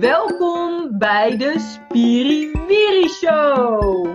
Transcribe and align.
Welkom 0.00 0.98
bij 0.98 1.36
de 1.36 1.58
Spiriwiri 1.58 3.08
Show. 3.08 4.08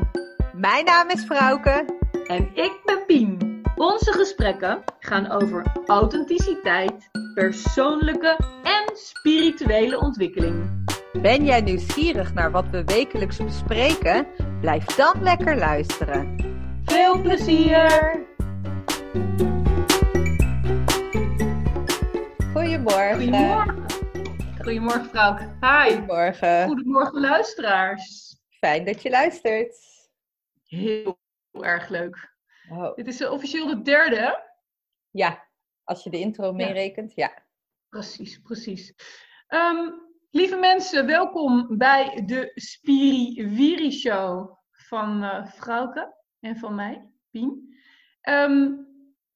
Mijn 0.54 0.86
naam 0.86 1.09
is 1.09 1.23
Frauke. 1.23 1.86
En 2.27 2.50
ik 2.54 2.81
ben 2.86 3.05
Pien. 3.05 3.61
Onze 3.75 4.12
gesprekken 4.12 4.83
gaan 4.99 5.31
over 5.31 5.65
authenticiteit, 5.86 7.09
persoonlijke 7.34 8.38
en 8.63 8.95
spirituele 8.98 9.99
ontwikkeling. 9.99 10.86
Ben 11.21 11.45
jij 11.45 11.62
nieuwsgierig 11.62 12.34
naar 12.34 12.52
wat 12.52 12.66
we 12.71 12.84
wekelijks 12.84 13.38
bespreken? 13.38 14.27
Blijf 14.59 14.86
dan 14.86 15.23
lekker 15.23 15.57
luisteren. 15.57 16.36
Veel 16.86 17.21
plezier! 17.21 18.20
Goedemorgen. 22.54 23.16
Goedemorgen. 23.16 23.80
Goedemorgen, 24.63 25.05
Frauke. 25.05 25.57
Hi. 25.61 25.89
Goedemorgen. 25.95 26.65
Goedemorgen, 26.67 27.20
luisteraars. 27.21 28.35
Fijn 28.49 28.85
dat 28.85 29.01
je 29.01 29.09
luistert. 29.09 29.75
Heel 30.63 31.20
erg 31.51 31.89
leuk. 31.89 32.35
Oh. 32.70 32.95
Dit 32.95 33.07
is 33.07 33.25
officieel 33.27 33.67
de 33.67 33.81
derde? 33.81 34.43
Ja, 35.09 35.47
als 35.84 36.03
je 36.03 36.09
de 36.09 36.20
intro 36.20 36.53
meerekent, 36.53 37.15
ja. 37.15 37.43
Precies, 37.89 38.41
precies. 38.41 38.93
Ehm, 39.47 39.89
lieve 40.29 40.55
mensen, 40.55 41.05
welkom 41.05 41.77
bij 41.77 42.23
de 42.25 42.51
Spiriwiri 42.55 43.91
Show 43.91 44.57
van 44.71 45.23
uh, 45.23 45.45
Frauke 45.48 46.15
en 46.39 46.57
van 46.57 46.75
mij, 46.75 47.09
Pien. 47.31 47.75
Ehm, 48.21 48.71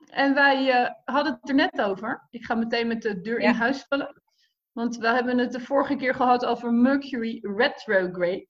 en 0.09 0.34
wij 0.34 0.81
uh, 0.81 0.89
hadden 1.03 1.34
het 1.34 1.49
er 1.49 1.55
net 1.55 1.81
over. 1.81 2.27
Ik 2.29 2.45
ga 2.45 2.55
meteen 2.55 2.87
met 2.87 3.01
de 3.01 3.21
deur 3.21 3.41
Ja. 3.41 3.48
in 3.49 3.55
huis 3.55 3.85
vallen. 3.87 4.23
Want 4.75 4.98
we 4.98 5.07
hebben 5.07 5.37
het 5.37 5.51
de 5.51 5.59
vorige 5.59 5.95
keer 5.95 6.15
gehad 6.15 6.45
over 6.45 6.73
Mercury 6.73 7.40
retrograde. 7.41 8.48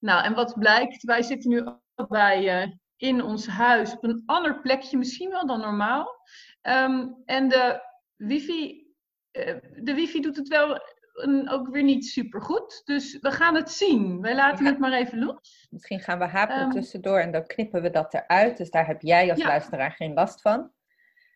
Nou, 0.00 0.24
en 0.24 0.34
wat 0.34 0.58
blijkt, 0.58 1.02
wij 1.02 1.22
zitten 1.22 1.50
nu 1.50 1.64
bij 2.08 2.62
uh, 2.66 2.72
in 2.96 3.22
ons 3.22 3.46
huis 3.46 3.92
op 3.92 4.04
een 4.04 4.22
ander 4.26 4.60
plekje, 4.60 4.98
misschien 4.98 5.30
wel 5.30 5.46
dan 5.46 5.60
normaal. 5.60 6.06
Ehm, 6.60 7.06
en 7.24 7.48
de 7.48 7.80
wifi, 8.16 8.86
uh, 9.32 9.56
de 9.82 9.94
wifi 9.94 10.20
doet 10.20 10.36
het 10.36 10.48
wel 10.48 10.80
een, 11.12 11.48
ook 11.50 11.68
weer 11.68 11.82
niet 11.82 12.04
super 12.06 12.42
goed. 12.42 12.80
Dus 12.84 13.18
we 13.20 13.30
gaan 13.30 13.54
het 13.54 13.70
zien. 13.70 14.20
Wij 14.20 14.34
laten 14.34 14.64
Ja. 14.64 14.70
het 14.70 14.80
maar 14.80 14.92
even 14.92 15.18
los. 15.24 15.66
Misschien 15.70 16.00
gaan 16.00 16.18
we 16.18 16.24
haperen 16.26 16.62
Ehm. 16.62 16.70
tussendoor 16.70 17.18
en 17.18 17.32
dan 17.32 17.46
knippen 17.46 17.82
we 17.82 17.90
dat 17.90 18.14
eruit. 18.14 18.56
Dus 18.56 18.70
daar 18.70 18.86
heb 18.86 19.00
jij 19.02 19.30
als 19.30 19.38
Ja. 19.40 19.46
luisteraar 19.46 19.90
geen 19.92 20.12
last 20.14 20.40
van. 20.40 20.72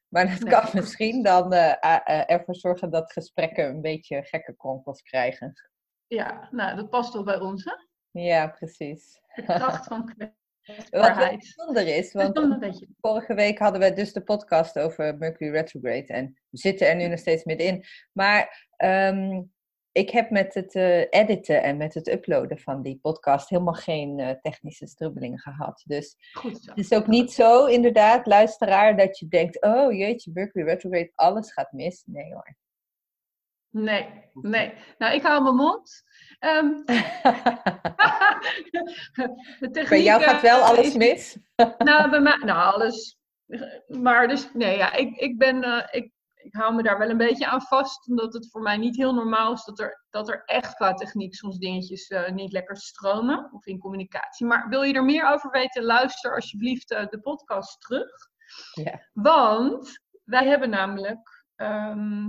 Maar 0.08 0.38
dat 0.38 0.48
kan 0.48 0.68
misschien 0.72 1.22
dan 1.22 1.52
eh, 1.52 1.70
eh, 1.80 2.00
eh, 2.04 2.30
ervoor 2.30 2.54
zorgen 2.54 2.90
dat 2.90 3.12
gesprekken 3.12 3.68
een 3.68 3.80
beetje 3.80 4.22
gekke 4.22 4.56
kronkels 4.56 5.02
krijgen. 5.02 5.52
Ja, 6.06 6.48
nou, 6.50 6.76
dat 6.76 6.90
past 6.90 7.12
wel 7.12 7.24
bij 7.24 7.40
ons, 7.40 7.64
hè? 7.64 7.72
Ja, 8.20 8.48
precies. 8.48 9.20
De 9.34 9.42
kracht 9.42 9.86
van 9.86 10.04
Wat 10.66 10.76
kwetsbaarheid. 10.76 11.38
bijzonder 11.38 11.96
is, 11.96 12.12
want. 12.12 12.38
Vorige 13.00 13.34
week 13.34 13.58
hadden 13.58 13.80
we 13.80 13.92
dus 13.92 14.12
de 14.12 14.22
podcast 14.22 14.78
over 14.78 15.18
Mercury 15.18 15.50
retrograde 15.50 16.12
en 16.12 16.38
we 16.50 16.58
zitten 16.58 16.88
er 16.88 16.96
nu 16.96 17.06
nog 17.06 17.18
steeds 17.18 17.44
middenin. 17.44 17.84
Maar 18.12 18.68
ehm, 18.76 19.42
ik 19.96 20.10
heb 20.10 20.30
met 20.30 20.54
het 20.54 20.74
eh, 20.74 21.00
editen 21.10 21.62
en 21.62 21.76
met 21.76 21.94
het 21.94 22.08
uploaden 22.08 22.58
van 22.58 22.82
die 22.82 22.98
podcast 23.02 23.48
helemaal 23.48 23.74
geen 23.74 24.18
eh, 24.20 24.30
technische 24.40 24.86
strubbelingen 24.86 25.38
gehad. 25.38 25.82
Dus 25.86 26.16
Goed 26.32 26.62
zo. 26.62 26.70
het 26.70 26.78
is 26.78 26.92
ook 26.92 27.06
niet 27.06 27.32
zo, 27.32 27.64
inderdaad, 27.64 28.26
luisteraar, 28.26 28.96
dat 28.96 29.18
je 29.18 29.28
denkt, 29.28 29.62
oh 29.62 29.92
jeetje, 29.92 30.30
Mercury 30.34 30.64
retrograde, 30.64 31.12
alles 31.14 31.52
gaat 31.52 31.72
mis. 31.72 32.02
Nee 32.06 32.32
hoor. 32.32 32.56
Nee, 33.70 34.08
nee. 34.34 34.72
Nou, 34.98 35.14
ik 35.14 35.22
hou 35.22 35.42
mijn 35.42 35.54
mond. 35.54 36.02
Ehm, 36.38 36.68
de 39.60 39.70
techniek, 39.70 39.88
Bij 39.88 40.02
jou 40.02 40.22
gaat 40.22 40.42
wel 40.42 40.60
eh, 40.60 40.68
alles 40.68 40.86
is- 40.86 40.96
mis. 40.96 41.38
Nou, 41.78 42.10
bij 42.10 42.20
mij, 42.20 42.36
nou, 42.44 42.74
alles. 42.74 43.18
Maar 43.86 44.28
dus, 44.28 44.50
nee, 44.52 44.76
ja, 44.76 44.92
ik, 44.92 45.16
ik 45.16 45.38
ben, 45.38 45.62
eh, 45.62 45.86
ik, 45.90 46.10
ik 46.46 46.54
hou 46.54 46.74
me 46.74 46.82
daar 46.82 46.98
wel 46.98 47.10
een 47.10 47.16
beetje 47.16 47.46
aan 47.46 47.62
vast, 47.62 48.08
omdat 48.08 48.32
het 48.32 48.50
voor 48.50 48.62
mij 48.62 48.76
niet 48.76 48.96
heel 48.96 49.14
normaal 49.14 49.52
is 49.52 49.64
dat 49.64 49.78
er, 49.78 50.04
dat 50.10 50.28
er 50.28 50.42
echt 50.44 50.74
qua 50.74 50.94
techniek 50.94 51.34
soms 51.34 51.58
dingetjes 51.58 52.06
eh, 52.08 52.32
niet 52.32 52.52
lekker 52.52 52.76
stromen, 52.76 53.52
of 53.52 53.66
in 53.66 53.78
communicatie. 53.78 54.46
Maar 54.46 54.68
wil 54.68 54.82
je 54.82 54.94
er 54.94 55.04
meer 55.04 55.28
over 55.32 55.50
weten, 55.50 55.82
luister 55.84 56.34
alsjeblieft 56.34 56.90
eh, 56.90 57.06
de 57.06 57.20
podcast 57.20 57.80
terug. 57.80 58.10
Ja. 58.72 59.00
Want 59.12 59.98
wij 60.24 60.46
hebben 60.46 60.70
namelijk, 60.70 61.44
ehm, 61.56 62.28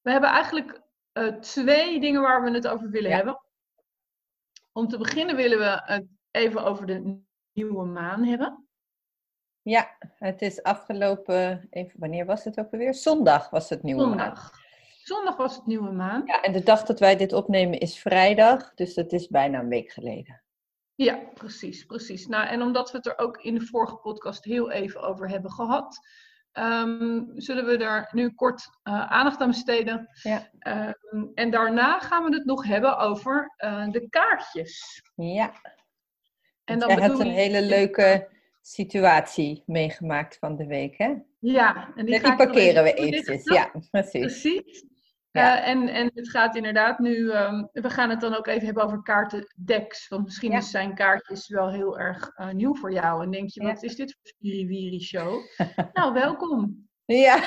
we 0.00 0.10
hebben 0.10 0.30
eigenlijk 0.30 0.80
eh, 1.12 1.26
twee 1.28 2.00
dingen 2.00 2.22
waar 2.22 2.42
we 2.42 2.50
het 2.50 2.68
over 2.68 2.90
willen 2.90 3.10
Ja. 3.10 3.16
hebben. 3.16 3.40
Om 4.72 4.88
te 4.88 4.98
beginnen 4.98 5.36
willen 5.36 5.58
we 5.58 5.80
het 5.84 6.06
even 6.30 6.64
over 6.64 6.86
de 6.86 7.22
nieuwe 7.52 7.84
maan 7.84 8.24
hebben. 8.24 8.61
Ja, 9.62 9.96
het 10.18 10.42
is 10.42 10.62
afgelopen, 10.62 11.66
even, 11.70 12.00
wanneer 12.00 12.26
was 12.26 12.44
het 12.44 12.58
ook 12.58 12.72
alweer? 12.72 12.94
Zondag 12.94 13.50
was 13.50 13.68
het 13.68 13.82
nieuwe 13.82 14.06
maan. 14.06 14.18
Zondag. 14.18 14.60
Zondag 15.02 15.36
was 15.36 15.56
het 15.56 15.66
nieuwe 15.66 15.92
maan. 15.92 16.22
Ja, 16.26 16.40
en 16.40 16.52
de 16.52 16.62
dag 16.62 16.82
dat 16.82 17.00
wij 17.00 17.16
dit 17.16 17.32
opnemen 17.32 17.78
is 17.78 17.98
vrijdag, 17.98 18.74
dus 18.74 18.94
dat 18.94 19.12
is 19.12 19.28
bijna 19.28 19.58
een 19.58 19.68
week 19.68 19.90
geleden. 19.90 20.42
Ja, 20.94 21.20
precies, 21.34 21.84
precies. 21.84 22.26
Nou, 22.26 22.46
en 22.46 22.62
omdat 22.62 22.90
we 22.90 22.96
het 22.96 23.06
er 23.06 23.18
ook 23.18 23.36
in 23.36 23.54
de 23.54 23.66
vorige 23.66 23.96
podcast 23.96 24.44
heel 24.44 24.70
even 24.70 25.02
over 25.02 25.28
hebben 25.28 25.50
gehad, 25.50 25.98
ehm, 26.52 27.22
zullen 27.34 27.66
we 27.66 27.76
daar 27.76 28.10
nu 28.12 28.30
kort 28.30 28.68
eh, 28.82 29.10
aandacht 29.12 29.40
aan 29.40 29.48
besteden. 29.48 30.08
Ja. 30.22 30.48
Ehm, 30.58 31.26
en 31.34 31.50
daarna 31.50 32.00
gaan 32.00 32.24
we 32.24 32.34
het 32.34 32.44
nog 32.44 32.64
hebben 32.64 32.98
over 32.98 33.54
eh, 33.56 33.90
de 33.90 34.08
kaartjes. 34.08 35.02
Ja, 35.14 35.52
En 36.64 36.78
jij 36.78 36.94
bedoel 36.94 37.10
had 37.10 37.20
een 37.20 37.32
hele 37.32 37.62
leuke 37.62 38.31
situatie 38.62 39.62
meegemaakt 39.66 40.36
van 40.38 40.56
de 40.56 40.66
week, 40.66 40.98
hè? 40.98 41.14
Ja, 41.38 41.92
en 41.96 42.06
die, 42.06 42.20
parkeren 42.20 42.82
we 42.82 42.94
even 42.94 43.12
eventjes, 43.18 43.54
ja, 43.54 43.72
precies. 43.90 44.20
Precies. 44.20 44.84
Ja. 45.30 45.62
Eh, 45.62 45.68
en, 45.68 45.88
en 45.88 46.10
het 46.14 46.30
gaat 46.30 46.56
inderdaad 46.56 46.98
nu, 46.98 47.30
ehm, 47.30 47.64
we 47.72 47.90
gaan 47.90 48.10
het 48.10 48.20
dan 48.20 48.34
ook 48.34 48.46
even 48.46 48.64
hebben 48.64 48.84
over 48.84 49.02
kaartendecks. 49.02 50.08
Want 50.08 50.24
misschien 50.24 50.50
Ja. 50.52 50.60
zijn 50.60 50.94
kaartjes 50.94 51.48
wel 51.48 51.70
heel 51.70 51.98
erg 51.98 52.32
eh, 52.34 52.50
nieuw 52.50 52.74
voor 52.74 52.92
jou. 52.92 53.22
En 53.22 53.30
denk 53.30 53.48
je, 53.50 53.62
Ja. 53.62 53.66
wat 53.66 53.82
is 53.82 53.96
dit 53.96 54.12
voor 54.12 54.26
Spiriwiri 54.26 55.00
show? 55.00 55.40
nou, 55.92 56.12
welkom. 56.12 56.88
Ja, 57.04 57.40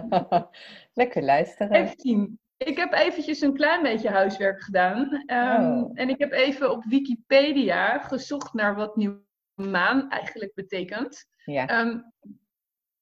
lekker 0.92 1.22
luisteren. 1.22 1.72
Even 1.72 1.94
zien. 2.00 2.38
Ik 2.56 2.76
heb 2.76 2.92
eventjes 2.92 3.40
een 3.40 3.54
klein 3.54 3.82
beetje 3.82 4.08
huiswerk 4.08 4.62
gedaan. 4.62 5.22
Ehm, 5.26 5.62
Oh. 5.78 5.90
En 5.94 6.08
ik 6.08 6.18
heb 6.18 6.32
even 6.32 6.70
op 6.70 6.84
Wikipedia 6.84 7.98
gezocht 7.98 8.52
naar 8.52 8.74
wat 8.74 8.96
nieuwe 8.96 9.26
maan 9.58 10.10
eigenlijk 10.10 10.54
betekent. 10.54 11.26
Ja, 11.44 11.66
Ehm, 11.66 12.00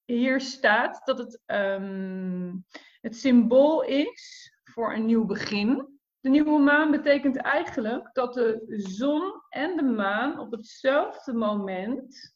hier 0.05 0.41
staat 0.41 1.01
dat 1.05 1.19
het 1.19 1.43
ehm, 1.47 2.55
het 3.01 3.17
symbool 3.17 3.83
is 3.83 4.53
voor 4.65 4.95
een 4.95 5.07
nieuw 5.07 5.25
begin. 5.25 5.99
De 6.21 6.29
nieuwe 6.29 6.59
maan 6.59 6.91
betekent 6.91 7.37
eigenlijk 7.37 8.11
dat 8.13 8.35
de 8.35 8.65
zon 8.77 9.43
en 9.49 9.77
de 9.77 9.83
maan 9.83 10.39
op 10.39 10.51
hetzelfde 10.51 11.33
moment 11.33 12.35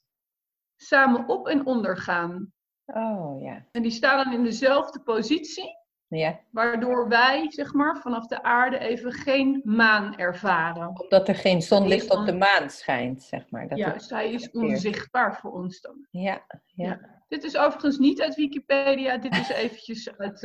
samen 0.77 1.29
op 1.29 1.49
en 1.49 1.67
onder 1.67 1.97
gaan. 1.97 2.53
oh 2.85 3.43
ja. 3.43 3.69
En 3.71 3.83
die 3.83 3.91
staan 3.91 4.25
dan 4.25 4.33
in 4.33 4.45
dezelfde 4.45 5.01
positie, 5.01 5.79
Ja, 6.19 6.41
waardoor 6.51 7.09
wij, 7.09 7.51
zeg 7.51 7.73
maar, 7.73 7.97
vanaf 7.97 8.27
de 8.27 8.43
aarde 8.43 8.79
even 8.79 9.13
geen 9.13 9.61
maan 9.65 10.17
ervaren. 10.17 11.01
omdat 11.01 11.29
er 11.29 11.35
geen 11.35 11.63
zonlicht 11.63 12.11
op 12.11 12.27
de 12.27 12.33
maan 12.33 12.71
schijnt, 12.71 13.23
zeg 13.23 13.51
maar. 13.51 13.69
Dat 13.69 14.09
hij 14.09 14.33
is 14.33 14.51
onzichtbaar 14.51 15.37
voor 15.37 15.53
ons 15.53 15.81
dan. 15.81 16.07
Ja, 16.11 16.47
ja. 16.67 17.01
Dit 17.29 17.45
is 17.45 17.57
overigens 17.57 17.99
niet 17.99 18.23
uit 18.23 18.35
Wikipedia, 18.35 19.19
dit 19.19 19.37
is 19.37 19.49
eventjes 19.49 20.17
uit, 20.17 20.43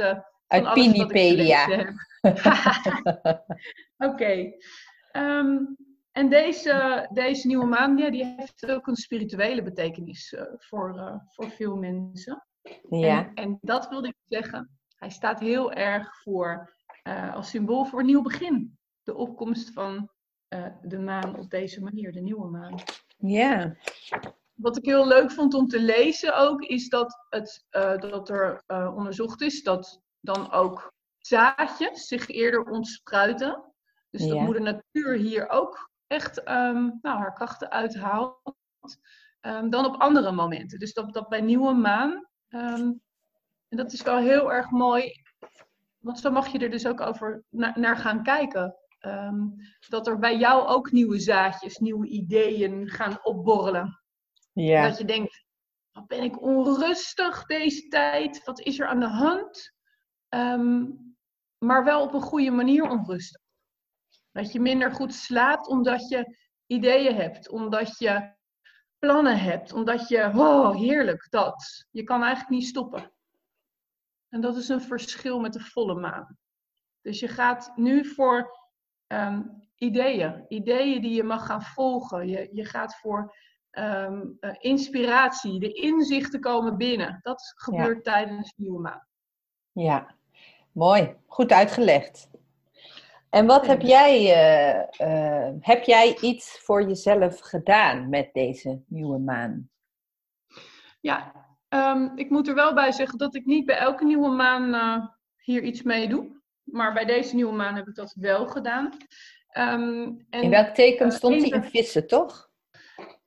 ik 0.48 0.74
Pinipedia. 0.74 1.94
Oké. 3.98 4.54
Ehm, 5.12 5.58
en 6.12 6.30
deze, 6.30 7.08
deze 7.14 7.48
nieuwe 7.48 7.66
maan, 7.66 7.98
ja, 7.98 8.10
die 8.10 8.36
heeft 8.38 8.72
ook 8.72 8.88
een 8.88 8.96
spirituele 8.96 9.64
betekenis 9.64 10.34
eh, 10.34 10.44
voor, 10.58 10.98
eh, 10.98 11.16
voor 11.28 11.50
veel 11.50 11.76
mensen. 11.76 12.48
Ja, 12.90 13.20
En, 13.20 13.34
en 13.34 13.58
dat 13.62 13.88
wilde 13.90 14.08
ik 14.08 14.16
zeggen. 14.24 14.70
Hij 15.06 15.14
staat 15.14 15.40
heel 15.40 15.72
erg 15.72 16.22
voor, 16.22 16.76
eh, 17.04 17.36
als 17.36 17.50
symbool 17.50 17.86
voor 17.86 18.00
een 18.00 18.06
nieuw 18.06 18.22
begin. 18.22 18.78
De 19.04 19.16
opkomst 19.16 19.74
van 19.74 20.10
eh, 20.48 20.68
de 20.82 21.00
maan 21.00 21.36
op 21.36 21.50
deze 21.50 21.84
manier, 21.84 22.12
de 22.12 22.22
nieuwe 22.22 22.48
maan. 22.48 22.80
ja. 23.18 23.76
Wat 24.54 24.78
ik 24.78 24.86
heel 24.86 25.08
leuk 25.08 25.32
vond 25.32 25.54
om 25.54 25.68
te 25.68 25.80
lezen 25.80 26.38
ook, 26.38 26.62
is 26.62 26.90
dat, 26.90 27.26
het, 27.30 27.66
eh, 27.70 27.98
dat 27.98 28.30
er 28.30 28.64
onderzocht 28.96 29.42
is 29.42 29.64
dat 29.64 30.02
dan 30.20 30.52
ook 30.52 30.94
zaadjes 31.18 32.08
zich 32.08 32.28
eerder 32.28 32.64
ontspruiten. 32.64 33.74
Dus 34.10 34.28
dat 34.28 34.40
moeder 34.40 34.62
natuur 34.62 35.14
hier 35.14 35.50
ook 35.50 35.90
echt 36.08 36.44
ehm, 36.44 36.90
nou, 37.02 37.20
haar 37.20 37.34
krachten 37.34 37.72
uithaalt. 37.72 38.56
ehm, 39.40 39.70
dan 39.70 39.86
op 39.86 40.02
andere 40.02 40.32
momenten. 40.32 40.80
Dus 40.80 40.94
dat, 40.94 41.14
dat 41.14 41.30
bij 41.30 41.42
nieuwe 41.42 41.74
maan. 41.74 42.28
ehm, 42.48 42.92
en 43.76 43.84
dat 43.84 43.94
is 43.94 44.02
wel 44.02 44.18
heel 44.18 44.54
erg 44.54 44.70
mooi 44.70 45.24
want 46.06 46.20
zo 46.20 46.32
mag 46.32 46.48
je 46.48 46.60
er 46.60 46.70
dus 46.70 46.88
ook 46.88 47.02
over 47.02 47.44
naar 47.50 47.98
gaan 47.98 48.24
kijken. 48.24 48.76
Ehm, 49.00 49.48
dat 49.90 50.08
er 50.08 50.20
bij 50.20 50.38
jou 50.38 50.68
ook 50.68 50.92
nieuwe 50.92 51.20
zaadjes, 51.20 51.78
nieuwe 51.78 52.08
ideeën 52.08 52.90
gaan 52.90 53.20
opborrelen. 53.24 54.02
Ja. 54.54 54.88
Dat 54.88 54.98
je 54.98 55.06
denkt, 55.06 55.46
wat 55.92 56.08
ben 56.08 56.24
ik 56.24 56.42
onrustig 56.42 57.46
deze 57.46 57.88
tijd? 57.88 58.44
Wat 58.44 58.60
is 58.60 58.80
er 58.80 58.88
aan 58.88 59.00
de 59.00 59.08
hand? 59.08 59.72
Ehm, 60.30 60.86
maar 61.58 61.84
wel 61.84 62.02
op 62.02 62.14
een 62.14 62.22
goede 62.22 62.52
manier 62.52 62.90
onrustig. 62.90 63.42
Dat 64.32 64.52
je 64.52 64.60
minder 64.60 64.92
goed 64.92 65.14
slaapt 65.14 65.68
omdat 65.68 66.10
je 66.10 66.38
ideeën 66.66 67.16
hebt, 67.16 67.50
omdat 67.50 67.98
je 67.98 68.34
plannen 69.00 69.40
hebt, 69.40 69.74
omdat 69.74 70.08
je, 70.08 70.32
oh 70.36 70.76
heerlijk, 70.76 71.28
dat. 71.30 71.86
Je 71.92 72.04
kan 72.04 72.24
eigenlijk 72.24 72.50
niet 72.50 72.68
stoppen. 72.68 73.14
En 74.30 74.42
dat 74.42 74.56
is 74.56 74.70
een 74.70 74.82
verschil 74.82 75.40
met 75.40 75.54
de 75.54 75.60
volle 75.60 75.96
maan. 75.96 76.38
Dus 77.02 77.20
je 77.20 77.28
gaat 77.28 77.72
nu 77.76 78.06
voor 78.06 78.60
ehm, 79.08 79.42
ideeën, 79.76 80.46
ideeën 80.48 81.02
die 81.02 81.16
je 81.16 81.24
mag 81.24 81.46
gaan 81.46 81.62
volgen. 81.62 82.28
Je, 82.28 82.50
je 82.52 82.66
gaat 82.66 82.96
voor 82.96 83.36
um, 83.72 84.38
inspiratie, 84.60 85.60
de 85.60 85.72
inzichten 85.72 86.40
komen 86.40 86.78
binnen. 86.78 87.20
Dat 87.22 87.54
gebeurt 87.56 88.04
tijdens 88.04 88.48
de 88.56 88.62
nieuwe 88.62 88.82
maan. 88.82 89.08
Ja, 89.72 90.16
mooi. 90.72 91.16
Goed 91.28 91.52
uitgelegd. 91.52 92.30
En 93.30 93.46
wat 93.46 93.66
heb 93.68 93.82
jij, 93.82 94.20
uh, 94.22 95.08
uh, 95.08 95.54
heb 95.60 95.84
jij 95.84 96.18
iets 96.22 96.60
voor 96.60 96.88
jezelf 96.88 97.40
gedaan 97.40 98.10
met 98.10 98.34
deze 98.34 98.82
nieuwe 98.88 99.18
maan? 99.18 99.70
Ja, 101.02 101.45
um, 101.70 102.12
ik 102.16 102.30
moet 102.30 102.48
er 102.48 102.56
wel 102.56 102.74
bij 102.74 102.92
zeggen 102.92 103.18
dat 103.18 103.36
ik 103.36 103.46
niet 103.46 103.66
bij 103.66 103.78
elke 103.78 104.06
nieuwe 104.06 104.30
maan 104.30 104.74
uh, 104.74 105.08
hier 105.38 105.64
iets 105.64 105.82
mee 105.82 106.08
doe. 106.08 106.42
Maar 106.64 106.94
bij 106.94 107.06
deze 107.06 107.36
nieuwe 107.36 107.54
maan 107.54 107.76
heb 107.76 107.88
ik 107.88 107.96
dat 107.96 108.16
wel 108.20 108.48
gedaan. 108.48 108.86
Um, 109.58 110.26
en, 110.30 110.42
in 110.42 110.50
welk 110.50 110.76
teken 110.76 111.12
stond 111.12 111.42
hij 111.42 111.50
in 111.50 111.64
vissen, 111.64 112.08
toch? 112.08 112.50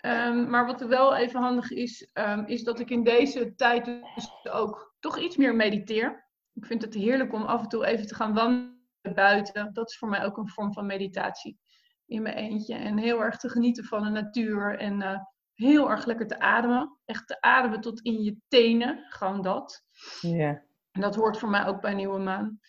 Um, 0.00 0.50
maar 0.50 0.66
wat 0.66 0.80
er 0.80 0.88
wel 0.88 1.16
even 1.16 1.40
handig 1.40 1.70
is, 1.70 2.10
is 2.46 2.62
dat 2.62 2.80
ik 2.80 2.90
in 2.90 3.04
deze 3.04 3.54
tijd 3.54 3.84
dus 3.84 4.46
ook 4.50 4.94
toch 5.00 5.18
iets 5.18 5.36
meer 5.36 5.54
mediteer. 5.54 6.26
Ik 6.54 6.66
vind 6.66 6.82
het 6.82 6.94
heerlijk 6.94 7.32
om 7.32 7.42
af 7.42 7.62
en 7.62 7.68
toe 7.68 7.86
even 7.86 8.06
te 8.06 8.14
gaan 8.14 8.34
wandelen 8.34 8.76
buiten. 9.14 9.72
Dat 9.72 9.90
is 9.90 9.98
voor 9.98 10.08
mij 10.08 10.24
ook 10.24 10.36
een 10.36 10.48
vorm 10.48 10.72
van 10.72 10.86
meditatie 10.86 11.58
in 12.06 12.22
mijn 12.22 12.36
eentje. 12.36 12.74
En 12.74 12.98
heel 12.98 13.22
erg 13.22 13.36
te 13.36 13.48
genieten 13.48 13.84
van 13.84 14.02
de 14.02 14.10
natuur 14.10 14.78
en 14.78 15.00
uh, 15.00 15.18
heel 15.58 15.90
erg 15.90 16.04
lekker 16.04 16.26
te 16.26 16.40
ademen. 16.40 16.98
Echt 17.04 17.26
te 17.26 17.40
ademen 17.40 17.80
tot 17.80 18.00
in 18.00 18.22
je 18.22 18.36
tenen, 18.48 19.04
gewoon 19.08 19.42
dat. 19.42 19.84
Ja. 20.20 20.62
En 20.90 21.00
dat 21.00 21.14
hoort 21.14 21.38
voor 21.38 21.48
mij 21.48 21.66
ook 21.66 21.80
bij 21.80 21.94
Nieuwe 21.94 22.18
Maan. 22.18 22.60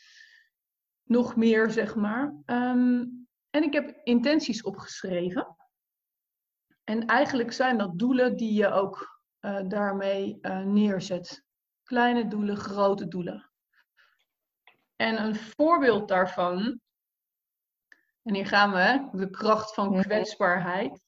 Nog 1.04 1.36
meer, 1.36 1.70
zeg 1.70 1.96
maar. 1.96 2.26
Um, 2.46 3.28
en 3.50 3.64
ik 3.64 3.74
heb 3.74 4.02
intenties 4.04 4.64
opgeschreven. 4.64 5.56
En 6.84 7.06
eigenlijk 7.06 7.52
zijn 7.52 7.78
dat 7.78 8.00
doelen 8.00 8.36
die 8.36 8.54
je 8.54 8.72
ook 8.72 9.22
uh, 9.42 9.60
daarmee 9.68 10.38
uh, 10.42 10.60
neerzet. 10.60 11.44
Kleine 11.84 12.28
doelen, 12.28 12.58
grote 12.58 13.08
doelen. 13.08 13.52
En 14.96 15.24
een 15.24 15.36
voorbeeld 15.36 16.08
daarvan, 16.08 16.82
en 18.24 18.34
hier 18.34 18.48
gaan 18.48 18.72
we, 18.72 19.18
de 19.18 19.30
kracht 19.30 19.74
van 19.74 20.02
kwetsbaarheid. 20.02 21.02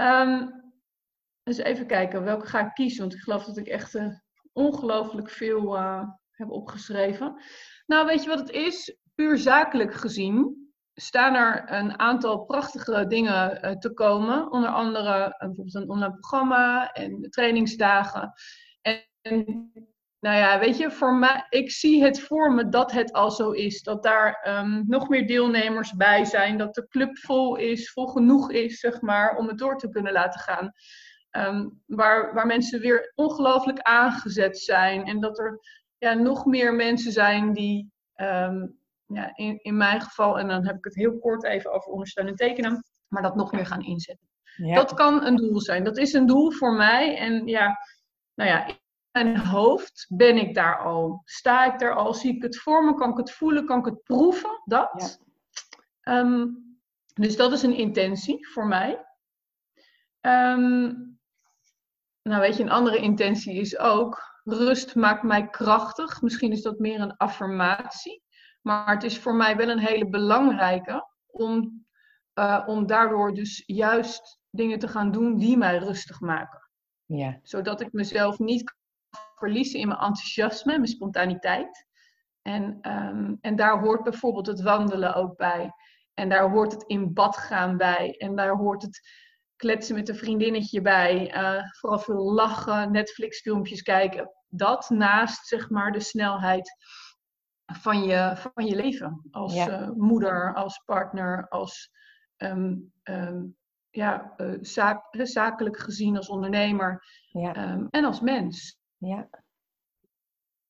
Um, 0.00 0.58
dus 1.42 1.56
even 1.56 1.86
kijken, 1.86 2.24
welke 2.24 2.46
ga 2.46 2.60
ik 2.60 2.74
kiezen? 2.74 3.00
Want 3.00 3.14
ik 3.14 3.20
geloof 3.20 3.44
dat 3.44 3.56
ik 3.56 3.66
echt 3.66 3.94
uh, 3.94 4.14
ongelooflijk 4.52 5.30
veel 5.30 5.76
uh, 5.76 6.02
heb 6.30 6.50
opgeschreven. 6.50 7.42
Nou, 7.86 8.06
weet 8.06 8.22
je 8.22 8.28
wat 8.28 8.38
het 8.38 8.50
is? 8.50 8.96
Puur 9.14 9.38
zakelijk 9.38 9.94
gezien 9.94 10.68
staan 10.94 11.34
er 11.34 11.72
een 11.72 11.98
aantal 11.98 12.44
prachtige 12.44 13.06
dingen 13.06 13.64
uh, 13.64 13.70
te 13.70 13.92
komen. 13.92 14.50
Onder 14.52 14.70
andere 14.70 15.34
bijvoorbeeld 15.38 15.74
een 15.74 15.90
online 15.90 16.12
programma 16.12 16.92
en 16.92 17.30
trainingsdagen. 17.30 18.32
En, 18.80 19.08
en 19.20 19.72
nou 20.20 20.36
ja, 20.36 20.58
weet 20.58 20.78
je, 20.78 20.90
voor 20.90 21.14
mij, 21.14 21.46
ik 21.48 21.70
zie 21.70 22.02
het 22.02 22.20
voor 22.20 22.52
me 22.52 22.68
dat 22.68 22.92
het 22.92 23.12
al 23.12 23.30
zo 23.30 23.50
is. 23.50 23.82
Dat 23.82 24.02
daar 24.02 24.46
um, 24.48 24.84
nog 24.86 25.08
meer 25.08 25.26
deelnemers 25.26 25.92
bij 25.92 26.24
zijn. 26.24 26.58
Dat 26.58 26.74
de 26.74 26.88
club 26.88 27.18
vol 27.18 27.56
is, 27.56 27.92
vol 27.92 28.06
genoeg 28.06 28.50
is, 28.50 28.78
zeg 28.78 29.00
maar, 29.00 29.36
om 29.36 29.48
het 29.48 29.58
door 29.58 29.76
te 29.76 29.88
kunnen 29.88 30.12
laten 30.12 30.40
gaan. 30.40 30.72
Um, 31.30 31.82
waar, 31.86 32.34
waar 32.34 32.46
mensen 32.46 32.80
weer 32.80 33.12
ongelooflijk 33.14 33.78
aangezet 33.78 34.58
zijn. 34.58 35.04
En 35.04 35.20
dat 35.20 35.38
er 35.38 35.60
ja, 35.98 36.14
nog 36.14 36.44
meer 36.44 36.74
mensen 36.74 37.12
zijn 37.12 37.52
die, 37.52 37.92
um, 38.16 38.78
ja, 39.06 39.30
in, 39.34 39.58
in 39.62 39.76
mijn 39.76 40.00
geval, 40.00 40.38
en 40.38 40.48
dan 40.48 40.66
heb 40.66 40.76
ik 40.76 40.84
het 40.84 40.94
heel 40.94 41.18
kort 41.18 41.44
even 41.44 41.72
over 41.72 41.92
ondersteunen 41.92 42.34
tekenen, 42.36 42.84
maar 43.08 43.22
dat 43.22 43.36
nog 43.36 43.52
meer 43.52 43.66
gaan 43.66 43.84
inzetten. 43.84 44.28
Ja. 44.56 44.74
Dat 44.74 44.94
kan 44.94 45.24
een 45.24 45.36
doel 45.36 45.60
zijn. 45.60 45.84
Dat 45.84 45.98
is 45.98 46.12
een 46.12 46.26
doel 46.26 46.50
voor 46.50 46.74
mij. 46.74 47.16
En 47.16 47.46
ja, 47.46 47.78
nou 48.34 48.50
ja, 48.50 48.66
mijn 49.12 49.38
hoofd 49.38 50.06
ben 50.08 50.36
ik 50.36 50.54
daar 50.54 50.78
al? 50.78 51.22
Sta 51.24 51.72
ik 51.72 51.78
daar 51.78 51.94
al? 51.94 52.14
Zie 52.14 52.36
ik 52.36 52.42
het 52.42 52.58
voor 52.58 52.84
me? 52.84 52.94
Kan 52.94 53.10
ik 53.10 53.16
het 53.16 53.32
voelen? 53.32 53.66
Kan 53.66 53.78
ik 53.78 53.84
het 53.84 54.02
proeven? 54.02 54.62
Dat. 54.64 55.20
Ehm, 56.00 56.46
dus 57.14 57.36
dat 57.36 57.52
is 57.52 57.62
een 57.62 57.76
intentie 57.76 58.48
voor 58.48 58.66
mij. 58.66 59.04
Um, 60.20 61.18
nou, 62.22 62.40
weet 62.40 62.56
je, 62.56 62.62
een 62.62 62.70
andere 62.70 62.98
intentie 62.98 63.54
is 63.54 63.78
ook: 63.78 64.40
rust 64.44 64.94
maakt 64.94 65.22
mij 65.22 65.48
krachtig. 65.48 66.22
Misschien 66.22 66.52
is 66.52 66.62
dat 66.62 66.78
meer 66.78 67.00
een 67.00 67.16
affirmatie. 67.16 68.22
Maar 68.62 68.94
het 68.94 69.02
is 69.02 69.18
voor 69.18 69.34
mij 69.34 69.56
wel 69.56 69.68
een 69.68 69.78
hele 69.78 70.08
belangrijke 70.08 71.08
om, 71.26 71.86
uh, 72.34 72.64
om 72.66 72.86
daardoor 72.86 73.34
dus 73.34 73.62
juist 73.66 74.40
dingen 74.50 74.78
te 74.78 74.88
gaan 74.88 75.10
doen 75.10 75.36
die 75.36 75.56
mij 75.56 75.78
rustig 75.78 76.20
maken. 76.20 76.68
Ja. 77.04 77.38
Zodat 77.42 77.80
ik 77.80 77.92
mezelf 77.92 78.38
niet 78.38 78.74
verliezen 79.40 79.80
in 79.80 79.88
mijn 79.88 80.00
enthousiasme, 80.00 80.72
mijn 80.72 80.86
spontaniteit. 80.86 81.88
En, 82.42 82.78
um, 82.82 83.38
en 83.40 83.56
daar 83.56 83.80
hoort 83.80 84.02
bijvoorbeeld 84.02 84.46
het 84.46 84.62
wandelen 84.62 85.14
ook 85.14 85.36
bij. 85.36 85.72
En 86.14 86.28
daar 86.28 86.50
hoort 86.50 86.72
het 86.72 86.82
in 86.82 87.12
bad 87.12 87.36
gaan 87.36 87.76
bij. 87.76 88.14
En 88.18 88.36
daar 88.36 88.56
hoort 88.56 88.82
het 88.82 89.00
kletsen 89.56 89.94
met 89.94 90.08
een 90.08 90.16
vriendinnetje 90.16 90.80
bij. 90.80 91.34
Uh, 91.36 91.62
vooral 91.78 91.98
veel 91.98 92.32
lachen, 92.32 92.92
Netflix-filmpjes 92.92 93.82
kijken. 93.82 94.30
Dat 94.48 94.90
naast 94.90 95.46
zeg 95.46 95.70
maar 95.70 95.92
de 95.92 96.00
snelheid 96.00 96.76
van 97.66 98.02
je, 98.02 98.32
van 98.36 98.66
je 98.66 98.76
leven. 98.76 99.28
Als 99.30 99.54
ja. 99.54 99.80
uh, 99.80 99.90
moeder, 99.90 100.54
als 100.54 100.82
partner, 100.84 101.48
als 101.48 101.90
um, 102.36 102.92
um, 103.02 103.56
ja, 103.90 104.34
uh, 104.36 104.58
zaak, 104.60 105.04
zakelijk 105.10 105.78
gezien 105.78 106.16
als 106.16 106.28
ondernemer. 106.28 107.04
Ja. 107.32 107.54
en 107.90 108.04
als 108.04 108.20
mens. 108.20 108.79
Ja. 109.00 109.28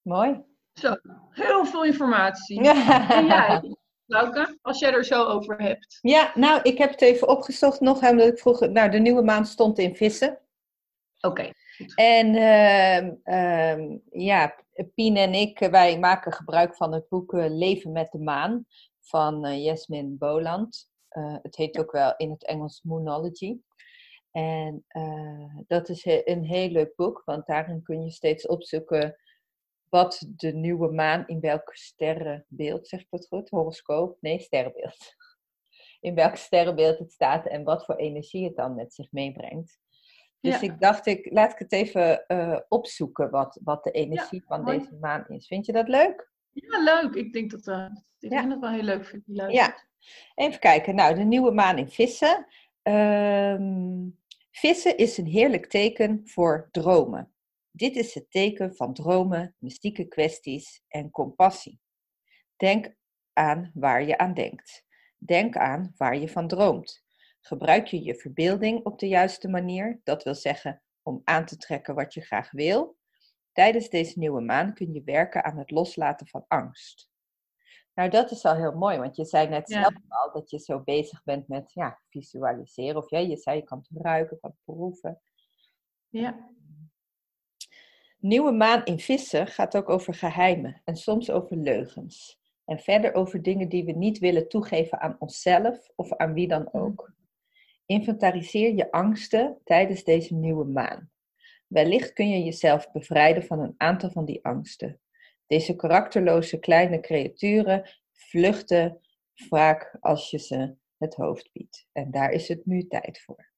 Mooi. 0.03 0.45
Zo, 0.73 0.97
heel 1.31 1.65
veel 1.65 1.85
informatie. 1.85 2.63
Ja. 2.63 3.09
En 3.11 3.27
jij, 3.27 3.77
Lauke, 4.07 4.59
als 4.63 4.79
jij 4.79 4.93
er 4.93 5.05
zo 5.05 5.25
over 5.25 5.63
hebt. 5.63 5.99
Ja, 6.01 6.33
nou, 6.35 6.61
ik 6.63 6.79
heb 6.79 6.91
het 6.91 7.01
even 7.01 7.29
opgezocht 7.29 7.81
nog, 7.81 8.09
omdat 8.09 8.27
ik 8.27 8.39
vroeg, 8.39 8.61
nou, 8.61 8.91
de 8.91 8.99
nieuwe 8.99 9.23
maand 9.23 9.49
stond 9.49 9.79
in 9.79 9.97
vissen. 9.97 10.39
Oké. 11.21 11.53
En 11.95 12.35
uh, 12.35 13.03
uh, 13.25 13.99
ja, 14.11 14.55
Pien 14.95 15.17
en 15.17 15.35
ik, 15.35 15.59
wij 15.59 15.99
maken 15.99 16.33
gebruik 16.33 16.77
van 16.77 16.93
het 16.93 17.09
boek 17.09 17.35
eh, 17.35 17.45
Leven 17.49 17.93
met 17.93 18.13
de 18.13 18.19
Maan 18.19 18.67
van 19.01 19.47
uh, 19.47 19.65
Jasmin 19.65 20.19
Boland. 20.19 20.89
Uh, 21.11 21.37
het 21.43 21.57
heet 21.57 21.79
ook 21.79 21.93
wel 21.93 22.15
in 22.17 22.31
het 22.31 22.45
Engels 22.45 22.83
Moonology. 22.83 23.57
En 24.31 24.85
uh, 24.89 25.57
dat 25.67 25.89
is 25.89 26.05
een 26.05 26.45
heel 26.45 26.69
leuk 26.69 26.97
boek, 26.97 27.23
want 27.25 27.47
daarin 27.47 27.83
kun 27.83 28.03
je 28.03 28.11
steeds 28.11 28.47
opzoeken 28.47 29.17
wat 29.91 30.27
de 30.37 30.53
nieuwe 30.53 30.93
maan 30.93 31.27
in 31.27 31.41
welk 31.41 31.71
sterrenbeeld, 31.75 32.89
zeg 32.89 33.01
ik 33.01 33.07
dat 33.11 33.27
goed? 33.27 33.49
Horoscoop? 33.49 34.17
Nee, 34.21 34.41
sterrenbeeld. 34.41 35.15
In 36.01 36.15
welk 36.15 36.37
sterrenbeeld 36.37 36.99
het 36.99 37.13
staat 37.13 37.47
en 37.47 37.65
wat 37.65 37.85
voor 37.85 37.95
energie 37.95 38.45
het 38.45 38.57
dan 38.57 38.75
met 38.75 38.95
zich 38.95 39.13
meebrengt. 39.13 39.79
Dus 40.41 40.63
ik 40.63 40.81
dacht, 40.81 41.07
ik, 41.07 41.31
laat 41.33 41.53
ik 41.53 41.59
het 41.59 41.73
even 41.73 42.25
uh, 42.29 42.59
opzoeken 42.69 43.31
wat, 43.31 43.61
wat 43.65 43.85
de 43.85 43.91
energie 43.91 44.45
van 44.45 44.65
deze 44.65 44.97
maan 45.01 45.25
is. 45.29 45.47
Vind 45.47 45.67
je 45.67 45.73
dat 45.73 45.89
leuk? 45.89 46.31
Ja, 46.51 46.83
leuk. 46.83 47.15
Ik 47.15 47.33
denk 47.33 47.51
dat 47.51 47.67
uh, 47.67 47.87
ik 48.19 48.33
ja. 48.33 48.47
dat 48.47 48.61
wel 48.61 48.71
heel 48.71 48.83
leuk 48.83 49.05
vind. 49.05 49.23
Ja, 49.27 49.75
even 50.35 50.61
kijken. 50.61 50.95
Nou, 50.95 51.15
de 51.15 51.25
nieuwe 51.25 51.51
maan 51.51 51.79
in 51.79 51.89
vissen. 51.89 52.47
Um, 52.83 54.20
Vissen 54.61 54.97
is 54.97 55.19
een 55.19 55.27
heerlijk 55.27 55.67
teken 55.67 56.21
voor 56.25 56.69
dromen. 56.71 57.33
Dit 57.71 57.97
is 57.97 58.15
het 58.15 58.31
teken 58.31 58.77
van 58.77 58.95
dromen, 58.95 59.55
mystieke 59.59 60.05
kwesties 60.05 60.83
en 60.89 61.11
compassie. 61.11 61.81
Denk 62.57 62.95
aan 63.33 63.71
waar 63.75 64.05
je 64.05 64.19
aan 64.19 64.35
denkt. 64.35 64.85
Denk 65.19 65.57
aan 65.57 65.95
waar 65.97 66.17
je 66.17 66.29
van 66.29 66.49
droomt. 66.49 67.05
Gebruik 67.41 67.87
je 67.87 68.03
je 68.03 68.15
verbeelding 68.15 68.85
op 68.85 68.99
de 68.99 69.09
juiste 69.09 69.49
manier, 69.49 70.01
dat 70.05 70.23
wil 70.23 70.35
zeggen 70.35 70.83
om 71.03 71.21
aan 71.25 71.47
te 71.47 71.57
trekken 71.57 71.95
wat 71.95 72.15
je 72.15 72.21
graag 72.21 72.51
wil. 72.51 72.97
Tijdens 73.53 73.89
deze 73.89 74.19
nieuwe 74.19 74.41
maan 74.41 74.75
kun 74.75 74.93
je 74.93 75.03
werken 75.05 75.45
aan 75.45 75.59
het 75.59 75.71
loslaten 75.71 76.27
van 76.27 76.45
angst. 76.49 77.10
Nou, 78.01 78.13
dat 78.13 78.31
is 78.31 78.45
al 78.45 78.55
heel 78.55 78.73
mooi, 78.73 78.99
want 78.99 79.17
je 79.17 79.25
zei 79.25 79.49
net 79.49 79.69
Ja. 79.69 79.81
zelf 79.81 79.95
al 80.09 80.33
dat 80.33 80.51
je 80.51 80.59
zo 80.59 80.81
bezig 80.81 81.25
bent 81.25 81.49
met 81.49 81.73
ja, 81.73 82.01
visualiseren. 82.09 82.97
Of 82.97 83.11
ja, 83.11 83.19
je 83.19 83.37
zei 83.37 83.57
je 83.57 83.63
kan 83.63 83.79
het 83.89 84.03
ruiken, 84.03 84.41
kan 84.41 84.51
het 84.51 84.59
proeven. 84.65 85.21
Ja. 86.09 86.51
Nieuwe 88.19 88.53
maan 88.53 88.85
in 88.85 88.99
vissen 88.99 89.47
gaat 89.47 89.77
ook 89.77 89.89
over 89.89 90.15
geheimen 90.15 90.81
en 90.85 90.97
soms 90.97 91.31
over 91.31 91.57
leugens. 91.57 92.41
En 92.65 92.79
verder 92.79 93.15
over 93.15 93.43
dingen 93.43 93.69
die 93.69 93.85
we 93.85 93.93
niet 93.93 94.19
willen 94.19 94.49
toegeven 94.49 95.01
aan 95.01 95.17
onszelf 95.19 95.91
of 95.97 96.17
aan 96.17 96.33
wie 96.33 96.49
dan 96.49 96.73
ook. 96.73 97.13
Inventariseer 97.87 98.75
je 98.75 98.91
angsten 98.91 99.59
tijdens 99.65 100.05
deze 100.05 100.35
nieuwe 100.35 100.65
maan. 100.65 101.11
Wellicht 101.67 102.13
kun 102.13 102.29
je 102.29 102.45
jezelf 102.45 102.93
bevrijden 102.93 103.45
van 103.45 103.61
een 103.61 103.75
aantal 103.77 104.11
van 104.11 104.25
die 104.25 104.45
angsten. 104.45 105.01
Deze 105.51 105.77
karakterloze 105.77 106.59
kleine 106.59 107.01
creaturen 107.01 107.91
vluchten 108.13 109.01
vaak 109.35 109.97
als 110.01 110.31
je 110.31 110.39
ze 110.39 110.75
het 110.99 111.15
hoofd 111.15 111.51
biedt. 111.53 111.87
En 111.93 112.11
daar 112.11 112.31
is 112.31 112.49
het 112.49 112.67
nu 112.67 112.87
tijd 112.87 113.21
voor. 113.21 113.51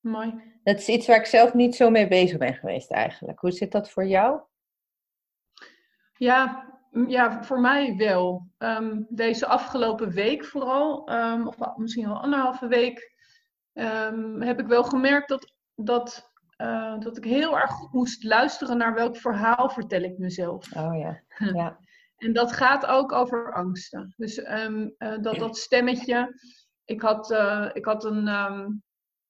Mooi. 0.00 0.58
Dat 0.62 0.78
is 0.78 0.88
iets 0.88 1.06
waar 1.06 1.16
ik 1.16 1.26
zelf 1.26 1.54
niet 1.54 1.76
zo 1.76 1.90
mee 1.90 2.08
bezig 2.08 2.38
ben 2.38 2.54
geweest 2.54 2.90
eigenlijk. 2.90 3.40
Hoe 3.40 3.50
zit 3.50 3.72
dat 3.72 3.90
voor 3.90 4.06
jou? 4.06 4.40
Ja, 6.14 6.70
ja, 7.06 7.42
voor 7.44 7.60
mij 7.60 7.96
wel. 7.96 8.46
Ehm, 8.58 9.02
deze 9.08 9.46
afgelopen 9.46 10.10
week 10.10 10.44
vooral, 10.44 11.06
ehm, 11.08 11.46
of 11.46 11.76
misschien 11.76 12.06
wel 12.06 12.22
anderhalve 12.22 12.66
week, 12.66 13.14
ehm, 13.72 14.40
heb 14.40 14.60
ik 14.60 14.66
wel 14.66 14.84
gemerkt 14.84 15.28
dat, 15.28 15.52
dat, 15.74 16.31
eh, 16.62 16.98
dat 16.98 17.16
ik 17.16 17.24
heel 17.24 17.58
erg 17.58 17.70
goed 17.70 17.92
moest 17.92 18.24
luisteren 18.24 18.76
naar 18.76 18.94
welk 18.94 19.16
verhaal 19.16 19.70
vertel 19.70 20.02
ik 20.02 20.18
mezelf. 20.18 20.76
Oh 20.76 20.98
ja. 20.98 21.22
ja. 21.62 21.78
En 22.16 22.32
dat 22.32 22.52
gaat 22.52 22.86
ook 22.86 23.12
over 23.12 23.52
angsten. 23.52 24.14
Dus 24.16 24.38
ehm, 24.38 24.88
eh, 24.98 25.18
dat, 25.20 25.36
dat 25.36 25.56
stemmetje. 25.56 26.40
Ik 26.84 27.00
had, 27.00 27.30
eh, 27.30 27.70
ik 27.72 27.84
had 27.84 28.04
een, 28.04 28.28
ehm, 28.28 28.70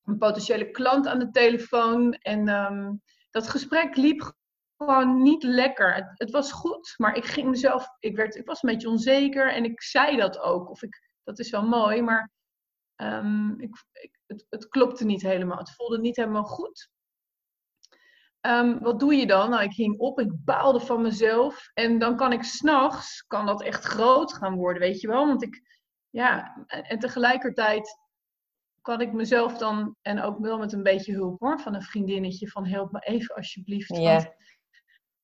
een 0.02 0.18
potentiële 0.18 0.70
klant 0.70 1.06
aan 1.06 1.18
de 1.18 1.30
telefoon. 1.30 2.12
En 2.12 2.48
ehm, 2.48 2.92
dat 3.30 3.48
gesprek 3.48 3.96
liep 3.96 4.32
gewoon 4.76 5.22
niet 5.22 5.42
lekker. 5.42 5.94
Het, 5.94 6.12
het 6.14 6.30
was 6.30 6.52
goed, 6.52 6.94
maar 6.96 7.16
ik 7.16 7.24
ging 7.24 7.48
mezelf. 7.48 7.86
Ik, 7.98 8.16
werd, 8.16 8.34
ik 8.34 8.46
was 8.46 8.62
een 8.62 8.70
beetje 8.70 8.88
onzeker 8.88 9.52
en 9.52 9.64
ik 9.64 9.82
zei 9.82 10.16
dat 10.16 10.38
ook. 10.38 10.70
Of 10.70 10.82
ik, 10.82 11.10
dat 11.24 11.38
is 11.38 11.50
wel 11.50 11.66
mooi, 11.66 12.02
maar 12.02 12.30
ik, 13.56 13.84
ik, 13.92 14.18
het, 14.26 14.46
het 14.48 14.68
klopte 14.68 15.04
niet 15.04 15.22
helemaal. 15.22 15.58
Het 15.58 15.74
voelde 15.74 15.98
niet 16.00 16.16
helemaal 16.16 16.44
goed. 16.44 16.91
Ehm, 18.42 18.78
wat 18.78 19.00
doe 19.00 19.14
je 19.14 19.26
dan? 19.26 19.50
Nou, 19.50 19.62
ik 19.62 19.72
hing 19.72 19.98
op, 19.98 20.20
ik 20.20 20.44
baalde 20.44 20.80
van 20.80 21.02
mezelf. 21.02 21.70
En 21.74 21.98
dan 21.98 22.16
kan 22.16 22.32
ik 22.32 22.42
s'nachts, 22.42 23.22
kan 23.26 23.46
dat 23.46 23.62
echt 23.62 23.84
groot 23.84 24.32
gaan 24.32 24.54
worden, 24.54 24.82
weet 24.82 25.00
je 25.00 25.06
wel. 25.08 25.26
Want 25.26 25.42
ik, 25.42 25.62
ja, 26.10 26.64
en, 26.66 26.98
tegelijkertijd 26.98 27.98
kan 28.80 29.00
ik 29.00 29.12
mezelf 29.12 29.58
dan, 29.58 29.96
en 30.02 30.20
ook 30.20 30.38
wel 30.38 30.58
met 30.58 30.72
een 30.72 30.82
beetje 30.82 31.12
hulp 31.12 31.40
hoor, 31.40 31.60
van 31.60 31.74
een 31.74 31.82
vriendinnetje, 31.82 32.48
van 32.48 32.66
help 32.66 32.92
me 32.92 32.98
even 32.98 33.34
alsjeblieft. 33.34 33.88
Want 33.88 34.00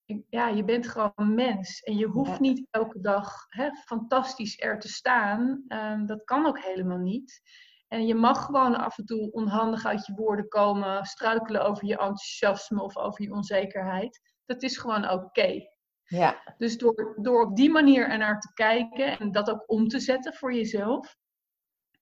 ik- 0.04 0.24
ja, 0.28 0.48
je 0.48 0.64
bent 0.64 0.88
gewoon 0.88 1.12
een 1.14 1.34
mens. 1.34 1.80
En 1.82 1.96
je 1.96 2.06
hoeft 2.06 2.30
niet 2.40 2.66
elke 2.70 3.00
dag 3.00 3.44
hè, 3.48 3.70
fantastisch 3.84 4.60
er 4.60 4.78
te 4.78 4.88
staan. 4.88 5.64
Ehm, 5.68 6.06
dat 6.06 6.24
kan 6.24 6.46
ook 6.46 6.60
helemaal 6.62 6.98
niet. 6.98 7.40
En 7.88 8.06
je 8.06 8.14
mag 8.14 8.44
gewoon 8.44 8.76
af 8.76 8.98
en 8.98 9.04
toe 9.04 9.30
onhandig 9.32 9.84
uit 9.84 10.06
je 10.06 10.14
woorden 10.14 10.48
komen, 10.48 11.04
struikelen 11.04 11.64
over 11.64 11.86
je 11.86 11.92
enthousiasme 11.98 12.82
of 12.82 12.96
over 12.96 13.22
je 13.24 13.32
onzekerheid. 13.32 14.20
Dat 14.46 14.62
is 14.62 14.76
gewoon 14.76 15.10
oké. 15.10 15.60
Ja. 16.02 16.54
Dus 16.58 16.78
door, 16.78 17.14
door 17.20 17.44
op 17.44 17.56
die 17.56 17.70
manier 17.70 18.08
ernaar 18.08 18.40
te 18.40 18.52
kijken 18.54 19.18
en 19.18 19.32
dat 19.32 19.50
ook 19.50 19.62
om 19.66 19.88
te 19.88 19.98
zetten 20.00 20.34
voor 20.34 20.54
jezelf. 20.54 21.16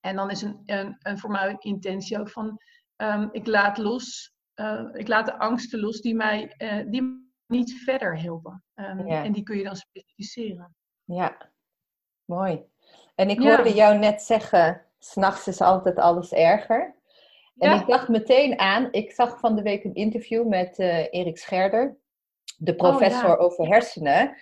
En 0.00 0.16
dan 0.16 0.30
is 0.30 0.42
een, 0.42 0.62
een, 0.64 0.96
een 0.98 1.18
voor 1.18 1.30
mij 1.30 1.56
intentie 1.58 2.18
ook 2.18 2.30
van, 2.30 2.58
ehm, 2.96 3.28
ik 3.30 3.46
laat 3.46 3.78
los, 3.78 4.34
eh, 4.54 4.84
ik 4.92 5.08
laat 5.08 5.26
de 5.26 5.38
angsten 5.38 5.80
los 5.80 6.00
die 6.00 6.14
mij 6.14 6.48
eh, 6.56 6.84
die 6.90 7.32
niet 7.46 7.72
verder 7.84 8.20
helpen. 8.20 8.64
Ehm, 8.74 9.06
Ja. 9.06 9.24
En 9.24 9.32
die 9.32 9.42
kun 9.42 9.56
je 9.56 9.64
dan 9.64 9.76
specificeren. 9.76 10.76
Ja, 11.04 11.50
mooi. 12.24 12.64
En 13.14 13.28
ik 13.30 13.42
Ja. 13.42 13.54
hoorde 13.54 13.74
jou 13.74 13.98
net 13.98 14.22
zeggen, 14.22 14.85
s'nachts 15.10 15.46
is 15.46 15.60
altijd 15.60 15.98
alles 15.98 16.32
erger. 16.32 16.94
En 17.58 17.70
Ja. 17.70 17.80
ik 17.80 17.86
dacht 17.86 18.08
meteen 18.08 18.58
aan, 18.58 18.88
ik 18.90 19.12
zag 19.12 19.38
van 19.38 19.56
de 19.56 19.62
week 19.62 19.84
een 19.84 19.94
interview 19.94 20.46
met 20.46 20.78
eh, 20.78 21.06
Erik 21.10 21.38
Scherder, 21.38 21.96
de 22.56 22.74
professor 22.74 23.28
ja. 23.28 23.36
over 23.36 23.66
hersenen. 23.66 24.36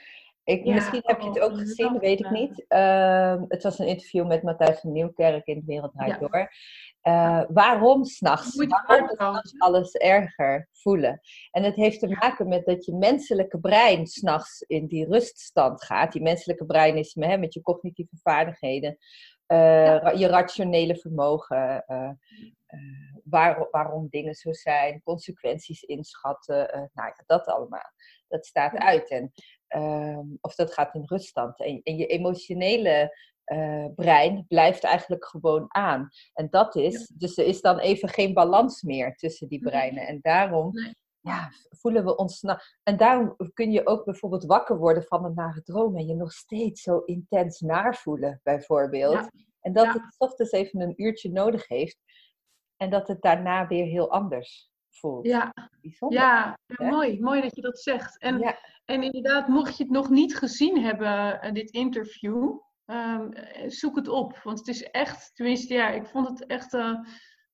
Ik, 0.44 0.64
Ja, 0.64 0.74
misschien 0.74 1.02
heb 1.04 1.20
je 1.20 1.28
het 1.28 1.38
oh, 1.38 1.44
ook 1.44 1.58
gezien, 1.58 1.92
dat, 1.92 2.00
weet 2.00 2.20
ik 2.20 2.30
niet. 2.30 2.64
Ehm, 2.68 3.44
het 3.48 3.62
was 3.62 3.78
een 3.78 3.86
interview 3.86 4.26
met 4.26 4.42
Matthijs 4.42 4.80
van 4.80 4.92
Nieuwkerk 4.92 5.46
in 5.46 5.58
De 5.58 5.66
Wereld 5.66 5.92
Draait 5.92 6.12
Ja. 6.12 6.18
Door. 6.18 6.50
Eh, 7.00 7.42
waarom 7.48 8.04
s'nachts? 8.04 8.56
Waarom 8.86 9.08
hè? 9.16 9.40
alles 9.58 9.94
erger 9.94 10.68
voelen? 10.72 11.20
En 11.50 11.62
het 11.62 11.74
heeft 11.74 12.00
te 12.00 12.08
maken 12.20 12.48
met 12.48 12.64
dat 12.64 12.84
je 12.84 12.94
menselijke 12.94 13.60
brein 13.60 14.06
s'nachts 14.06 14.60
in 14.60 14.86
die 14.86 15.06
ruststand 15.06 15.84
gaat. 15.84 16.12
Die 16.12 16.22
menselijke 16.22 16.66
brein 16.66 16.96
is 16.96 17.16
hè, 17.18 17.36
met 17.36 17.54
je 17.54 17.62
cognitieve 17.62 18.16
vaardigheden, 18.22 18.98
Ja. 19.46 19.98
ra- 19.98 20.10
je 20.10 20.26
rationele 20.26 20.96
vermogen, 20.96 21.84
eh, 21.86 22.10
eh, 22.66 23.14
waar- 23.24 23.68
waarom 23.70 24.06
dingen 24.10 24.34
zo 24.34 24.52
zijn, 24.52 25.02
consequenties 25.02 25.82
inschatten, 25.82 26.72
eh, 26.72 26.78
nou 26.92 27.08
ja, 27.08 27.22
dat 27.26 27.46
allemaal. 27.46 27.92
Dat 28.28 28.46
staat 28.46 28.76
uit. 28.76 29.10
En, 29.10 29.32
ehm, 29.68 30.26
of 30.40 30.54
dat 30.54 30.72
gaat 30.72 30.94
in 30.94 31.02
ruststand. 31.04 31.60
En, 31.60 31.80
en 31.82 31.96
je 31.96 32.06
emotionele 32.06 33.16
eh, 33.44 33.86
brein 33.94 34.44
blijft 34.48 34.84
eigenlijk 34.84 35.24
gewoon 35.24 35.64
aan. 35.68 36.08
En 36.32 36.46
dat 36.50 36.76
is, 36.76 37.06
dus 37.06 37.36
er 37.38 37.46
is 37.46 37.60
dan 37.60 37.78
even 37.78 38.08
geen 38.08 38.32
balans 38.34 38.82
meer 38.82 39.14
tussen 39.16 39.48
die 39.48 39.60
breinen. 39.60 40.06
En 40.06 40.18
daarom 40.22 40.70
Nee. 40.72 40.94
Ja, 41.24 41.50
voelen 41.70 42.04
we 42.04 42.16
ons. 42.16 42.40
na- 42.42 42.60
En 42.82 42.96
daarom 42.96 43.36
kun 43.54 43.70
je 43.72 43.86
ook 43.86 44.04
bijvoorbeeld 44.04 44.44
wakker 44.44 44.76
worden 44.78 45.02
van 45.02 45.24
een 45.24 45.34
nare 45.34 45.62
droom 45.62 45.96
en 45.96 46.06
je 46.06 46.14
nog 46.14 46.32
steeds 46.32 46.82
zo 46.82 46.98
intens 46.98 47.60
naar 47.60 47.96
voelen, 47.96 48.40
bijvoorbeeld. 48.42 49.12
Ja. 49.14 49.30
En 49.60 49.72
dat 49.72 49.84
Ja. 49.84 49.92
het 49.92 50.14
ochtends 50.18 50.52
even 50.52 50.80
een 50.80 51.02
uurtje 51.02 51.30
nodig 51.32 51.68
heeft 51.68 51.98
en 52.76 52.90
dat 52.90 53.08
het 53.08 53.22
daarna 53.22 53.66
weer 53.66 53.84
heel 53.84 54.10
anders 54.10 54.70
voelt. 54.90 55.26
Ja, 55.26 55.52
ja, 56.08 56.56
mooi. 56.76 57.20
Mooi 57.20 57.40
dat 57.40 57.56
je 57.56 57.62
dat 57.62 57.78
zegt. 57.78 58.18
En, 58.18 58.56
en 58.84 59.02
inderdaad, 59.02 59.48
mocht 59.48 59.76
je 59.76 59.82
het 59.82 59.92
nog 59.92 60.08
niet 60.10 60.36
gezien 60.36 60.82
hebben, 60.82 61.40
eh, 61.40 61.52
dit 61.52 61.70
interview, 61.70 62.58
ehm, 62.84 63.30
eh, 63.32 63.70
zoek 63.70 63.96
het 63.96 64.08
op. 64.08 64.38
Want 64.42 64.58
het 64.58 64.68
is 64.68 64.82
echt, 64.90 65.30
tenminste, 65.34 65.74
ja, 65.74 65.88
ik 65.88 66.06
vond 66.06 66.28
het 66.28 66.46
echt, 66.46 66.74
eh, 66.74 66.94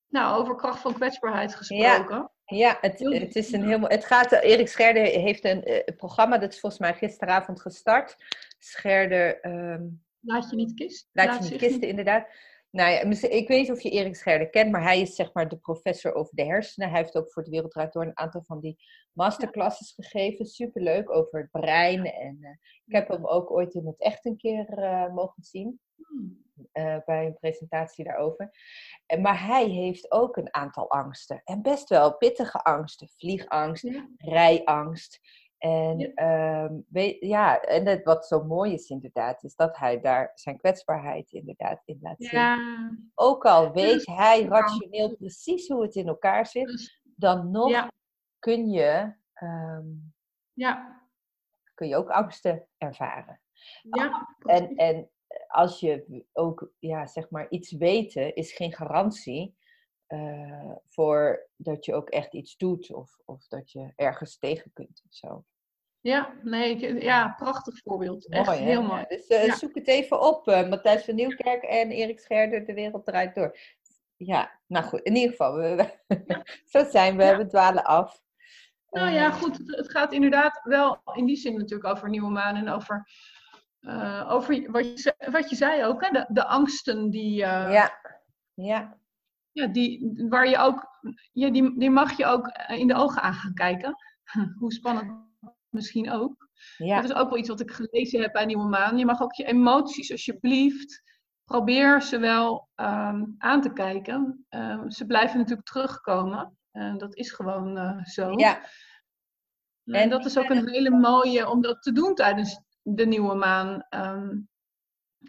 nou, 0.07 0.39
over 0.41 0.55
kracht 0.55 0.79
van 0.79 0.93
kwetsbaarheid 0.93 1.55
gesproken. 1.55 2.31
Ja, 2.57 2.77
het, 2.81 2.99
het 2.99 3.35
is 3.35 3.51
een 3.51 3.67
heel 3.67 3.81
Het 3.81 4.05
gaat. 4.05 4.31
Erik 4.31 4.67
Scherder 4.67 5.03
heeft 5.03 5.45
een 5.45 5.63
eh, 5.63 5.95
programma, 5.95 6.37
dat 6.37 6.53
is 6.53 6.59
volgens 6.59 6.81
mij 6.81 6.93
gisteravond 6.93 7.61
gestart. 7.61 8.15
Scherder. 8.57 9.39
ehm, 9.39 9.83
Laat 10.19 10.49
je 10.49 10.55
niet 10.55 10.73
kisten. 10.73 11.09
Laat 11.13 11.43
je 11.43 11.49
niet 11.49 11.59
kisten, 11.59 11.87
inderdaad. 11.87 12.27
Nou 12.71 12.91
ja, 12.91 12.99
ik 13.29 13.47
weet 13.47 13.61
niet 13.61 13.71
of 13.71 13.81
je 13.81 13.89
Erik 13.89 14.15
Scherder 14.15 14.49
kent, 14.49 14.71
maar 14.71 14.83
hij 14.83 15.01
is 15.01 15.15
zeg 15.15 15.33
maar 15.33 15.49
de 15.49 15.57
professor 15.57 16.13
over 16.13 16.35
de 16.35 16.43
hersenen. 16.43 16.89
Hij 16.89 16.99
heeft 16.99 17.15
ook 17.17 17.31
voor 17.31 17.43
de 17.43 17.49
Wereld 17.49 17.71
Draait 17.71 17.93
Door 17.93 18.03
een 18.03 18.17
aantal 18.17 18.43
van 18.43 18.59
die 18.59 18.77
masterclasses 19.11 19.91
gegeven. 19.91 20.45
Superleuk 20.45 21.09
over 21.09 21.39
het 21.39 21.51
brein. 21.51 22.05
En 22.05 22.37
eh, 22.41 22.51
ik 22.85 22.93
heb 22.95 23.07
hem 23.07 23.25
ook 23.25 23.51
ooit 23.51 23.73
in 23.73 23.85
het 23.85 23.99
echt 23.99 24.25
een 24.25 24.37
keer 24.37 24.67
eh, 24.77 25.13
mogen 25.13 25.43
zien. 25.43 25.79
Hmm. 25.95 26.43
eh, 26.71 26.97
bij 27.05 27.25
een 27.25 27.37
presentatie 27.39 28.03
daarover. 28.05 28.51
En, 29.05 29.21
maar 29.21 29.45
hij 29.45 29.65
heeft 29.67 30.11
ook 30.11 30.37
een 30.37 30.53
aantal 30.55 30.89
angsten. 30.89 31.41
En 31.43 31.61
best 31.61 31.89
wel 31.89 32.17
pittige 32.17 32.63
angsten. 32.63 33.09
Vliegangst, 33.09 33.83
Ja. 33.83 34.07
rijangst. 34.17 35.19
En, 35.61 35.99
Ja. 35.99 36.11
ehm, 36.13 36.79
weet, 36.87 37.17
ja, 37.19 37.61
en 37.61 37.85
het, 37.85 38.03
wat 38.03 38.27
zo 38.27 38.43
mooi 38.43 38.73
is 38.73 38.89
inderdaad, 38.89 39.43
is 39.43 39.55
dat 39.55 39.77
hij 39.77 40.01
daar 40.01 40.31
zijn 40.35 40.57
kwetsbaarheid 40.57 41.31
inderdaad 41.31 41.81
in 41.85 41.99
laat 42.01 42.23
zien. 42.23 42.39
Ja, 42.39 42.91
Ook 43.15 43.45
al 43.45 43.71
weet 43.71 44.05
hij 44.05 44.43
rationeel 44.43 45.15
precies 45.15 45.67
hoe 45.67 45.81
het 45.81 45.95
in 45.95 46.07
elkaar 46.07 46.45
zit, 46.45 46.65
dus- 46.67 47.01
dan 47.15 47.51
nog 47.51 47.69
kun, 48.39 48.69
je, 48.69 49.13
ehm, 49.33 49.85
ja, 50.53 51.01
kun 51.73 51.87
je 51.87 51.95
ook 51.95 52.09
angsten 52.09 52.67
ervaren. 52.77 53.41
ja. 53.81 54.35
En, 54.45 54.75
en 54.75 55.09
als 55.47 55.79
je 55.79 56.25
ook, 56.33 56.71
ja, 56.79 57.07
zeg 57.07 57.29
maar, 57.29 57.49
iets 57.49 57.71
weten 57.71 58.35
is 58.35 58.51
geen 58.53 58.73
garantie 58.73 59.57
eh, 60.07 60.71
voor 60.87 61.49
dat 61.55 61.85
je 61.85 61.93
ook 61.93 62.09
echt 62.09 62.33
iets 62.33 62.57
doet 62.57 62.93
of, 62.93 63.19
of 63.25 63.47
dat 63.47 63.71
je 63.71 63.93
ergens 63.95 64.37
tegen 64.37 64.73
kunt 64.73 65.01
of 65.07 65.13
zo. 65.13 65.45
Ja, 66.01 66.33
nee, 66.43 66.75
ik- 66.75 67.01
ja, 67.01 67.33
prachtig 67.37 67.79
voorbeeld. 67.83 68.29
Echt 68.29 68.47
hè? 68.49 68.53
heel 68.55 68.83
mooi. 68.83 69.05
dus 69.07 69.27
eh, 69.27 69.45
Ja. 69.45 69.55
zoek 69.55 69.75
het 69.75 69.87
even 69.87 70.21
op. 70.21 70.47
eh, 70.47 70.69
Matthijs 70.69 71.05
van 71.05 71.15
Nieuwkerk 71.15 71.63
en 71.63 71.91
Erik 71.91 72.19
Scherder, 72.19 72.65
De 72.65 72.73
Wereld 72.73 73.05
Draait 73.05 73.35
Door. 73.35 73.57
Ja, 74.15 74.51
nou 74.67 74.85
goed, 74.85 74.99
in 75.01 75.15
ieder 75.15 75.29
geval, 75.29 75.53
we, 75.55 75.85
zo 76.71 76.83
zijn 76.89 77.17
we, 77.17 77.23
Ja. 77.23 77.37
we 77.37 77.47
dwalen 77.47 77.83
af. 77.83 78.21
Nou 78.89 79.09
ja, 79.09 79.31
goed. 79.31 79.57
Het 79.65 79.91
gaat 79.91 80.13
inderdaad 80.13 80.59
wel 80.63 81.01
in 81.13 81.25
die 81.25 81.35
zin 81.35 81.57
natuurlijk 81.57 81.89
over 81.95 82.09
nieuwe 82.09 82.29
maan 82.29 82.55
en 82.55 82.69
over, 82.69 83.07
uh, 83.81 84.27
over 84.31 84.71
wat, 84.71 85.01
je, 85.03 85.13
wat 85.31 85.49
je 85.49 85.55
zei 85.55 85.83
ook, 85.85 86.05
hè? 86.05 86.09
De, 86.11 86.25
de 86.29 86.45
angsten 86.45 87.09
die. 87.09 87.31
Uh, 87.31 87.73
ja. 87.73 87.91
ja. 88.53 88.99
Ja, 89.51 89.67
die, 89.67 90.13
waar 90.29 90.49
je 90.49 90.57
ook, 90.57 90.99
ja, 91.31 91.49
die, 91.49 91.79
die 91.79 91.89
mag 91.89 92.17
je 92.17 92.25
ook 92.25 92.47
in 92.67 92.87
de 92.87 92.95
ogen 92.95 93.21
aan 93.21 93.33
gaan 93.33 93.53
kijken. 93.53 93.95
Hoe 94.59 94.71
spannend 94.73 95.29
misschien 95.71 96.11
ook. 96.11 96.49
Ja. 96.77 97.01
Dat 97.01 97.09
is 97.09 97.15
ook 97.15 97.29
wel 97.29 97.37
iets 97.37 97.49
wat 97.49 97.59
ik 97.59 97.71
gelezen 97.71 98.21
heb 98.21 98.31
bij 98.31 98.45
Nieuwe 98.45 98.67
Maan. 98.67 98.97
Je 98.97 99.05
mag 99.05 99.21
ook 99.21 99.33
je 99.33 99.45
emoties, 99.45 100.11
alsjeblieft, 100.11 101.03
probeer 101.45 102.01
ze 102.01 102.19
wel 102.19 102.69
um, 102.75 103.35
aan 103.37 103.61
te 103.61 103.73
kijken. 103.73 104.45
Um, 104.49 104.91
ze 104.91 105.05
blijven 105.05 105.37
natuurlijk 105.37 105.67
terugkomen. 105.67 106.57
En 106.71 106.97
dat 106.97 107.15
is 107.15 107.31
gewoon 107.31 107.77
uh, 107.77 108.03
zo. 108.03 108.31
Ja. 108.31 108.61
En 109.85 110.09
dat 110.09 110.25
is 110.25 110.37
ook 110.37 110.49
een 110.49 110.69
hele 110.69 110.89
mooie 110.89 111.49
om 111.49 111.61
dat 111.61 111.81
te 111.81 111.91
doen 111.91 112.15
tijdens 112.15 112.61
de 112.81 113.05
nieuwe 113.05 113.35
maan. 113.35 113.85
Um, 113.89 114.49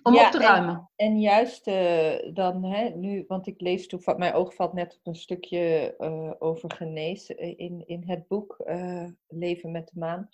om 0.03 0.19
op 0.19 0.31
te 0.31 0.39
ruimen. 0.39 0.91
En, 0.97 1.07
en 1.07 1.21
juist 1.21 1.67
uh, 1.69 2.35
dan, 2.35 2.65
hè, 2.65 2.89
nu, 2.89 3.25
want 3.27 3.47
ik 3.47 3.61
lees 3.61 3.87
toevallig, 3.87 4.21
mijn 4.21 4.33
oog 4.33 4.55
valt 4.55 4.73
net 4.73 4.95
op 4.95 5.07
een 5.07 5.21
stukje 5.21 5.95
uh, 5.99 6.33
over 6.39 6.73
genezen 6.73 7.39
in, 7.59 7.87
in 7.87 8.03
het 8.07 8.29
boek 8.29 8.63
uh, 8.67 9.09
Leven 9.29 9.71
met 9.71 9.91
de 9.93 9.99
maan. 9.99 10.29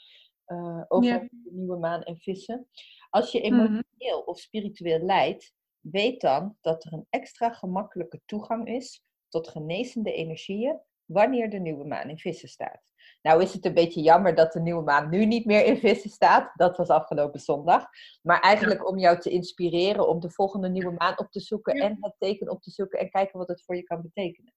over 0.89 1.11
ja. 1.11 1.19
de 1.19 1.51
nieuwe 1.51 1.77
maan 1.77 2.03
en 2.03 2.19
vissen. 2.19 2.69
Als 3.11 3.33
je 3.33 3.41
emotioneel 3.41 3.83
mm 3.83 3.85
-hmm. 3.99 4.23
of 4.25 4.39
spiritueel 4.39 5.01
lijdt, 5.01 5.55
weet 5.81 6.21
dan 6.21 6.57
dat 6.61 6.85
er 6.85 6.93
een 6.93 7.07
extra 7.11 7.51
gemakkelijke 7.51 8.21
toegang 8.25 8.69
is 8.69 9.05
tot 9.29 9.49
genezende 9.49 10.13
energieën 10.13 10.81
wanneer 11.05 11.51
de 11.51 11.59
nieuwe 11.59 11.85
maan 11.85 12.09
in 12.09 12.19
vissen 12.19 12.49
staat. 12.49 12.83
Nou 13.23 13.43
is 13.43 13.53
het 13.53 13.65
een 13.65 13.75
beetje 13.75 14.01
jammer 14.01 14.35
dat 14.35 14.53
de 14.53 14.61
nieuwe 14.61 14.83
maan 14.83 15.09
nu 15.09 15.27
niet 15.27 15.45
meer 15.45 15.65
in 15.65 15.77
vissen 15.77 16.11
staat. 16.11 16.51
Dat 16.55 16.77
was 16.77 16.89
afgelopen 16.89 17.41
zondag. 17.41 17.85
Maar 18.23 18.41
eigenlijk 18.41 18.89
om 18.89 18.99
jou 18.99 19.21
te 19.21 19.31
inspireren 19.31 20.09
om 20.09 20.21
de 20.21 20.31
volgende 20.31 20.69
nieuwe 20.69 20.93
maan 20.93 21.19
op 21.19 21.31
te 21.31 21.41
zoeken 21.41 21.75
en 21.75 21.97
het 22.01 22.15
teken 22.19 22.51
op 22.51 22.63
te 22.63 22.71
zoeken 22.71 22.99
en 22.99 23.11
kijken 23.11 23.39
wat 23.39 23.49
het 23.49 23.65
voor 23.65 23.77
je 23.77 23.83
kan 23.83 24.03
betekenen. 24.03 24.55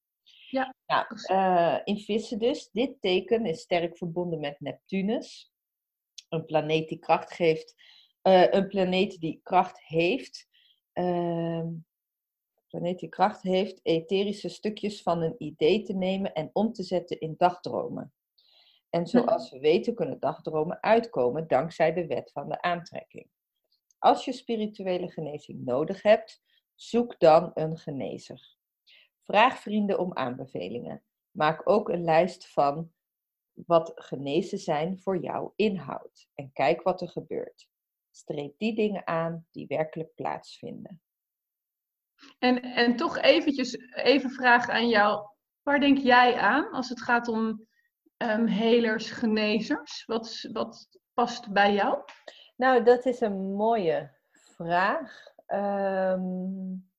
Ja. 0.49 0.75
Nou, 0.85 1.05
uh, 1.31 1.79
in 1.83 1.97
vissen 1.97 2.39
dus. 2.39 2.69
Dit 2.71 3.01
teken 3.01 3.45
is 3.45 3.61
sterk 3.61 3.97
verbonden 3.97 4.39
met 4.39 4.59
Neptunus. 4.59 5.53
Een 6.29 6.45
planeet 6.45 6.89
die 6.89 6.99
kracht 6.99 7.33
geeft. 7.33 7.75
Uh, 8.23 8.51
een 8.51 8.67
planeet 8.67 9.19
die 9.19 9.39
kracht 9.43 9.81
heeft. 9.81 10.47
Uh, 10.93 11.65
planeet 12.67 12.99
die 12.99 13.09
kracht 13.09 13.41
heeft 13.41 13.79
etherische 13.83 14.49
stukjes 14.49 15.01
van 15.01 15.21
een 15.21 15.35
idee 15.37 15.83
te 15.83 15.93
nemen 15.93 16.33
en 16.33 16.49
om 16.53 16.73
te 16.73 16.83
zetten 16.83 17.19
in 17.19 17.33
dagdromen. 17.37 18.13
En 18.91 19.07
zoals 19.07 19.51
we 19.51 19.59
weten 19.59 19.95
kunnen 19.95 20.19
dagdromen 20.19 20.83
uitkomen 20.83 21.47
dankzij 21.47 21.93
de 21.93 22.07
wet 22.07 22.31
van 22.31 22.49
de 22.49 22.61
aantrekking. 22.61 23.29
Als 23.99 24.25
je 24.25 24.31
spirituele 24.31 25.11
genezing 25.11 25.65
nodig 25.65 26.01
hebt, 26.01 26.41
zoek 26.75 27.19
dan 27.19 27.51
een 27.53 27.77
genezer. 27.77 28.55
Vraag 29.23 29.59
vrienden 29.59 29.99
om 29.99 30.13
aanbevelingen. 30.13 31.03
Maak 31.31 31.69
ook 31.69 31.89
een 31.89 32.03
lijst 32.03 32.51
van 32.51 32.91
wat 33.53 33.91
genezen 33.95 34.57
zijn 34.57 34.99
voor 34.99 35.17
jou 35.17 35.51
inhoudt 35.55 36.29
en 36.35 36.51
kijk 36.53 36.81
wat 36.81 37.01
er 37.01 37.09
gebeurt. 37.09 37.69
Streep 38.09 38.57
die 38.57 38.75
dingen 38.75 39.07
aan 39.07 39.47
die 39.51 39.67
werkelijk 39.67 40.15
plaatsvinden. 40.15 41.01
En, 42.39 42.61
en 42.61 42.95
toch 42.95 43.17
eventjes, 43.17 43.77
even 43.93 44.29
vragen 44.29 44.73
aan 44.73 44.89
jou. 44.89 45.29
Waar 45.61 45.79
denk 45.79 45.97
jij 45.97 46.35
aan 46.37 46.71
als 46.71 46.89
het 46.89 47.01
gaat 47.01 47.27
om 47.27 47.67
um, 48.21 48.45
helers, 48.45 49.11
genezers? 49.11 50.05
Wat, 50.05 50.49
wat 50.51 50.99
past 51.13 51.51
bij 51.51 51.73
jou? 51.73 52.03
Nou, 52.55 52.83
dat 52.83 53.05
is 53.05 53.21
een 53.21 53.53
mooie 53.53 54.11
vraag. 54.31 55.29
Um, 55.47 56.89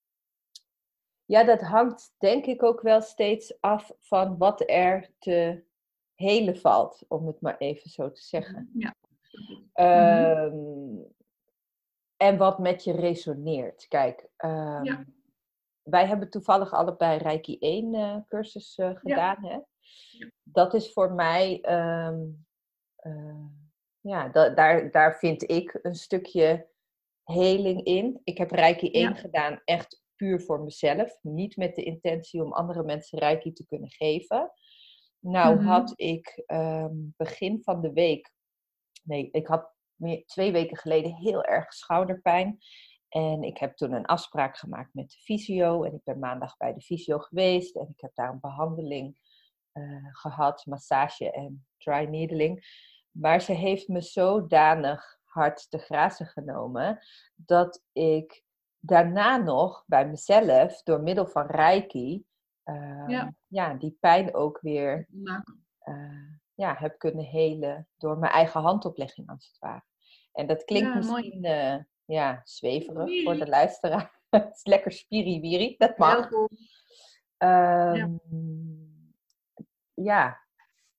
ja, 1.24 1.44
dat 1.44 1.60
hangt 1.60 2.14
denk 2.18 2.46
ik 2.46 2.62
ook 2.62 2.80
wel 2.80 3.00
steeds 3.00 3.60
af 3.60 3.92
van 3.98 4.38
wat 4.38 4.70
er 4.70 5.10
te 5.18 5.64
helen 6.14 6.58
valt, 6.58 7.04
om 7.08 7.26
het 7.26 7.40
maar 7.40 7.58
even 7.58 7.90
zo 7.90 8.12
te 8.12 8.22
zeggen. 8.22 8.70
Ja. 8.74 8.94
Um, 10.44 11.14
en 12.16 12.36
wat 12.36 12.58
met 12.58 12.84
je 12.84 12.92
resoneert. 12.92 13.88
Kijk, 13.88 14.28
um, 14.44 14.84
ja. 14.84 15.04
wij 15.82 16.06
hebben 16.06 16.30
toevallig 16.30 16.72
allebei 16.72 17.18
Reiki 17.18 17.58
1 17.58 17.94
uh, 17.94 18.16
cursus 18.28 18.78
uh, 18.78 18.90
gedaan. 18.94 19.38
Ja. 19.42 19.48
Hè? 19.48 19.58
Dat 20.42 20.74
is 20.74 20.92
voor 20.92 21.12
mij, 21.12 21.64
um, 22.06 22.46
uh, 23.02 23.46
ja, 24.00 24.28
da 24.28 24.48
daar, 24.48 24.90
daar 24.90 25.18
vind 25.18 25.50
ik 25.50 25.78
een 25.82 25.94
stukje 25.94 26.68
heling 27.24 27.84
in. 27.84 28.20
Ik 28.24 28.38
heb 28.38 28.50
Reiki 28.50 28.90
1 28.90 29.08
ja. 29.08 29.14
gedaan 29.14 29.60
echt 29.64 30.02
puur 30.16 30.40
voor 30.40 30.60
mezelf. 30.60 31.18
Niet 31.22 31.56
met 31.56 31.74
de 31.74 31.82
intentie 31.82 32.44
om 32.44 32.52
andere 32.52 32.82
mensen 32.82 33.18
Reiki 33.18 33.52
te 33.52 33.66
kunnen 33.66 33.90
geven. 33.90 34.52
Nou 35.18 35.52
mm 35.52 35.58
-hmm. 35.58 35.68
had 35.68 35.92
ik 35.96 36.42
um, 36.46 37.14
begin 37.16 37.62
van 37.62 37.80
de 37.80 37.92
week, 37.92 38.32
nee, 39.02 39.28
ik 39.30 39.46
had 39.46 39.70
twee 40.26 40.52
weken 40.52 40.76
geleden 40.76 41.14
heel 41.14 41.44
erg 41.44 41.72
schouderpijn. 41.72 42.58
En 43.08 43.42
ik 43.42 43.58
heb 43.58 43.76
toen 43.76 43.92
een 43.92 44.06
afspraak 44.06 44.56
gemaakt 44.56 44.94
met 44.94 45.10
de 45.10 45.18
fysio. 45.18 45.82
En 45.82 45.94
ik 45.94 46.04
ben 46.04 46.18
maandag 46.18 46.56
bij 46.56 46.74
de 46.74 46.80
fysio 46.80 47.18
geweest. 47.18 47.76
En 47.76 47.88
ik 47.94 48.00
heb 48.00 48.14
daar 48.14 48.30
een 48.30 48.40
behandeling 48.40 49.16
uh, 49.72 50.08
gehad, 50.12 50.66
massage 50.66 51.30
en 51.30 51.66
dry 51.78 52.04
needling. 52.04 52.80
Maar 53.10 53.40
ze 53.40 53.52
heeft 53.52 53.88
me 53.88 54.00
zodanig 54.00 55.20
hard 55.24 55.70
te 55.70 55.78
grazen 55.78 56.26
genomen 56.26 56.98
dat 57.34 57.82
ik 57.92 58.44
daarna 58.78 59.36
nog 59.36 59.84
bij 59.86 60.08
mezelf, 60.08 60.82
door 60.82 61.00
middel 61.00 61.26
van 61.26 61.46
Reiki, 61.46 62.24
uh, 62.64 63.04
ja. 63.06 63.34
ja. 63.46 63.74
die 63.74 63.96
pijn 64.00 64.34
ook 64.34 64.60
weer 64.60 65.06
uh, 65.84 66.32
ja, 66.54 66.74
heb 66.78 66.98
kunnen 66.98 67.24
helen 67.24 67.88
door 67.96 68.18
mijn 68.18 68.32
eigen 68.32 68.60
handoplegging 68.60 69.28
als 69.28 69.46
het 69.46 69.58
ware. 69.58 69.84
En 70.32 70.46
dat 70.46 70.64
klinkt 70.64 70.88
ja, 70.88 70.96
misschien 70.96 71.44
uh, 71.44 71.76
ja, 72.04 72.40
zweverig 72.44 73.22
voor 73.24 73.36
de 73.36 73.48
luisteraar. 73.48 74.20
het 74.30 74.56
is 74.56 74.64
lekker 74.64 74.92
spiriwiri, 74.92 75.74
dat 75.78 75.98
mag. 75.98 76.30
Um, 76.30 76.48
ja. 77.38 78.08
Ja. 80.02 80.40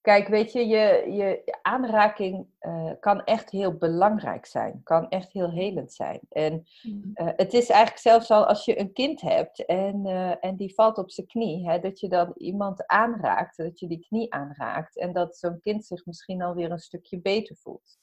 kijk, 0.00 0.28
weet 0.28 0.52
je, 0.52 0.66
je, 0.66 1.12
je 1.12 1.58
aanraking 1.62 2.46
uh, 2.60 2.92
kan 3.00 3.24
echt 3.24 3.50
heel 3.50 3.76
belangrijk 3.76 4.46
zijn. 4.46 4.80
Kan 4.82 5.08
echt 5.08 5.32
heel 5.32 5.50
helend 5.50 5.92
zijn. 5.92 6.20
En 6.28 6.66
uh, 6.82 7.28
het 7.36 7.52
is 7.52 7.68
eigenlijk 7.68 8.00
zelfs 8.00 8.30
al 8.30 8.46
als 8.46 8.64
je 8.64 8.78
een 8.78 8.92
kind 8.92 9.20
hebt 9.20 9.64
en, 9.64 10.06
en 10.40 10.56
die 10.56 10.74
valt 10.74 10.98
op 10.98 11.10
zijn 11.10 11.26
knie, 11.26 11.68
hè, 11.68 11.78
dat 11.78 12.00
je 12.00 12.08
dan 12.08 12.32
iemand 12.36 12.86
aanraakt, 12.86 13.56
dat 13.56 13.78
je 13.78 13.88
die 13.88 14.06
knie 14.06 14.34
aanraakt 14.34 14.98
en 14.98 15.12
dat 15.12 15.36
zo'n 15.36 15.60
kind 15.60 15.84
zich 15.84 16.06
misschien 16.06 16.42
alweer 16.42 16.70
een 16.70 16.78
stukje 16.78 17.20
beter 17.20 17.56
voelt. 17.56 17.98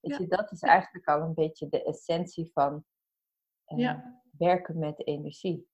Weet 0.00 0.16
je, 0.16 0.26
dat 0.26 0.52
is 0.52 0.60
eigenlijk 0.60 1.08
al 1.08 1.20
een 1.20 1.34
beetje 1.34 1.68
de 1.68 1.84
essentie 1.84 2.50
van 2.52 2.84
ja. 3.64 4.22
werken 4.38 4.78
met 4.78 5.06
energie. 5.06 5.68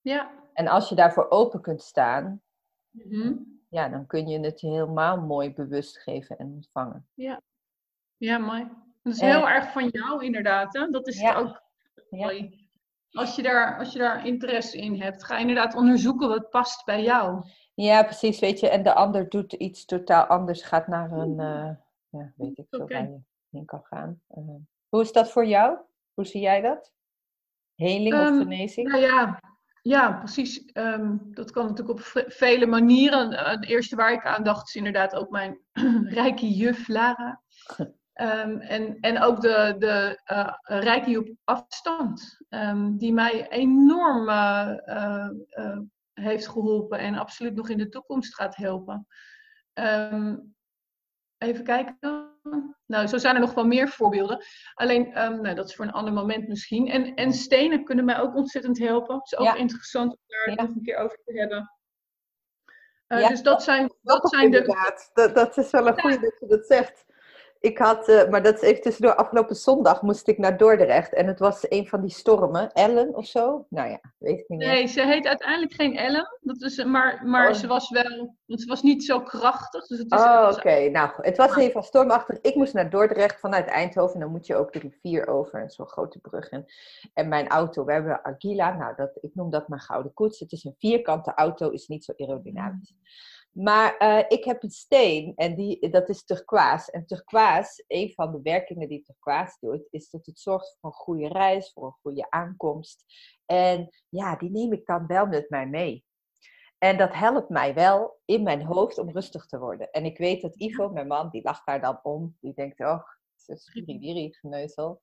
Ja. 0.00 0.40
En 0.52 0.68
als 0.68 0.88
je 0.88 0.94
daarvoor 0.94 1.30
open 1.30 1.60
kunt 1.60 1.82
staan, 1.82 2.42
mm 2.90 3.10
-hmm. 3.10 3.59
Ja, 3.70 3.88
dan 3.88 4.06
kun 4.06 4.28
je 4.28 4.40
het 4.40 4.60
helemaal 4.60 5.20
mooi 5.20 5.54
bewust 5.54 5.98
geven 5.98 6.38
en 6.38 6.46
ontvangen. 6.46 7.08
Ja, 7.14 7.40
ja 8.16 8.38
mooi. 8.38 8.68
Dat 9.02 9.12
is 9.12 9.20
heel 9.20 9.48
erg 9.48 9.72
van 9.72 9.88
jou 9.88 10.24
inderdaad. 10.24 10.72
Hè? 10.72 10.88
Dat 10.88 11.08
is 11.08 11.20
ja. 11.20 11.34
ook 11.34 11.62
mooi. 12.10 12.68
Als 13.10 13.36
je, 13.36 13.42
daar, 13.42 13.78
als 13.78 13.92
je 13.92 13.98
daar 13.98 14.26
interesse 14.26 14.78
in 14.78 15.00
hebt, 15.00 15.24
ga 15.24 15.38
inderdaad 15.38 15.74
onderzoeken 15.74 16.28
wat 16.28 16.50
past 16.50 16.84
bij 16.84 17.02
jou. 17.02 17.44
Ja, 17.74 18.02
precies. 18.02 18.40
Weet 18.40 18.60
je, 18.60 18.68
en 18.68 18.82
de 18.82 18.94
ander 18.94 19.28
doet 19.28 19.52
iets 19.52 19.84
totaal 19.84 20.24
anders, 20.24 20.62
gaat 20.62 20.86
naar 20.86 21.12
een, 21.12 21.38
uh, 21.38 21.70
ja, 22.08 22.32
weet 22.36 22.58
ik 22.58 22.66
veel, 22.68 22.80
okay 22.80 23.22
in 23.52 23.64
kan 23.64 23.84
gaan. 23.84 24.22
Uh, 24.36 24.54
hoe 24.88 25.00
is 25.00 25.12
dat 25.12 25.30
voor 25.30 25.46
jou? 25.46 25.78
Hoe 26.14 26.26
zie 26.26 26.40
jij 26.40 26.60
dat? 26.60 26.92
Heling 27.74 28.14
um, 28.14 28.20
of 28.20 28.42
genezing? 28.42 28.88
Nou 28.88 29.02
ja, 29.02 29.40
ja 29.82 30.12
precies. 30.12 30.70
Um, 30.72 31.28
dat 31.30 31.50
kan 31.50 31.66
natuurlijk 31.66 31.98
op 31.98 32.24
vele 32.32 32.66
manieren. 32.66 33.30
De 33.60 33.66
eerste 33.66 33.96
waar 33.96 34.12
ik 34.12 34.26
aan 34.26 34.44
dacht 34.44 34.68
is 34.68 34.74
inderdaad 34.74 35.14
ook 35.14 35.30
mijn 35.30 35.58
rijke 36.20 36.50
juf 36.50 36.88
Lara. 36.88 37.42
Um, 38.14 38.60
en, 38.60 39.00
en 39.00 39.20
ook 39.20 39.40
de, 39.40 39.74
de 39.78 40.20
uh, 41.06 41.18
op 41.18 41.28
afstand, 41.44 42.38
die 42.98 43.12
mij 43.12 43.48
enorm 43.48 44.28
heeft 46.12 46.48
geholpen 46.48 46.98
en 46.98 47.14
absoluut 47.14 47.54
nog 47.54 47.68
in 47.68 47.78
de 47.78 47.88
toekomst 47.88 48.34
gaat 48.34 48.56
helpen. 48.56 49.06
even 51.38 51.64
kijken. 51.64 52.29
Nou, 52.86 53.06
zo 53.06 53.18
zijn 53.18 53.34
er 53.34 53.40
nog 53.40 53.54
wel 53.54 53.66
meer 53.66 53.88
voorbeelden. 53.88 54.44
Alleen, 54.74 55.22
um, 55.22 55.40
nou, 55.40 55.54
dat 55.54 55.68
is 55.68 55.74
voor 55.74 55.84
een 55.84 55.92
ander 55.92 56.12
moment 56.12 56.48
misschien. 56.48 56.88
En, 56.88 57.14
en 57.14 57.32
stenen 57.32 57.84
kunnen 57.84 58.04
mij 58.04 58.20
ook 58.20 58.34
ontzettend 58.34 58.78
helpen. 58.78 59.14
Het 59.14 59.32
is 59.32 59.38
ook 59.38 59.46
ja. 59.46 59.54
interessant 59.54 60.12
om 60.12 60.18
daar 60.26 60.50
ja. 60.50 60.62
nog 60.62 60.74
een 60.74 60.82
keer 60.82 60.96
over 60.96 61.20
te 61.24 61.38
hebben. 61.38 61.70
Uh, 63.08 63.28
dus 63.28 63.42
dat 63.42 63.62
zijn, 63.62 63.94
dat 64.02 64.28
zijn 64.28 64.50
de. 64.50 64.62
Dat, 65.12 65.34
dat 65.34 65.56
is 65.56 65.70
wel 65.70 65.86
een 65.86 66.00
goede 66.00 66.20
dat 66.20 66.36
je 66.40 66.46
dat 66.46 66.66
zegt. 66.66 67.04
Ik 67.60 67.78
had, 67.78 68.08
uh, 68.08 68.28
maar 68.28 68.42
dat 68.42 68.54
is 68.54 68.60
even 68.60 68.82
tussendoor, 68.82 69.14
afgelopen 69.14 69.56
zondag 69.56 70.02
moest 70.02 70.28
ik 70.28 70.38
naar 70.38 70.56
Dordrecht. 70.56 71.14
En 71.14 71.26
het 71.26 71.38
was 71.38 71.66
een 71.68 71.88
van 71.88 72.00
die 72.00 72.10
stormen, 72.10 72.72
Ellen 72.72 73.14
of 73.14 73.26
zo. 73.26 73.66
Nou 73.68 73.90
ja, 73.90 74.00
weet 74.18 74.38
ik 74.38 74.48
niet 74.48 74.58
meer. 74.58 74.68
Nee, 74.68 74.86
ze 74.86 75.06
heet 75.06 75.26
uiteindelijk 75.26 75.72
geen 75.72 75.96
Ellen. 75.96 76.38
Dat 76.40 76.62
is, 76.62 76.84
maar 76.84 77.20
maar 77.24 77.48
oh. 77.48 77.54
ze 77.54 77.66
was 77.66 77.90
wel, 77.90 78.34
want 78.46 78.60
ze 78.60 78.66
was 78.66 78.82
niet 78.82 79.04
zo 79.04 79.20
krachtig. 79.20 79.86
Dus 79.86 79.98
het 79.98 80.12
is, 80.12 80.18
oh, 80.18 80.48
oké. 80.52 80.88
Nou, 80.88 81.10
het 81.16 81.36
was 81.36 81.56
even 81.56 81.72
van 81.72 81.82
stormachtig. 81.82 82.38
Ik 82.40 82.54
moest 82.54 82.74
naar 82.74 82.90
Dordrecht 82.90 83.40
vanuit 83.40 83.66
Eindhoven. 83.66 84.14
En 84.14 84.20
dan 84.20 84.30
moet 84.30 84.46
je 84.46 84.56
ook 84.56 84.72
de 84.72 84.78
rivier 84.78 85.26
over, 85.26 85.70
zo'n 85.70 85.88
grote 85.88 86.18
brug. 86.18 86.48
En, 86.48 86.66
en 87.14 87.28
mijn 87.28 87.48
auto, 87.48 87.84
we 87.84 87.92
hebben 87.92 88.24
Agila. 88.24 88.76
Nou, 88.76 88.94
dat, 88.96 89.18
ik 89.20 89.34
noem 89.34 89.50
dat 89.50 89.68
mijn 89.68 89.80
gouden 89.80 90.14
koets. 90.14 90.40
Het 90.40 90.52
is 90.52 90.64
een 90.64 90.76
vierkante 90.78 91.34
auto, 91.34 91.70
is 91.70 91.88
niet 91.88 92.04
zo 92.04 92.12
aerodynamisch. 92.16 92.94
Maar 93.50 93.96
uh, 93.98 94.24
ik 94.28 94.44
heb 94.44 94.62
een 94.62 94.70
steen 94.70 95.32
en 95.36 95.54
die, 95.54 95.90
dat 95.90 96.08
is 96.08 96.24
turquoise. 96.24 96.90
En 96.92 97.06
turquoise, 97.06 97.84
een 97.86 98.12
van 98.12 98.32
de 98.32 98.40
werkingen 98.42 98.88
die 98.88 99.02
turquoise 99.02 99.56
doet, 99.60 99.86
is 99.90 100.10
dat 100.10 100.26
het 100.26 100.38
zorgt 100.38 100.76
voor 100.80 100.90
een 100.90 100.96
goede 100.96 101.28
reis, 101.28 101.72
voor 101.72 101.86
een 101.86 101.98
goede 102.02 102.30
aankomst. 102.30 103.04
En 103.46 103.88
ja, 104.08 104.36
die 104.36 104.50
neem 104.50 104.72
ik 104.72 104.86
dan 104.86 105.06
wel 105.06 105.26
met 105.26 105.50
mij 105.50 105.66
mee. 105.66 106.04
En 106.78 106.98
dat 106.98 107.14
helpt 107.14 107.48
mij 107.48 107.74
wel 107.74 108.20
in 108.24 108.42
mijn 108.42 108.62
hoofd 108.62 108.98
om 108.98 109.10
rustig 109.10 109.46
te 109.46 109.58
worden. 109.58 109.90
En 109.90 110.04
ik 110.04 110.18
weet 110.18 110.42
dat 110.42 110.54
Ivo, 110.56 110.88
mijn 110.88 111.06
man, 111.06 111.30
die 111.30 111.42
lacht 111.42 111.66
daar 111.66 111.80
dan 111.80 112.00
om. 112.02 112.36
Die 112.40 112.54
denkt, 112.54 112.80
oh, 112.80 113.02
het 113.46 113.58
is 113.58 113.70
een 113.86 114.34
geneuzel. 114.34 115.00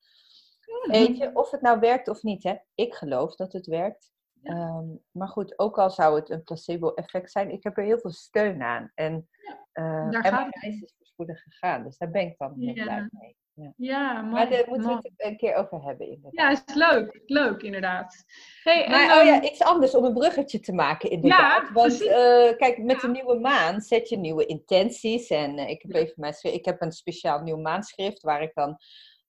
Weet 0.88 1.18
je, 1.18 1.32
of 1.34 1.52
het 1.52 1.62
nou 1.62 1.80
werkt 1.80 2.08
of 2.08 2.24
niet, 2.24 2.44
hè? 2.44 2.56
ik 2.76 2.94
geloof 2.94 3.36
dat 3.36 3.54
het 3.54 3.66
werkt. 3.66 4.12
Ehm, 4.44 4.86
maar 5.12 5.28
goed, 5.28 5.60
ook 5.60 5.78
al 5.78 5.90
zou 5.90 6.16
het 6.16 6.30
een 6.30 6.44
placebo-effect 6.44 7.32
zijn, 7.32 7.52
ik 7.52 7.64
heb 7.64 7.78
er 7.78 7.84
heel 7.84 8.00
veel 8.00 8.12
steun 8.12 8.62
aan. 8.62 8.92
En, 8.96 9.30
uh, 9.74 9.84
en 9.86 10.10
mijn 10.10 10.48
reis 10.50 10.82
is 10.82 10.94
voorspoedig 10.98 11.42
gegaan, 11.42 11.84
dus 11.84 11.98
daar 11.98 12.10
ben 12.10 12.22
ik 12.22 12.38
dan 12.38 12.54
heel 12.60 12.74
blij 12.74 13.08
mee. 13.12 13.38
Ja, 13.58 13.74
ja 13.78 14.22
mooi, 14.22 14.34
maar 14.34 14.50
daar 14.50 14.66
moeten 14.68 14.90
we 14.90 14.96
het 14.96 15.12
een 15.18 15.38
keer 15.38 15.56
over 15.56 15.84
hebben. 15.84 16.08
Inderdaad. 16.08 16.64
Ja, 16.66 16.74
is 16.74 16.76
leuk. 16.76 17.22
Leuk, 17.26 17.62
inderdaad. 17.62 18.26
Hey, 18.64 18.90
maar 18.90 19.10
en, 19.10 19.20
oh 19.20 19.26
ja, 19.26 19.42
iets 19.42 19.62
anders 19.62 19.96
om 19.96 20.04
een 20.04 20.14
bruggetje 20.14 20.60
te 20.60 20.74
maken, 20.74 21.10
inderdaad. 21.10 21.68
Ja, 21.68 21.74
Want 21.74 22.02
uh, 22.02 22.58
kijk, 22.58 22.78
met 22.78 23.02
de 23.02 23.08
nieuwe 23.08 23.40
maan 23.40 23.82
zet 23.82 24.10
je 24.10 24.18
nieuwe 24.18 24.46
intenties. 24.46 25.30
En 25.30 25.58
uh, 25.58 25.70
ik, 25.70 25.82
heb 25.82 25.94
even 25.94 26.14
mijn, 26.16 26.34
ik 26.42 26.66
heb 26.66 26.82
een 26.82 26.92
speciaal 26.92 27.42
nieuw 27.42 27.58
maanschrift 27.58 28.22
waar 28.22 28.42
ik 28.42 28.52
dan, 28.54 28.78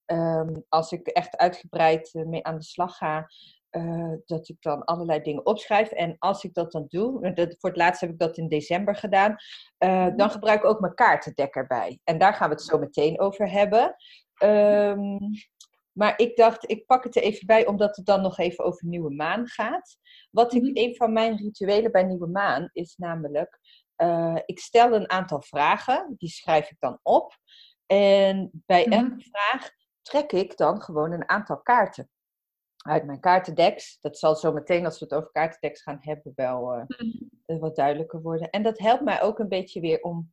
um, 0.07 0.65
als 0.69 0.93
ik 0.93 1.07
echt 1.07 1.37
uitgebreid 1.37 2.11
mee 2.27 2.45
aan 2.45 2.57
de 2.59 2.65
slag 2.65 2.97
ga, 2.97 3.27
uh, 3.71 4.13
dat 4.25 4.49
ik 4.49 4.57
dan 4.61 4.85
allerlei 4.85 5.23
dingen 5.23 5.47
opschrijf. 5.47 5.91
En 5.91 6.17
als 6.19 6.45
ik 6.45 6.55
dat 6.55 6.73
dan 6.73 6.85
doe, 6.89 7.35
dat, 7.35 7.57
voor 7.59 7.69
het 7.69 7.79
laatst 7.79 8.01
heb 8.01 8.11
ik 8.11 8.19
dat 8.19 8.37
in 8.37 8.49
december 8.49 8.97
gedaan, 8.97 9.37
uh, 9.79 10.07
dan 10.17 10.31
gebruik 10.31 10.59
ik 10.59 10.69
ook 10.69 10.81
mijn 10.81 10.95
kaartendekker 10.95 11.67
bij. 11.67 12.01
En 12.05 12.19
daar 12.19 12.35
gaan 12.35 12.49
we 12.49 12.55
het 12.55 12.65
zo 12.65 12.79
meteen 12.79 13.21
over 13.21 13.51
hebben. 13.51 13.97
Um, 14.43 15.19
maar 15.93 16.19
ik 16.19 16.37
dacht, 16.37 16.71
ik 16.71 16.87
pak 16.87 17.05
het 17.05 17.17
er 17.17 17.23
even 17.23 17.47
bij, 17.47 17.67
omdat 17.67 17.97
het 17.97 18.07
dan 18.07 18.23
nog 18.23 18.39
even 18.39 18.65
over 18.65 18.87
nieuwe 18.87 19.15
maan 19.15 19.47
gaat. 19.47 19.97
Wat 20.31 20.55
ik, 20.55 20.63
mhm. 20.63 20.71
een 20.75 20.97
van 20.97 21.13
mijn 21.13 21.37
rituelen 21.37 21.93
bij 21.93 22.03
nieuwe 22.03 22.29
maan 22.29 22.71
is 22.73 22.97
namelijk, 22.97 23.59
uh, 23.97 24.39
ik 24.47 24.59
stel 24.59 24.93
een 24.93 25.11
aantal 25.11 25.43
vragen, 25.43 26.15
die 26.19 26.29
schrijf 26.29 26.71
ik 26.71 26.77
dan 26.79 26.99
op. 27.03 27.37
En 27.87 28.51
bij 28.67 28.87
mhm. 28.87 28.93
elke 28.93 29.31
vraag 29.31 29.71
trek 30.03 30.33
ik 30.33 30.57
dan 30.57 30.83
gewoon 30.83 31.13
een 31.13 31.29
aantal 31.29 31.63
kaarten 31.63 32.11
uit 32.89 33.05
mijn 33.05 33.21
kaartendeks. 33.21 34.01
Dat 34.01 34.19
zal 34.19 34.37
zo 34.37 34.53
meteen, 34.53 34.85
als 34.85 34.99
we 34.99 35.05
het 35.05 35.15
over 35.15 35.31
kaartendeks 35.31 35.83
gaan 35.83 35.99
hebben, 36.01 36.33
wel 36.37 36.87
uh, 37.47 37.61
wat 37.61 37.77
duidelijker 37.77 38.23
worden. 38.23 38.51
En 38.51 38.63
dat 38.63 38.79
helpt 38.79 39.05
mij 39.05 39.23
ook 39.23 39.39
een 39.39 39.49
beetje 39.49 39.81
weer 39.81 40.01
om 40.03 40.33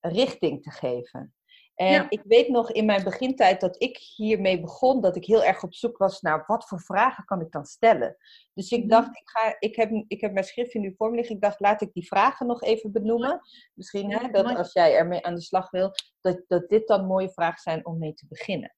richting 0.00 0.62
te 0.62 0.70
geven. 0.70 1.34
En 1.80 2.06
ik 2.08 2.22
weet 2.24 2.48
nog 2.48 2.72
in 2.72 2.84
mijn 2.84 3.04
begintijd 3.04 3.60
dat 3.60 3.82
ik 3.82 3.96
hiermee 3.96 4.60
begon, 4.60 5.00
dat 5.00 5.16
ik 5.16 5.24
heel 5.24 5.44
erg 5.44 5.62
op 5.62 5.74
zoek 5.74 5.96
was 5.96 6.20
naar 6.20 6.44
wat 6.46 6.68
voor 6.68 6.80
vragen 6.80 7.24
kan 7.24 7.40
ik 7.40 7.52
dan 7.52 7.64
stellen. 7.64 8.16
Dus 8.54 8.70
ik 8.70 8.80
mhm. 8.80 8.88
dacht, 8.88 9.08
ik, 9.08 9.30
ga, 9.30 9.56
ik, 9.58 9.76
heb, 9.76 10.04
ik 10.06 10.20
heb 10.20 10.32
mijn 10.32 10.44
schrift 10.44 10.74
in 10.74 10.84
uw 10.84 10.94
vorm 10.96 11.14
liggen. 11.14 11.34
Ik 11.34 11.40
dacht, 11.40 11.60
laat 11.60 11.80
ik 11.80 11.92
die 11.92 12.06
vragen 12.06 12.46
nog 12.46 12.62
even 12.62 12.92
benoemen. 12.92 13.40
Misschien 13.74 14.12
hè, 14.12 14.30
dat 14.30 14.56
als 14.56 14.72
jij 14.72 14.96
ermee 14.96 15.24
aan 15.24 15.34
de 15.34 15.40
slag 15.40 15.70
wil, 15.70 15.90
dat, 16.20 16.44
dat 16.46 16.68
dit 16.68 16.86
dan 16.86 17.06
mooie 17.06 17.30
vragen 17.30 17.60
zijn 17.60 17.86
om 17.86 17.98
mee 17.98 18.14
te 18.14 18.26
beginnen. 18.28 18.74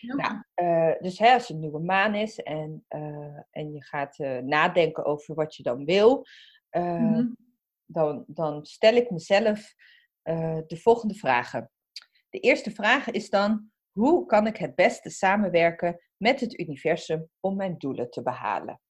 Nou, 0.00 0.42
uh, 0.54 1.00
dus 1.00 1.18
hè, 1.18 1.32
als 1.32 1.42
het 1.42 1.50
een 1.50 1.58
nieuwe 1.58 1.80
maan 1.80 2.14
is 2.14 2.38
en, 2.38 2.84
uh, 2.88 3.38
en 3.50 3.72
je 3.72 3.84
gaat 3.84 4.18
uh, 4.18 4.38
nadenken 4.38 5.04
over 5.04 5.34
wat 5.34 5.54
je 5.56 5.62
dan 5.62 5.84
wil, 5.84 6.26
mm-hmm. 6.70 7.36
dan, 7.86 8.24
dan 8.26 8.64
stel 8.64 8.94
ik 8.94 9.10
mezelf 9.10 9.74
de 10.66 10.78
volgende 10.82 11.14
vragen. 11.14 11.70
De 12.28 12.38
eerste 12.38 12.70
vraag 12.70 13.10
is 13.10 13.30
dan, 13.30 13.70
hoe 13.90 14.26
kan 14.26 14.46
ik 14.46 14.56
het 14.56 14.74
beste 14.74 15.10
samenwerken 15.10 16.00
met 16.16 16.40
het 16.40 16.60
universum 16.60 17.28
om 17.40 17.56
mijn 17.56 17.78
doelen 17.78 18.10
te 18.10 18.22
behalen? 18.22 18.80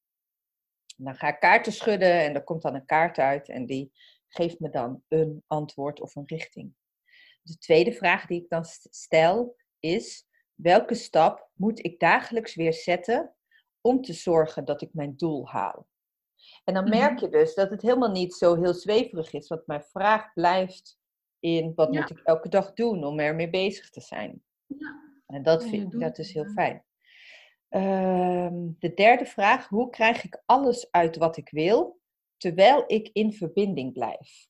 dan 0.98 1.14
ga 1.14 1.28
ik 1.28 1.40
kaarten 1.40 1.72
schudden 1.72 2.12
en 2.12 2.34
er 2.34 2.44
komt 2.44 2.62
dan 2.62 2.74
een 2.74 2.86
kaart 2.86 3.18
uit 3.18 3.48
en 3.48 3.66
die 3.66 3.92
geeft 4.28 4.60
me 4.60 4.70
dan 4.70 5.02
een 5.08 5.44
antwoord 5.46 6.00
of 6.00 6.16
een 6.16 6.26
richting. 6.26 6.74
De 7.42 7.58
tweede 7.58 7.92
vraag 7.92 8.26
die 8.26 8.42
ik 8.42 8.48
dan 8.48 8.64
stel 8.90 9.56
is, 9.78 10.26
welke 10.58 10.94
stap 10.94 11.50
moet 11.54 11.84
ik 11.84 12.00
dagelijks 12.00 12.54
weer 12.54 12.72
zetten 12.72 13.34
om 13.80 14.02
te 14.02 14.12
zorgen 14.12 14.64
dat 14.64 14.82
ik 14.82 14.88
mijn 14.92 15.16
doel 15.16 15.48
haal? 15.48 15.86
En 16.64 16.74
dan 16.74 16.88
merk 16.88 17.12
mhm. 17.12 17.24
je 17.24 17.30
dus 17.30 17.54
dat 17.54 17.70
het 17.70 17.82
helemaal 17.82 18.10
niet 18.10 18.34
zo 18.34 18.56
heel 18.56 18.74
zweverig 18.74 19.32
is, 19.32 19.48
want 19.48 19.66
mijn 19.66 19.82
vraag 19.82 20.32
blijft 20.32 20.98
in 21.40 21.72
wat 21.74 21.92
moet 21.92 22.10
ik 22.10 22.20
elke 22.24 22.48
dag 22.48 22.72
doen 22.72 23.04
om 23.04 23.18
ermee 23.18 23.50
bezig 23.50 23.90
te 23.90 24.00
zijn. 24.00 24.42
Ja. 24.66 25.06
En 25.26 25.42
dat, 25.42 25.64
vind, 25.64 25.94
ik, 25.94 26.00
dat 26.00 26.18
is 26.18 26.32
heel 26.32 26.46
fijn. 26.46 26.84
Um, 27.70 28.76
de 28.78 28.94
derde 28.94 29.26
vraag, 29.26 29.68
hoe 29.68 29.90
krijg 29.90 30.24
ik 30.24 30.42
alles 30.46 30.90
uit 30.90 31.16
wat 31.16 31.36
ik 31.36 31.50
wil, 31.50 32.00
terwijl 32.36 32.84
ik 32.86 33.10
in 33.12 33.32
verbinding 33.32 33.92
blijf? 33.92 34.48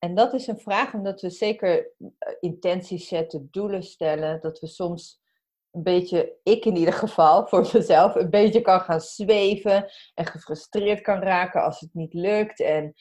En 0.00 0.14
dat 0.14 0.32
is 0.34 0.46
een 0.46 0.58
vraag 0.58 0.94
omdat 0.94 1.20
we 1.20 1.30
zeker 1.30 1.92
eh, 1.98 2.34
intenties 2.40 3.08
zetten, 3.08 3.48
doelen 3.50 3.82
stellen, 3.82 4.40
dat 4.40 4.60
we 4.60 4.66
soms 4.66 5.20
een 5.70 5.82
beetje, 5.82 6.36
ik 6.42 6.64
in 6.64 6.76
ieder 6.76 6.94
geval, 6.94 7.46
voor 7.48 7.70
mezelf, 7.72 8.14
een 8.14 8.30
beetje 8.30 8.60
kan 8.60 8.80
gaan 8.80 9.00
zweven 9.00 9.90
en 10.14 10.26
gefrustreerd 10.26 11.00
kan 11.00 11.20
raken 11.20 11.62
als 11.62 11.80
het 11.80 11.94
niet 11.94 12.14
lukt. 12.14 12.60
En 12.60 12.94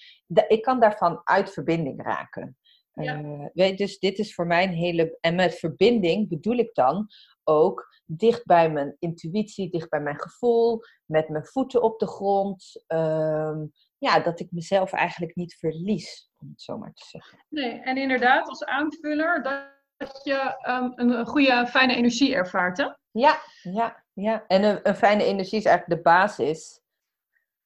ik 0.47 0.61
kan 0.61 0.79
daarvan 0.79 1.21
uit 1.23 1.53
verbinding 1.53 2.03
raken. 2.03 2.57
Ja. 2.93 3.21
Uh, 3.21 3.45
weet, 3.53 3.77
dus 3.77 3.99
dit 3.99 4.17
is 4.17 4.33
voor 4.33 4.47
mij 4.47 4.63
een 4.63 4.73
hele. 4.73 5.17
En 5.21 5.35
met 5.35 5.55
verbinding 5.55 6.29
bedoel 6.29 6.57
ik 6.57 6.73
dan 6.73 7.07
ook 7.43 7.87
dicht 8.05 8.45
bij 8.45 8.71
mijn 8.71 8.95
intuïtie, 8.99 9.69
dicht 9.69 9.89
bij 9.89 10.01
mijn 10.01 10.19
gevoel, 10.19 10.81
met 11.05 11.29
mijn 11.29 11.45
voeten 11.45 11.81
op 11.81 11.99
de 11.99 12.07
grond. 12.07 12.83
Uh, 12.87 13.61
ja, 13.99 14.19
dat 14.19 14.39
ik 14.39 14.51
mezelf 14.51 14.91
eigenlijk 14.91 15.35
niet 15.35 15.55
verlies, 15.55 16.29
om 16.37 16.49
het 16.49 16.61
zo 16.61 16.77
maar 16.77 16.93
te 16.93 17.05
zeggen. 17.05 17.39
Nee, 17.49 17.79
en 17.79 17.97
inderdaad, 17.97 18.47
als 18.47 18.65
aanvuller, 18.65 19.43
dat 19.43 20.21
je 20.23 20.57
um, 20.67 20.91
een 20.95 21.25
goede, 21.25 21.67
fijne 21.67 21.95
energie 21.95 22.35
ervaart, 22.35 22.77
hè? 22.77 22.87
Ja, 23.11 23.37
ja, 23.61 24.03
ja. 24.13 24.43
En 24.47 24.63
een, 24.63 24.79
een 24.83 24.95
fijne 24.95 25.23
energie 25.23 25.59
is 25.59 25.65
eigenlijk 25.65 25.97
de 25.97 26.09
basis. 26.09 26.81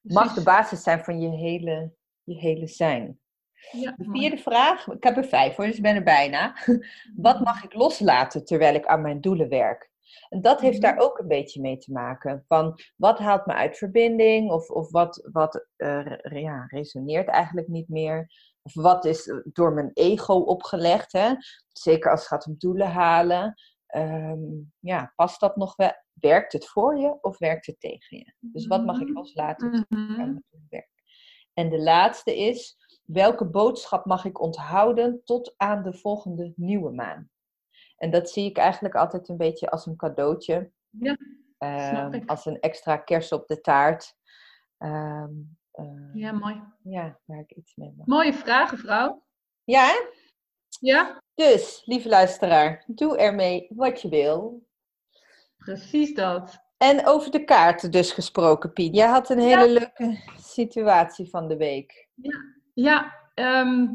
Mag 0.00 0.34
de 0.34 0.42
basis 0.42 0.82
zijn 0.82 1.04
van 1.04 1.20
je 1.20 1.30
hele, 1.30 1.94
je 2.22 2.34
hele 2.34 2.66
zijn. 2.66 3.18
Ja, 3.70 3.94
de 3.96 4.10
vierde 4.10 4.38
vraag, 4.38 4.86
ik 4.86 5.04
heb 5.04 5.16
er 5.16 5.24
vijf 5.24 5.56
hoor, 5.56 5.66
dus 5.66 5.76
ik 5.76 5.82
ben 5.82 5.94
er 5.94 6.02
bijna. 6.02 6.56
Wat 7.16 7.40
mag 7.40 7.64
ik 7.64 7.74
loslaten 7.74 8.44
terwijl 8.44 8.74
ik 8.74 8.86
aan 8.86 9.02
mijn 9.02 9.20
doelen 9.20 9.48
werk? 9.48 9.90
En 10.28 10.40
dat 10.40 10.60
heeft 10.60 10.80
daar 10.80 10.94
mhm. 10.94 11.02
ook 11.02 11.18
een 11.18 11.28
beetje 11.28 11.60
mee 11.60 11.76
te 11.76 11.92
maken. 11.92 12.44
Van 12.48 12.78
wat 12.96 13.18
haalt 13.18 13.46
me 13.46 13.52
uit 13.52 13.76
verbinding? 13.76 14.50
Of, 14.50 14.70
of 14.70 14.90
wat, 14.90 15.28
wat 15.32 15.66
uh, 15.76 16.16
ja, 16.22 16.64
resoneert 16.66 17.28
eigenlijk 17.28 17.68
niet 17.68 17.88
meer? 17.88 18.30
Of 18.62 18.74
wat 18.74 19.04
is 19.04 19.32
door 19.52 19.72
mijn 19.72 19.90
ego 19.92 20.34
opgelegd? 20.34 21.12
Hè? 21.12 21.34
Zeker 21.72 22.10
als 22.10 22.20
het 22.20 22.28
gaat 22.28 22.46
om 22.46 22.54
doelen 22.58 22.90
halen. 22.90 23.54
Um, 23.96 24.72
ja, 24.78 25.12
past 25.16 25.40
dat 25.40 25.56
nog 25.56 25.76
wel? 25.76 25.92
Werkt 26.12 26.52
het 26.52 26.68
voor 26.68 26.98
je 26.98 27.18
of 27.20 27.38
werkt 27.38 27.66
het 27.66 27.80
tegen 27.80 28.18
je? 28.18 28.34
Dus 28.40 28.66
wat 28.66 28.84
mag 28.84 29.00
ik 29.00 29.08
mhm. 29.08 29.16
loslaten? 29.16 29.86
Mm 29.88 30.42
En 31.54 31.68
de 31.68 31.82
laatste 31.82 32.36
is, 32.36 32.76
welke 33.04 33.46
boodschap 33.46 34.04
mag 34.04 34.24
ik 34.24 34.40
onthouden 34.40 35.20
tot 35.24 35.54
aan 35.56 35.82
de 35.82 35.92
volgende 35.92 36.52
nieuwe 36.56 36.90
maan? 36.90 37.30
En 38.04 38.10
dat 38.10 38.30
zie 38.30 38.44
ik 38.44 38.56
eigenlijk 38.56 38.94
altijd 38.94 39.28
een 39.28 39.36
beetje 39.36 39.70
als 39.70 39.86
een 39.86 39.96
cadeautje. 39.96 40.70
Ja, 40.90 41.16
uh, 41.58 42.26
als 42.26 42.46
een 42.46 42.60
extra 42.60 42.96
kers 42.96 43.32
op 43.32 43.46
de 43.46 43.60
taart. 43.60 44.16
Uh, 44.78 45.24
ja, 46.12 46.32
mooi. 46.32 46.62
Ja, 46.82 47.18
waar 47.24 47.38
ik 47.38 47.52
iets 47.52 47.74
mee 47.74 47.94
mag. 47.96 48.06
Mooie 48.06 48.34
vragen, 48.34 48.78
vrouw. 48.78 49.24
Ja, 49.64 49.86
hè? 49.86 49.94
Ja. 50.80 51.22
Dus, 51.34 51.82
lieve 51.84 52.08
luisteraar, 52.08 52.84
doe 52.86 53.18
ermee 53.18 53.66
wat 53.70 54.02
je 54.02 54.08
wil. 54.08 54.66
Precies 55.56 56.14
dat. 56.14 56.62
En 56.76 57.06
over 57.06 57.30
de 57.30 57.44
kaarten 57.44 57.90
dus 57.90 58.12
gesproken, 58.12 58.72
Pien. 58.72 58.92
Jij 58.92 59.08
had 59.08 59.30
een 59.30 59.38
hele 59.38 59.68
leuke 59.68 60.22
situatie 60.36 61.28
van 61.30 61.48
de 61.48 61.56
week. 61.56 62.08
Ja, 62.14 62.38
Ja, 62.74 63.14
ehm, 63.34 63.86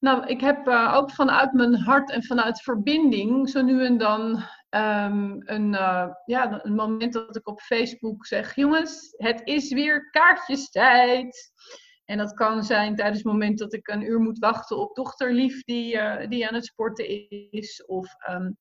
nou, 0.00 0.26
ik 0.26 0.40
heb 0.40 0.68
uh, 0.68 0.94
ook 0.96 1.10
vanuit 1.10 1.52
mijn 1.52 1.74
hart 1.74 2.10
en 2.10 2.24
vanuit 2.24 2.62
verbinding 2.62 3.48
zo 3.48 3.62
nu 3.62 3.84
en 3.84 3.98
dan 3.98 4.30
um, 4.70 5.42
een, 5.44 5.72
uh, 5.72 6.08
ja, 6.24 6.64
een 6.64 6.74
moment 6.74 7.12
dat 7.12 7.36
ik 7.36 7.48
op 7.48 7.60
Facebook 7.60 8.26
zeg: 8.26 8.54
Jongens, 8.54 9.14
het 9.16 9.40
is 9.44 9.72
weer 9.72 10.10
kaartjestijd. 10.10 11.52
En 12.04 12.18
dat 12.18 12.34
kan 12.34 12.64
zijn 12.64 12.96
tijdens 12.96 13.18
het 13.18 13.32
moment 13.32 13.58
dat 13.58 13.72
ik 13.72 13.88
een 13.88 14.02
uur 14.02 14.20
moet 14.20 14.38
wachten 14.38 14.78
op 14.78 14.94
dochterlief 14.94 15.64
die, 15.64 15.94
uh, 15.94 16.28
die 16.28 16.48
aan 16.48 16.54
het 16.54 16.64
sporten 16.64 17.28
is. 17.50 17.84
Of 17.86 18.14
um, 18.30 18.56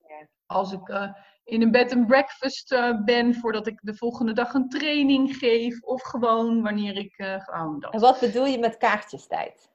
als 0.45 0.71
ik 0.71 1.11
in 1.43 1.61
een 1.61 1.71
bed 1.71 1.95
and 1.95 2.07
breakfast 2.07 2.75
ben 3.05 3.35
voordat 3.35 3.67
ik 3.67 3.79
de 3.81 3.95
volgende 3.95 4.33
dag 4.33 4.53
een 4.53 4.69
training 4.69 5.35
geef. 5.35 5.81
Of 5.81 6.01
gewoon 6.01 6.61
wanneer 6.61 6.97
ik 6.97 7.13
gewoon 7.17 7.79
dat. 7.79 7.93
En 7.93 7.99
wat 7.99 8.19
bedoel 8.19 8.45
je 8.45 8.59
met 8.59 8.77
kaartjestijd? 8.77 9.69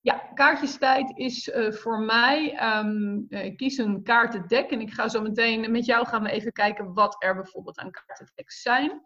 Ja, 0.00 0.30
kaartjestijd 0.34 1.16
is 1.16 1.48
uh, 1.48 1.72
voor 1.72 2.00
mij, 2.00 2.58
um, 2.78 3.28
kies 3.56 3.76
een 3.76 4.02
kaartendek 4.02 4.70
en 4.70 4.80
ik 4.80 4.92
ga 4.92 5.08
zo 5.08 5.22
meteen 5.22 5.70
met 5.70 5.84
jou 5.84 6.06
gaan 6.06 6.22
we 6.22 6.30
even 6.30 6.52
kijken 6.52 6.94
wat 6.94 7.22
er 7.22 7.34
bijvoorbeeld 7.34 7.78
aan 7.78 7.90
kaartendeks 7.90 8.62
zijn. 8.62 9.02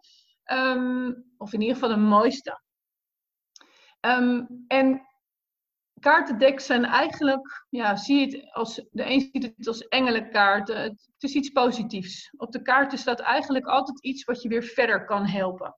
Um, 0.51 1.25
of 1.37 1.53
in 1.53 1.61
ieder 1.61 1.75
geval 1.75 1.95
de 1.95 2.01
mooiste. 2.01 2.61
Um, 4.01 4.63
en 4.67 5.07
kaartendeks 5.99 6.65
zijn 6.65 6.85
eigenlijk, 6.85 7.65
ja, 7.69 7.95
zie 7.95 8.21
het 8.21 8.53
als, 8.53 8.75
de 8.91 9.05
een 9.05 9.21
ziet 9.21 9.53
het 9.57 9.67
als 9.67 9.87
engelenkaarten. 9.87 10.81
Het, 10.81 11.09
het 11.13 11.23
is 11.23 11.33
iets 11.33 11.49
positiefs. 11.49 12.33
Op 12.37 12.51
de 12.51 12.61
kaarten 12.61 12.97
staat 12.97 13.19
eigenlijk 13.19 13.65
altijd 13.65 14.03
iets 14.03 14.23
wat 14.23 14.41
je 14.41 14.49
weer 14.49 14.63
verder 14.63 15.05
kan 15.05 15.25
helpen. 15.25 15.77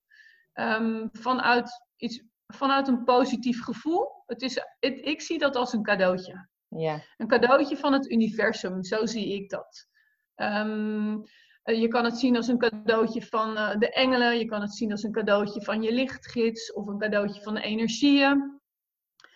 vanuit 1.11 1.85
iets 1.95 2.23
vanuit 2.53 2.87
een 2.87 3.03
positief 3.03 3.63
gevoel. 3.63 4.23
Het 4.25 4.41
is, 4.41 4.55
het, 4.79 4.99
ik 5.05 5.21
zie 5.21 5.39
dat 5.39 5.55
als 5.55 5.73
een 5.73 5.83
cadeautje. 5.83 6.47
Ja. 6.67 7.01
Een 7.17 7.27
cadeautje 7.27 7.77
van 7.77 7.93
het 7.93 8.09
universum, 8.09 8.83
zo 8.83 9.05
zie 9.05 9.33
ik 9.33 9.49
dat. 9.49 9.87
Um, 10.35 11.23
je 11.63 11.87
kan 11.87 12.03
het 12.03 12.17
zien 12.17 12.35
als 12.35 12.47
een 12.47 12.57
cadeautje 12.57 13.21
van 13.21 13.51
uh, 13.51 13.77
de 13.77 13.91
engelen, 13.91 14.37
je 14.37 14.45
kan 14.45 14.61
het 14.61 14.73
zien 14.73 14.91
als 14.91 15.03
een 15.03 15.11
cadeautje 15.11 15.61
van 15.61 15.81
je 15.81 15.91
lichtgids 15.91 16.73
of 16.73 16.87
een 16.87 16.97
cadeautje 16.97 17.41
van 17.41 17.53
de 17.53 17.61
energieën. 17.61 18.61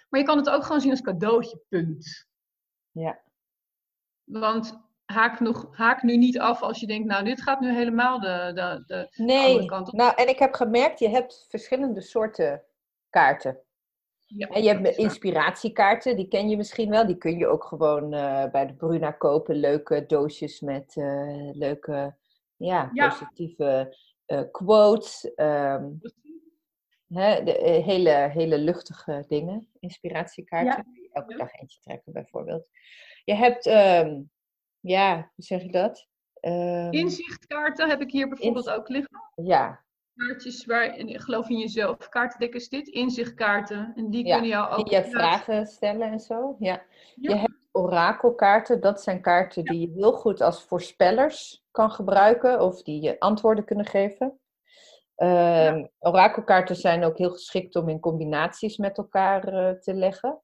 Maar 0.09 0.19
je 0.19 0.25
kan 0.25 0.37
het 0.37 0.49
ook 0.49 0.63
gewoon 0.63 0.81
zien 0.81 0.91
als 0.91 1.01
cadeautje, 1.01 1.61
punt. 1.69 2.27
Ja. 2.91 3.21
Want 4.23 4.79
haak, 5.05 5.39
nog, 5.39 5.77
haak 5.77 6.03
nu 6.03 6.17
niet 6.17 6.39
af 6.39 6.61
als 6.61 6.79
je 6.79 6.87
denkt, 6.87 7.07
nou, 7.07 7.23
dit 7.23 7.41
gaat 7.41 7.59
nu 7.59 7.73
helemaal 7.73 8.19
de, 8.19 8.51
de, 8.53 8.83
de 8.85 9.23
nee, 9.23 9.47
andere 9.47 9.65
kant 9.65 9.87
op. 9.87 9.93
Nou, 9.93 10.13
en 10.15 10.27
ik 10.27 10.39
heb 10.39 10.53
gemerkt, 10.53 10.99
je 10.99 11.09
hebt 11.09 11.45
verschillende 11.49 12.01
soorten 12.01 12.63
kaarten. 13.09 13.59
Ja, 14.25 14.47
en 14.47 14.63
je 14.63 14.69
hebt 14.69 14.97
inspiratiekaarten, 14.97 16.15
die 16.15 16.27
ken 16.27 16.49
je 16.49 16.57
misschien 16.57 16.89
wel. 16.89 17.05
Die 17.05 17.17
kun 17.17 17.37
je 17.37 17.47
ook 17.47 17.63
gewoon 17.63 18.13
uh, 18.13 18.49
bij 18.51 18.67
de 18.67 18.73
Bruna 18.73 19.11
kopen. 19.11 19.55
Leuke 19.55 20.05
doosjes 20.05 20.59
met 20.59 20.95
uh, 20.95 21.49
leuke, 21.53 22.15
ja, 22.55 22.89
ja. 22.93 23.07
positieve 23.07 23.97
uh, 24.27 24.41
quotes. 24.51 25.31
Um, 25.35 26.01
hè, 27.07 27.43
de, 27.43 27.81
hele, 27.85 28.29
hele 28.33 28.57
luchtige 28.57 29.25
dingen, 29.27 29.67
inspiratiekaarten. 29.79 30.85
Ja. 30.93 31.09
Elke 31.11 31.37
dag 31.37 31.53
eentje 31.53 31.79
trekken 31.79 32.13
bijvoorbeeld. 32.13 32.67
Je 33.23 33.33
hebt, 33.33 33.65
um, 33.65 34.31
ja, 34.79 35.15
hoe 35.15 35.45
zeg 35.45 35.61
je 35.61 35.71
dat? 35.71 36.07
Um, 36.41 36.91
Inzichtkaarten 36.91 37.89
heb 37.89 38.01
ik 38.01 38.11
hier 38.11 38.29
bijvoorbeeld 38.29 38.69
ook 38.69 38.89
liggen. 38.89 39.31
Ja, 39.35 39.83
kaartjes 40.19 40.65
waar, 40.65 40.85
en 40.85 41.19
geloof 41.19 41.49
in 41.49 41.57
jezelf, 41.57 42.09
kaartendek 42.09 42.53
is 42.53 42.69
dit, 42.69 42.87
inzichtkaarten. 42.87 43.93
En 43.95 44.09
die 44.09 44.25
ja, 44.25 44.31
kunnen 44.31 44.49
jou 44.49 44.71
ook... 44.71 44.89
Die 44.89 44.97
je 44.97 45.03
vragen 45.03 45.65
stellen 45.65 46.11
en 46.11 46.19
zo, 46.19 46.55
ja. 46.59 46.81
ja. 47.15 47.33
Je 47.33 47.35
hebt 47.35 47.59
orakelkaarten, 47.71 48.81
dat 48.81 49.01
zijn 49.01 49.21
kaarten 49.21 49.63
die 49.63 49.79
je 49.79 49.93
heel 49.93 50.11
goed 50.11 50.41
als 50.41 50.63
voorspellers 50.63 51.65
kan 51.71 51.91
gebruiken. 51.91 52.61
Of 52.61 52.83
die 52.83 53.01
je 53.01 53.19
antwoorden 53.19 53.65
kunnen 53.65 53.85
geven. 53.85 54.39
Uh, 55.17 55.83
orakelkaarten 55.99 56.75
zijn 56.75 57.03
ook 57.03 57.17
heel 57.17 57.31
geschikt 57.31 57.75
om 57.75 57.89
in 57.89 57.99
combinaties 57.99 58.77
met 58.77 58.97
elkaar 58.97 59.53
uh, 59.53 59.71
te 59.71 59.93
leggen. 59.93 60.41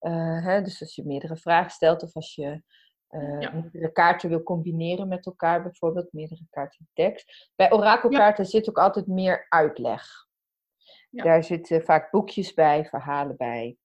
Uh, 0.00 0.44
hè, 0.44 0.62
dus 0.62 0.80
als 0.80 0.94
je 0.94 1.06
meerdere 1.06 1.36
vragen 1.36 1.70
stelt 1.70 2.02
of 2.02 2.14
als 2.14 2.34
je 2.34 2.62
uh, 3.10 3.40
ja. 3.40 3.52
meerdere 3.52 3.92
kaarten 3.92 4.28
wil 4.28 4.42
combineren 4.42 5.08
met 5.08 5.26
elkaar, 5.26 5.62
bijvoorbeeld 5.62 6.12
meerdere 6.12 6.46
kaarten 6.50 6.88
tekst. 6.92 7.50
Bij 7.56 7.72
orakelkaarten 7.72 8.44
ja. 8.44 8.50
zit 8.50 8.68
ook 8.68 8.78
altijd 8.78 9.06
meer 9.06 9.46
uitleg. 9.48 10.26
Ja. 11.10 11.22
Daar 11.22 11.44
zitten 11.44 11.82
vaak 11.82 12.10
boekjes 12.10 12.54
bij, 12.54 12.84
verhalen 12.84 13.36
bij. 13.36 13.76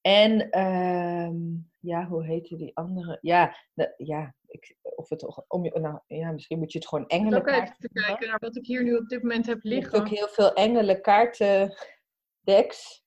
En 0.00 0.60
um, 0.60 1.70
ja, 1.78 2.06
hoe 2.06 2.24
heette 2.24 2.56
die 2.56 2.76
andere? 2.76 3.18
Ja, 3.20 3.56
de, 3.72 3.94
ja 3.96 4.34
ik, 4.46 4.76
of 4.82 5.08
het 5.08 5.48
om 5.48 5.64
je, 5.64 5.80
nou, 5.80 5.98
ja, 6.06 6.30
misschien 6.30 6.58
moet 6.58 6.72
je 6.72 6.78
het 6.78 6.88
gewoon 6.88 7.06
engelen. 7.06 7.40
Ik 7.40 7.46
even 7.46 7.76
te 7.78 7.90
kijken 7.92 8.28
naar 8.28 8.38
wat 8.38 8.56
ik 8.56 8.66
hier 8.66 8.82
nu 8.82 8.96
op 8.96 9.08
dit 9.08 9.22
moment 9.22 9.46
heb 9.46 9.62
liggen. 9.62 9.90
Je 9.90 9.96
hebt 9.96 10.10
ook 10.10 10.18
heel 10.18 10.28
veel 10.28 10.52
engelen 10.52 11.00
kaartendeks. 11.00 13.01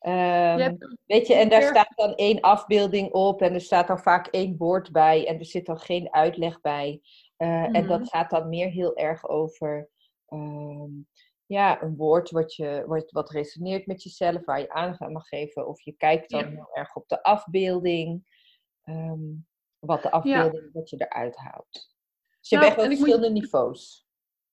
Um, 0.00 0.78
weet 1.04 1.26
je, 1.26 1.34
en 1.34 1.48
daar 1.48 1.62
staat 1.62 1.92
dan 1.94 2.14
één 2.14 2.40
afbeelding 2.40 3.12
op 3.12 3.42
en 3.42 3.54
er 3.54 3.60
staat 3.60 3.86
dan 3.86 3.98
vaak 3.98 4.26
één 4.26 4.56
woord 4.56 4.92
bij 4.92 5.26
en 5.26 5.38
er 5.38 5.44
zit 5.44 5.66
dan 5.66 5.78
geen 5.78 6.12
uitleg 6.12 6.60
bij. 6.60 7.00
Uh, 7.38 7.48
mm-hmm. 7.48 7.74
En 7.74 7.86
dat 7.86 8.08
gaat 8.08 8.30
dan 8.30 8.48
meer 8.48 8.68
heel 8.68 8.96
erg 8.96 9.28
over 9.28 9.88
um, 10.28 11.08
ja, 11.46 11.82
een 11.82 11.96
woord 11.96 12.30
wat, 12.30 12.54
je, 12.54 12.84
wat, 12.86 13.10
wat 13.10 13.30
resoneert 13.30 13.86
met 13.86 14.02
jezelf, 14.02 14.44
waar 14.44 14.60
je 14.60 14.70
aandacht 14.70 15.00
aan 15.00 15.12
mag 15.12 15.28
geven. 15.28 15.68
Of 15.68 15.80
je 15.80 15.92
kijkt 15.92 16.30
dan 16.30 16.46
heel 16.46 16.70
erg 16.72 16.94
op 16.94 17.08
de 17.08 17.22
afbeelding, 17.22 18.22
um, 18.84 19.46
wat 19.78 20.02
de 20.02 20.10
afbeelding, 20.10 20.64
ja. 20.64 20.70
wat 20.72 20.90
je 20.90 20.96
eruit 20.96 21.36
haalt. 21.36 21.72
Dus 22.40 22.48
je 22.48 22.56
nou, 22.56 22.68
hebt 22.68 22.80
echt 22.80 22.90
verschillende 22.90 23.30
moet... 23.30 23.42
niveaus. 23.42 24.06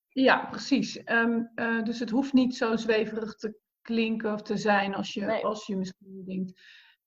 Ja, 0.10 0.45
precies. 0.45 1.01
Uh, 1.05 1.84
dus 1.84 1.99
het 1.99 2.10
hoeft 2.10 2.34
niet 2.34 2.55
zo 2.55 2.75
zweverig 2.75 3.36
te 3.36 3.63
klinken 3.86 4.34
of 4.34 4.41
te 4.41 4.58
zijn 4.58 4.95
als 4.95 5.13
je, 5.13 5.21
nee. 5.21 5.45
als 5.45 5.65
je 5.65 5.76
misschien 5.76 6.24
denkt. 6.26 6.52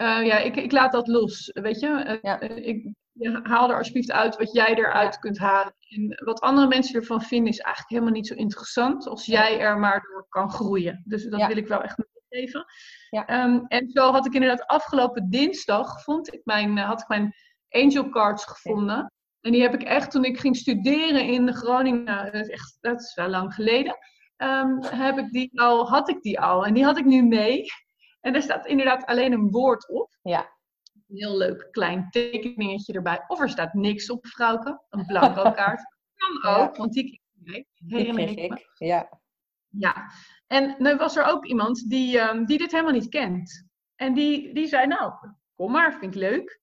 Uh, 0.02 0.26
ja, 0.26 0.38
ik, 0.38 0.56
ik 0.56 0.72
laat 0.72 0.92
dat 0.92 1.08
los, 1.08 1.50
weet 1.54 1.80
je. 1.80 1.88
Uh, 2.06 2.18
ja. 2.22 2.40
ik 2.40 2.92
ja, 3.12 3.40
haal 3.42 3.70
er 3.70 3.76
alsjeblieft 3.76 4.12
uit 4.12 4.36
wat 4.36 4.52
jij 4.52 4.74
eruit 4.74 5.14
ja. 5.14 5.20
kunt 5.20 5.38
halen. 5.38 5.74
En 5.88 6.22
wat 6.24 6.40
andere 6.40 6.66
mensen 6.66 7.00
ervan 7.00 7.22
vinden 7.22 7.52
is 7.52 7.58
eigenlijk 7.58 7.90
helemaal 7.90 8.12
niet 8.12 8.26
zo 8.26 8.34
interessant 8.34 9.06
als 9.06 9.26
jij 9.26 9.58
er 9.58 9.78
maar 9.78 10.00
door 10.02 10.26
kan 10.28 10.50
groeien. 10.50 11.02
Dus 11.04 11.24
dat 11.24 11.46
wil 11.46 11.56
ik 11.56 11.66
wel 11.66 11.82
echt 11.82 11.98
meegeven. 12.28 12.64
Um, 13.10 13.66
en 13.66 13.90
zo 13.90 14.10
had 14.10 14.26
ik 14.26 14.32
inderdaad 14.32 14.66
afgelopen 14.66 15.30
dinsdag 15.30 16.02
vond 16.02 16.32
ik 16.34 16.40
mijn, 16.44 16.78
had 16.78 17.00
ik 17.00 17.08
mijn 17.08 17.34
angel 17.68 18.08
cards 18.08 18.44
gevonden. 18.44 19.12
En 19.40 19.52
die 19.52 19.62
heb 19.62 19.74
ik 19.74 19.82
echt 19.82 20.10
toen 20.10 20.24
ik 20.24 20.38
ging 20.38 20.56
studeren 20.56 21.24
in 21.24 21.54
Groningen, 21.54 22.32
dat 22.32 22.34
is, 22.34 22.48
echt, 22.48 22.78
dat 22.80 23.00
is 23.00 23.14
wel 23.14 23.28
lang 23.28 23.54
geleden 23.54 23.96
um, 24.38 24.82
heb 24.84 25.18
ik 25.18 25.30
die 25.30 25.60
al, 25.60 25.88
had 25.88 26.08
ik 26.08 26.22
die 26.22 26.40
al. 26.40 26.66
En 26.66 26.74
die 26.74 26.84
had 26.84 26.98
ik 26.98 27.04
nu 27.04 27.22
mee. 27.22 27.64
En 28.20 28.34
er 28.34 28.42
staat 28.42 28.66
inderdaad 28.66 29.06
alleen 29.06 29.32
een 29.32 29.50
woord 29.50 29.88
op. 29.88 30.18
Ja. 30.22 30.56
Een 31.08 31.16
heel 31.16 31.36
leuk 31.36 31.68
klein 31.70 32.10
tekeningetje 32.10 32.92
erbij. 32.92 33.24
Of 33.26 33.40
er 33.40 33.48
staat 33.48 33.74
niks 33.74 34.10
op, 34.10 34.26
vrouwke. 34.26 34.82
Een 34.88 35.06
blanco 35.06 35.42
kaart. 35.60 35.82
kan 36.14 36.52
ook, 36.54 36.74
ja. 36.74 36.78
want 36.78 36.92
die 36.92 37.20
kreeg 37.44 37.56
ik. 37.56 37.66
Herinner 37.86 38.38
ik 38.38 38.50
me. 38.50 38.86
Ja. 38.86 39.20
Ja. 39.68 40.10
En 40.46 40.74
nu 40.78 40.96
was 40.96 41.16
er 41.16 41.24
ook 41.24 41.46
iemand 41.46 41.90
die, 41.90 42.18
um, 42.20 42.46
die 42.46 42.58
dit 42.58 42.70
helemaal 42.70 42.92
niet 42.92 43.08
kent. 43.08 43.66
En 43.94 44.14
die, 44.14 44.54
die 44.54 44.66
zei, 44.66 44.86
nou, 44.86 45.12
kom 45.54 45.72
maar, 45.72 45.92
vind 45.92 46.14
ik 46.14 46.20
leuk. 46.20 46.60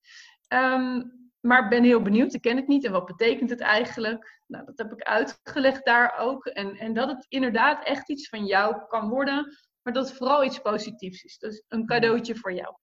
Um, 0.47 1.14
maar 1.45 1.63
ik 1.63 1.69
ben 1.69 1.84
heel 1.84 2.01
benieuwd, 2.01 2.34
ik 2.34 2.41
ken 2.41 2.55
het 2.55 2.67
niet 2.67 2.86
en 2.86 2.91
wat 2.91 3.05
betekent 3.05 3.49
het 3.49 3.60
eigenlijk? 3.60 4.41
Nou, 4.47 4.65
dat 4.65 4.77
heb 4.77 4.91
ik 4.91 5.01
uitgelegd 5.01 5.86
daar 5.86 6.17
ook. 6.17 6.45
En, 6.45 6.75
en 6.75 6.93
dat 6.93 7.10
het 7.10 7.25
inderdaad 7.27 7.86
echt 7.86 8.10
iets 8.10 8.29
van 8.29 8.45
jou 8.45 8.88
kan 8.88 9.10
worden, 9.10 9.58
maar 9.81 9.93
dat 9.93 10.08
het 10.08 10.17
vooral 10.17 10.43
iets 10.43 10.60
positiefs 10.60 11.23
is. 11.23 11.38
Dus 11.38 11.63
een 11.67 11.86
cadeautje 11.86 12.36
voor 12.36 12.53
jou. 12.53 12.75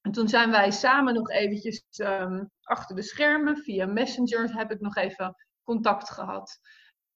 En 0.00 0.12
toen 0.12 0.28
zijn 0.28 0.50
wij 0.50 0.70
samen 0.70 1.14
nog 1.14 1.30
eventjes 1.30 1.84
um, 1.96 2.50
achter 2.60 2.96
de 2.96 3.02
schermen, 3.02 3.56
via 3.56 3.86
Messenger 3.86 4.56
heb 4.56 4.70
ik 4.70 4.80
nog 4.80 4.96
even 4.96 5.34
contact 5.62 6.10
gehad 6.10 6.58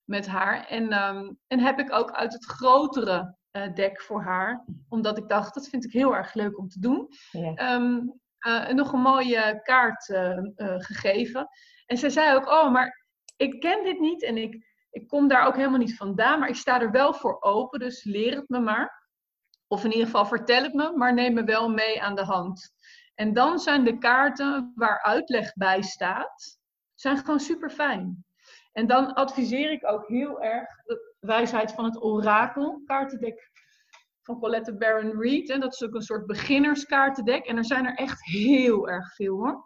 met 0.04 0.26
haar. 0.26 0.66
En, 0.66 0.92
um, 1.04 1.38
en 1.46 1.60
heb 1.60 1.78
ik 1.78 1.92
ook 1.92 2.10
uit 2.10 2.32
het 2.32 2.44
grotere 2.44 3.36
uh, 3.52 3.74
dek 3.74 4.00
voor 4.00 4.22
haar, 4.22 4.64
omdat 4.88 5.18
ik 5.18 5.28
dacht, 5.28 5.54
dat 5.54 5.68
vind 5.68 5.84
ik 5.84 5.92
heel 5.92 6.14
erg 6.14 6.34
leuk 6.34 6.58
om 6.58 6.68
te 6.68 6.80
doen. 6.80 7.08
Ja. 7.30 7.74
Um, 7.74 8.20
uh, 8.46 8.68
nog 8.68 8.92
een 8.92 9.00
mooie 9.00 9.60
kaart 9.62 10.08
uh, 10.08 10.36
uh, 10.36 10.74
gegeven. 10.78 11.48
En 11.86 11.96
zij 11.96 12.10
zei 12.10 12.36
ook, 12.36 12.46
oh, 12.46 12.72
maar 12.72 13.06
ik 13.36 13.60
ken 13.60 13.84
dit 13.84 13.98
niet 13.98 14.22
en 14.22 14.36
ik, 14.36 14.66
ik 14.90 15.08
kom 15.08 15.28
daar 15.28 15.46
ook 15.46 15.56
helemaal 15.56 15.78
niet 15.78 15.96
vandaan, 15.96 16.38
maar 16.38 16.48
ik 16.48 16.54
sta 16.54 16.80
er 16.80 16.90
wel 16.90 17.14
voor 17.14 17.40
open, 17.40 17.78
dus 17.78 18.04
leer 18.04 18.36
het 18.36 18.48
me 18.48 18.60
maar. 18.60 19.00
Of 19.66 19.84
in 19.84 19.90
ieder 19.90 20.06
geval 20.06 20.26
vertel 20.26 20.62
het 20.62 20.74
me, 20.74 20.92
maar 20.96 21.14
neem 21.14 21.34
me 21.34 21.44
wel 21.44 21.68
mee 21.68 22.02
aan 22.02 22.14
de 22.14 22.24
hand. 22.24 22.74
En 23.14 23.32
dan 23.32 23.58
zijn 23.58 23.84
de 23.84 23.98
kaarten 23.98 24.72
waar 24.74 25.02
uitleg 25.02 25.52
bij 25.54 25.82
staat, 25.82 26.58
zijn 26.94 27.16
gewoon 27.16 27.40
super 27.40 27.70
fijn. 27.70 28.24
En 28.72 28.86
dan 28.86 29.14
adviseer 29.14 29.70
ik 29.70 29.86
ook 29.86 30.08
heel 30.08 30.42
erg 30.42 30.82
de 30.84 31.14
wijsheid 31.20 31.72
van 31.72 31.84
het 31.84 32.02
orakel 32.02 32.82
kaartendek 32.84 33.50
van 34.22 34.40
Colette 34.40 34.76
Baron 34.76 35.20
Reed. 35.20 35.50
En 35.50 35.60
dat 35.60 35.72
is 35.72 35.82
ook 35.82 35.94
een 35.94 36.02
soort 36.02 36.26
beginnerskaartendek. 36.26 37.46
En 37.46 37.56
er 37.56 37.64
zijn 37.64 37.86
er 37.86 37.94
echt 37.94 38.24
heel 38.24 38.88
erg 38.88 39.14
veel 39.14 39.36
hoor. 39.36 39.64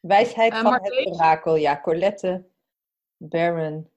Wijsheid 0.00 0.52
uh, 0.52 0.60
van 0.60 0.72
het 0.72 1.06
orakel, 1.06 1.56
ja. 1.56 1.80
Colette 1.80 2.46
Baron 3.16 3.90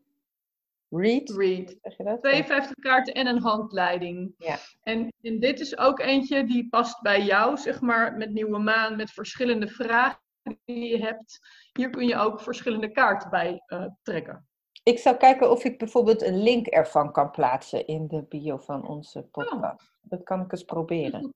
Read. 0.89 1.29
Read. 1.29 1.75
Zeg 1.81 1.97
je 1.97 2.03
dat? 2.03 2.21
52 2.21 2.75
kaarten 2.75 3.13
en 3.13 3.27
een 3.27 3.41
handleiding. 3.41 4.33
Ja. 4.37 4.57
En, 4.81 5.13
en 5.21 5.39
dit 5.39 5.59
is 5.59 5.77
ook 5.77 5.99
eentje 5.99 6.45
die 6.45 6.69
past 6.69 7.01
bij 7.01 7.21
jou, 7.21 7.57
zeg 7.57 7.81
maar, 7.81 8.17
met 8.17 8.31
nieuwe 8.31 8.59
maan, 8.59 8.95
met 8.95 9.11
verschillende 9.11 9.67
vragen 9.67 10.19
die 10.65 10.89
je 10.89 11.03
hebt. 11.03 11.39
Hier 11.73 11.89
kun 11.89 12.07
je 12.07 12.15
ook 12.15 12.41
verschillende 12.41 12.91
kaarten 12.91 13.29
bij 13.29 13.63
uh, 13.67 13.85
trekken. 14.01 14.47
Ik 14.83 14.99
zou 14.99 15.17
kijken 15.17 15.51
of 15.51 15.63
ik 15.63 15.77
bijvoorbeeld 15.77 16.21
een 16.21 16.43
link 16.43 16.67
ervan 16.67 17.11
kan 17.11 17.31
plaatsen 17.31 17.87
in 17.87 18.07
de 18.07 18.23
bio 18.29 18.57
van 18.57 18.87
onze 18.87 19.21
podcast. 19.21 19.63
Oh. 19.63 19.89
Dat 20.01 20.23
kan 20.23 20.41
ik 20.41 20.51
eens 20.51 20.63
proberen. 20.63 21.33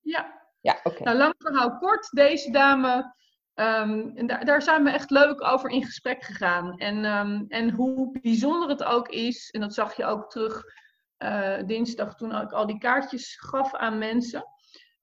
Ja. 0.00 0.38
Ja, 0.60 0.80
oké. 0.82 1.02
Nou, 1.02 1.16
lang 1.16 1.34
verhaal 1.38 1.78
kort. 1.78 2.10
Deze 2.10 2.50
dame 2.50 3.18
Um, 3.54 4.16
en 4.16 4.26
daar, 4.26 4.44
daar, 4.44 4.62
zijn 4.62 4.84
we 4.84 4.90
echt 4.90 5.10
leuk 5.10 5.44
over 5.44 5.70
in 5.70 5.84
gesprek 5.84 6.22
gegaan. 6.22 6.78
En, 6.78 7.04
um, 7.04 7.44
en 7.48 7.70
hoe 7.70 8.18
bijzonder 8.20 8.68
het 8.68 8.84
ook 8.84 9.08
is, 9.08 9.50
en 9.50 9.60
dat 9.60 9.74
zag 9.74 9.96
je 9.96 10.04
ook 10.04 10.30
terug 10.30 10.64
uh, 11.18 11.58
dinsdag 11.66 12.14
toen 12.14 12.36
ik 12.36 12.52
al 12.52 12.66
die 12.66 12.78
kaartjes 12.78 13.36
gaf 13.40 13.74
aan 13.74 13.98
mensen, 13.98 14.44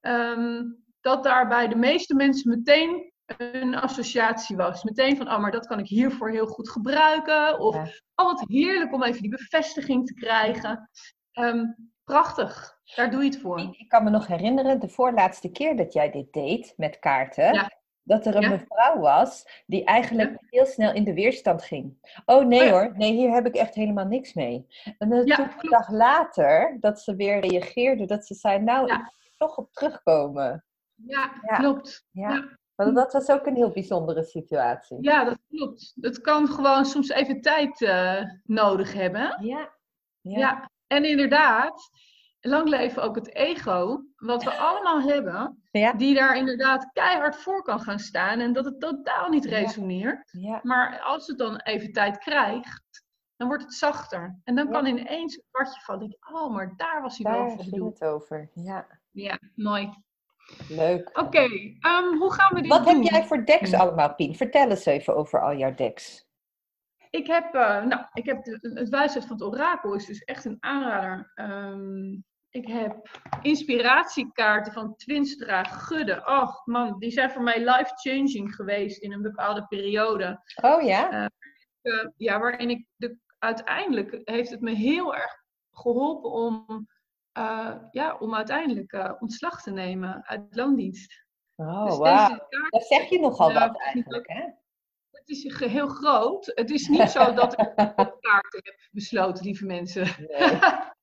um, 0.01 0.83
dat 1.01 1.23
daar 1.23 1.47
bij 1.47 1.67
de 1.67 1.75
meeste 1.75 2.15
mensen 2.15 2.49
meteen 2.49 3.13
een 3.37 3.75
associatie 3.75 4.55
was. 4.55 4.83
Meteen 4.83 5.17
van, 5.17 5.31
oh, 5.31 5.39
maar 5.39 5.51
dat 5.51 5.67
kan 5.67 5.79
ik 5.79 5.87
hiervoor 5.87 6.29
heel 6.29 6.47
goed 6.47 6.69
gebruiken. 6.69 7.59
Of, 7.59 7.75
ja. 7.75 7.83
oh, 8.15 8.25
wat 8.25 8.43
heerlijk 8.47 8.93
om 8.93 9.03
even 9.03 9.21
die 9.21 9.31
bevestiging 9.31 10.05
te 10.05 10.13
krijgen. 10.13 10.89
prachtig, 12.03 12.79
daar 12.95 13.11
doe 13.11 13.23
je 13.23 13.29
het 13.29 13.39
voor. 13.39 13.59
Ik, 13.59 13.85
kan 13.87 14.03
me 14.03 14.09
nog 14.09 14.27
herinneren, 14.27 14.79
de 14.79 14.89
voorlaatste 14.89 15.51
keer 15.51 15.75
dat 15.75 15.93
jij 15.93 16.11
dit 16.11 16.33
deed 16.33 16.73
met 16.77 16.99
kaarten. 16.99 17.53
Ja 17.53 17.69
dat 18.07 18.25
er 18.25 18.35
een 18.35 18.49
mevrouw 18.49 18.99
was 18.99 19.63
die 19.65 19.83
eigenlijk 19.83 20.37
heel 20.49 20.65
snel 20.65 20.93
in 20.93 21.03
de 21.03 21.13
weerstand 21.13 21.63
ging. 21.63 21.97
Oh 22.25 22.45
nee 22.45 22.63
oh 22.63 22.69
hoor, 22.69 22.93
nee, 22.97 23.11
hier 23.11 23.31
heb 23.31 23.45
ik 23.45 23.55
echt 23.55 23.75
helemaal 23.75 24.05
niks 24.05 24.33
mee. 24.33 24.67
En 24.97 25.09
dan 25.09 25.19
een 25.19 25.49
dag 25.69 25.89
later 25.91 26.77
dat 26.79 27.01
ze 27.01 27.15
weer 27.15 27.39
reageerde, 27.39 28.05
dat 28.05 28.25
ze 28.25 28.33
zei, 28.33 28.59
nou, 28.59 28.91
ik 28.91 28.97
moet 28.97 29.35
toch 29.37 29.57
op 29.57 29.73
terugkomen. 29.73 30.65
Ja, 30.93 31.27
klopt. 31.27 32.05
Ja. 32.11 32.57
Maar 32.77 32.93
dat 32.93 33.13
was 33.13 33.29
ook 33.29 33.45
een 33.45 33.55
heel 33.55 33.71
bijzondere 33.71 34.23
situatie. 34.23 34.97
Ja, 35.01 35.23
dat 35.23 35.39
klopt. 35.49 35.93
Het 36.01 36.21
kan 36.21 36.47
gewoon 36.47 36.85
soms 36.85 37.09
even 37.09 37.41
tijd 37.41 37.81
uh, 37.81 38.21
nodig 38.43 38.93
hebben. 38.93 39.45
Ja. 39.45 39.73
ja. 40.21 40.69
En 40.87 41.05
inderdaad, 41.05 41.89
lang 42.39 42.69
leven 42.69 43.03
ook 43.03 43.15
het 43.15 43.35
ego, 43.35 44.01
wat 44.15 44.43
we 44.43 44.51
allemaal 44.51 45.01
hebben, 45.01 45.63
die 45.97 46.15
daar 46.15 46.37
inderdaad 46.37 46.89
keihard 46.93 47.35
voor 47.35 47.63
kan 47.63 47.79
gaan 47.79 47.99
staan 47.99 48.39
en 48.39 48.53
dat 48.53 48.65
het 48.65 48.79
totaal 48.79 49.29
niet 49.29 49.45
resoneert. 49.45 50.29
Ja. 50.31 50.59
Maar 50.63 50.99
als 50.99 51.27
het 51.27 51.37
dan 51.37 51.55
even 51.55 51.91
tijd 51.91 52.17
krijgt, 52.17 53.05
dan 53.35 53.47
wordt 53.47 53.63
het 53.63 53.73
zachter. 53.73 54.39
En 54.43 54.55
dan 54.55 54.69
kan 54.69 54.85
ineens 54.85 55.35
een 55.35 55.43
kwartje 55.51 55.81
vallen. 55.81 56.17
Oh, 56.33 56.53
maar 56.53 56.73
daar 56.75 57.01
was 57.01 57.17
hij 57.17 57.31
wel 57.31 57.49
voor 57.49 57.65
bedoeld. 57.65 57.99
het 57.99 58.09
over, 58.09 58.49
ja. 58.53 58.87
Ja, 59.11 59.39
mooi. 59.55 60.05
Leuk. 60.69 61.09
Oké, 61.09 61.19
okay, 61.19 61.77
um, 61.81 62.17
hoe 62.17 62.33
gaan 62.33 62.53
we 62.53 62.61
dit 62.61 62.71
Wat 62.71 62.85
doen? 62.85 62.93
heb 62.93 63.03
jij 63.03 63.25
voor 63.25 63.45
decks 63.45 63.73
allemaal, 63.73 64.15
Pien? 64.15 64.35
Vertel 64.35 64.69
eens 64.69 64.85
even 64.85 65.15
over 65.15 65.41
al 65.41 65.55
jouw 65.55 65.73
decks. 65.73 66.25
Ik 67.09 67.27
heb, 67.27 67.55
uh, 67.55 67.83
nou, 67.83 68.05
ik 68.13 68.25
heb 68.25 68.43
de, 68.43 68.71
het 68.73 68.89
wijsheid 68.89 69.25
van 69.25 69.35
het 69.35 69.45
orakel 69.45 69.93
is 69.93 70.05
dus 70.05 70.23
echt 70.23 70.45
een 70.45 70.57
aanrader. 70.59 71.31
Um, 71.35 72.25
ik 72.49 72.67
heb 72.67 73.09
inspiratiekaarten 73.41 74.73
van 74.73 74.95
Twinstra 74.95 75.63
Gudde. 75.63 76.25
Och 76.25 76.65
man, 76.65 76.99
die 76.99 77.11
zijn 77.11 77.29
voor 77.29 77.41
mij 77.41 77.59
life-changing 77.59 78.55
geweest 78.55 79.01
in 79.01 79.13
een 79.13 79.21
bepaalde 79.21 79.65
periode. 79.67 80.41
Oh 80.61 80.81
ja? 80.81 81.13
Uh, 81.13 81.25
uh, 81.81 82.07
ja, 82.15 82.39
waarin 82.39 82.69
ik 82.69 82.85
de, 82.95 83.17
uiteindelijk 83.39 84.21
heeft 84.23 84.49
het 84.49 84.61
me 84.61 84.71
heel 84.71 85.15
erg 85.15 85.43
geholpen 85.71 86.31
om, 86.31 86.87
uh, 87.37 87.75
ja, 87.91 88.17
om 88.19 88.35
uiteindelijk 88.35 89.15
ontslag 89.19 89.61
te 89.61 89.71
nemen 89.71 90.25
uit 90.25 90.41
loondienst. 90.49 91.25
Oh, 91.55 91.85
dus 91.85 91.97
wow. 91.97 92.39
Dat 92.69 92.85
zeg 92.87 93.09
je 93.09 93.19
nogal 93.19 93.53
wat 93.53 93.79
eigenlijk, 93.79 94.27
hè? 94.27 94.41
Het 95.11 95.29
is 95.29 95.55
heel 95.57 95.87
groot. 95.87 96.51
Het 96.55 96.69
is 96.69 96.87
niet 96.87 97.09
zo 97.09 97.33
dat 97.33 97.53
ik 97.53 97.73
kaarten 98.19 98.61
heb 98.63 98.87
besloten, 98.91 99.45
lieve 99.45 99.65
mensen. 99.65 100.07
Nee. 100.17 100.59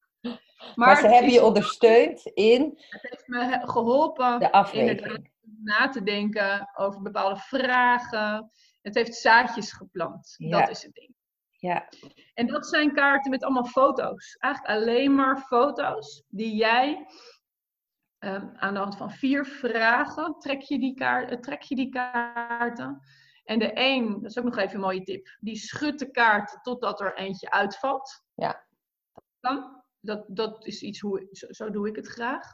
Maar, 0.75 0.97
ze 0.97 1.09
hebben 1.09 1.33
je 1.33 1.45
ondersteund 1.45 2.27
in. 2.27 2.79
Het 2.89 3.03
heeft 3.03 3.27
me 3.27 3.61
geholpen 3.65 4.39
de 4.39 4.53
afweging. 4.53 5.31
na 5.63 5.89
te 5.89 6.03
denken 6.03 6.71
over 6.75 7.03
bepaalde 7.03 7.37
vragen. 7.37 8.51
Het 8.83 8.95
heeft 8.95 9.15
zaadjes 9.15 9.73
geplant. 9.73 10.35
Dat 10.39 10.69
is 10.69 10.83
het 10.83 10.95
ding. 10.95 11.15
Ja. 11.65 11.89
En 12.35 12.47
dat 12.47 12.67
zijn 12.67 12.93
kaarten 12.93 13.31
met 13.31 13.45
allemaal 13.45 13.65
foto's. 13.65 14.37
Eigenlijk 14.37 14.75
alleen 14.75 15.15
maar 15.15 15.39
foto's 15.39 16.25
die 16.29 16.55
jij 16.55 17.07
um, 18.19 18.53
aan 18.57 18.75
de 18.75 18.81
hand 18.81 18.97
van 18.97 19.11
vier 19.11 19.47
vragen 19.47 20.39
trek 20.39 20.61
je 20.61 20.79
die, 20.79 20.95
kaart, 20.95 21.33
uh, 21.33 21.39
trek 21.39 21.63
je 21.63 21.75
die 21.75 21.89
kaarten. 21.89 23.01
En 23.45 23.59
de 23.59 23.71
een, 23.75 24.13
dat 24.13 24.31
is 24.31 24.39
ook 24.39 24.45
nog 24.45 24.57
even 24.57 24.75
een 24.75 24.81
mooie 24.81 25.03
tip, 25.03 25.37
die 25.41 25.57
schudt 25.57 25.99
de 25.99 26.11
kaart 26.11 26.59
totdat 26.63 27.01
er 27.01 27.17
eentje 27.17 27.51
uitvalt. 27.51 28.25
Ja. 28.35 28.67
Dan 29.41 29.83
dat, 30.01 30.25
dat 30.29 30.67
is 30.67 30.83
iets 30.83 31.01
hoe, 31.01 31.29
zo, 31.31 31.47
zo 31.51 31.71
doe 31.71 31.89
ik 31.89 31.97
het 31.97 32.07
graag. 32.07 32.47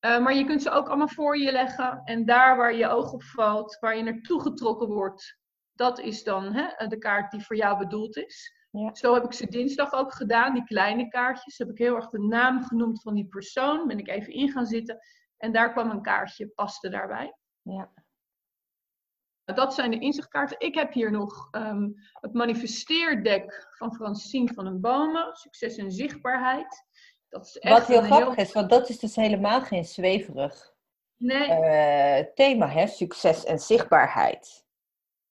Uh, 0.00 0.18
maar 0.18 0.34
je 0.34 0.44
kunt 0.44 0.62
ze 0.62 0.70
ook 0.70 0.88
allemaal 0.88 1.08
voor 1.08 1.38
je 1.38 1.52
leggen. 1.52 2.00
En 2.04 2.24
daar 2.24 2.56
waar 2.56 2.74
je 2.74 2.88
oog 2.88 3.12
op 3.12 3.22
valt, 3.22 3.78
waar 3.80 3.96
je 3.96 4.02
naartoe 4.02 4.40
getrokken 4.40 4.88
wordt, 4.88 5.38
dat 5.74 6.00
is 6.00 6.24
dan 6.24 6.52
hè, 6.52 6.86
de 6.86 6.98
kaart 6.98 7.30
die 7.30 7.44
voor 7.44 7.56
jou 7.56 7.78
bedoeld 7.78 8.16
is. 8.16 8.52
Ja. 8.70 8.94
Zo 8.94 9.14
heb 9.14 9.24
ik 9.24 9.32
ze 9.32 9.46
dinsdag 9.46 9.92
ook 9.92 10.12
gedaan, 10.12 10.54
die 10.54 10.64
kleine 10.64 11.08
kaartjes. 11.08 11.58
Heb 11.58 11.68
ik 11.68 11.78
heel 11.78 11.94
erg 11.94 12.08
de 12.08 12.18
naam 12.18 12.64
genoemd 12.64 13.02
van 13.02 13.14
die 13.14 13.26
persoon. 13.26 13.86
Ben 13.86 13.98
ik 13.98 14.08
even 14.08 14.32
in 14.32 14.50
gaan 14.50 14.66
zitten. 14.66 14.98
En 15.36 15.52
daar 15.52 15.72
kwam 15.72 15.90
een 15.90 16.02
kaartje, 16.02 16.48
paste 16.48 16.88
daarbij. 16.88 17.34
Ja. 17.62 17.92
Dat 19.44 19.74
zijn 19.74 19.90
de 19.90 19.98
inzichtkaarten. 19.98 20.60
Ik 20.60 20.74
heb 20.74 20.92
hier 20.92 21.10
nog 21.10 21.48
um, 21.52 21.94
het 22.12 22.32
manifesteerdek 22.32 23.66
van 23.76 23.94
Francine 23.94 24.52
van 24.52 24.64
den 24.64 24.80
Bomen. 24.80 25.36
Succes 25.36 25.76
en 25.76 25.92
zichtbaarheid. 25.92 26.84
Dat 27.28 27.46
is 27.46 27.58
echt 27.58 27.78
Wat 27.78 27.86
heel 27.86 28.02
grappig 28.02 28.36
is, 28.36 28.52
want 28.52 28.70
dat 28.70 28.88
is 28.88 28.98
dus 28.98 29.16
helemaal 29.16 29.62
geen 29.62 29.84
zweverig 29.84 30.74
nee. 31.16 31.48
uh, 31.48 32.26
thema, 32.34 32.68
hè? 32.68 32.86
Succes 32.86 33.44
en 33.44 33.58
zichtbaarheid. 33.58 34.63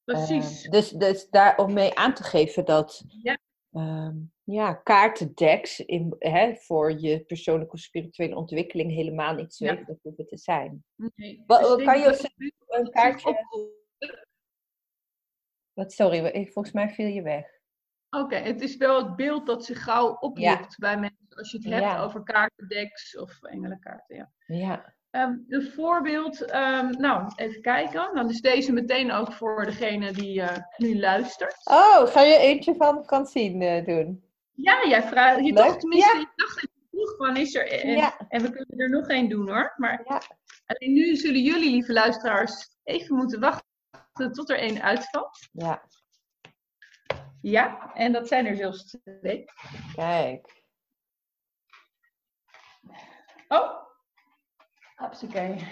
Precies. 0.03 0.65
Uh, 0.65 0.71
dus, 0.71 0.89
dus 0.89 1.29
daar 1.29 1.57
om 1.57 1.73
mee 1.73 1.95
aan 1.95 2.13
te 2.13 2.23
geven 2.23 2.65
dat 2.65 3.03
ja. 3.07 3.37
Um, 3.71 4.33
ja, 4.43 4.73
kaartendeks 4.73 5.79
in, 5.79 6.15
hè, 6.19 6.55
voor 6.55 6.99
je 6.99 7.23
persoonlijke 7.25 7.73
of 7.73 7.79
spirituele 7.79 8.35
ontwikkeling 8.35 8.91
helemaal 8.91 9.33
niet 9.33 9.53
zweverig 9.53 9.87
ja. 9.87 9.95
hoeven 10.01 10.27
te 10.27 10.37
zijn. 10.37 10.83
Nee. 11.15 11.43
Wat, 11.47 11.77
dus 11.77 11.85
kan 11.85 11.99
je 11.99 12.29
een 12.67 12.89
kaartje 12.89 13.47
wat, 15.73 15.93
sorry, 15.93 16.47
volgens 16.51 16.73
mij 16.73 16.89
viel 16.89 17.07
je 17.07 17.21
weg. 17.21 17.45
Oké, 18.09 18.35
het 18.35 18.61
is 18.61 18.77
wel 18.77 19.05
het 19.05 19.15
beeld 19.15 19.45
dat 19.45 19.65
zich 19.65 19.83
gauw 19.83 20.13
oproept 20.13 20.77
bij 20.77 20.99
mensen 20.99 21.27
als 21.29 21.51
je 21.51 21.57
het 21.57 21.65
hebt 21.65 21.81
ja. 21.81 22.03
over 22.03 22.23
kaartendeks 22.23 23.17
of 23.17 23.43
engelenkaarten. 23.43 24.15
Ja. 24.15 24.31
ja. 24.45 24.95
Um, 25.15 25.45
een 25.47 25.71
voorbeeld, 25.71 26.41
um, 26.41 26.89
nou 26.89 27.31
even 27.35 27.61
kijken. 27.61 28.15
Dan 28.15 28.29
is 28.29 28.41
deze 28.41 28.71
meteen 28.71 29.11
ook 29.11 29.33
voor 29.33 29.65
degene 29.65 30.11
die 30.11 30.39
uh, 30.39 30.57
nu 30.77 30.99
luistert. 30.99 31.65
Oh, 31.65 32.07
ga 32.07 32.21
je 32.21 32.37
eentje 32.37 32.75
van 33.05 33.25
zien 33.25 33.61
uh, 33.61 33.85
doen? 33.85 34.23
Ja, 34.51 34.87
jij 34.87 35.03
vraagt. 35.03 35.45
Je 35.45 35.53
dacht 35.53 35.79
tenminste, 35.79 36.13
ja. 36.13 36.19
je 36.19 36.31
dacht 36.35 36.55
dat 36.55 36.69
je 36.73 36.87
vroeg 36.91 37.15
van 37.17 37.37
is 37.37 37.55
er. 37.55 37.71
En, 37.71 37.95
ja. 37.95 38.17
en 38.29 38.41
we 38.41 38.51
kunnen 38.51 38.77
er 38.77 38.89
nog 38.89 39.07
één 39.07 39.29
doen 39.29 39.49
hoor. 39.49 39.73
Maar 39.77 40.01
ja. 40.05 40.21
alleen 40.65 40.93
nu 40.93 41.15
zullen 41.15 41.41
jullie, 41.41 41.71
lieve 41.71 41.93
luisteraars, 41.93 42.69
even 42.83 43.15
moeten 43.15 43.39
wachten 43.39 44.31
tot 44.31 44.49
er 44.49 44.57
één 44.57 44.81
uitvalt. 44.81 45.47
Ja. 45.51 45.83
Ja, 47.41 47.93
en 47.93 48.11
dat 48.11 48.27
zijn 48.27 48.45
er 48.45 48.55
zelfs 48.55 48.97
twee. 49.19 49.45
Kijk. 49.95 50.63
Oh, 53.47 53.83
Hupsakee. 55.03 55.67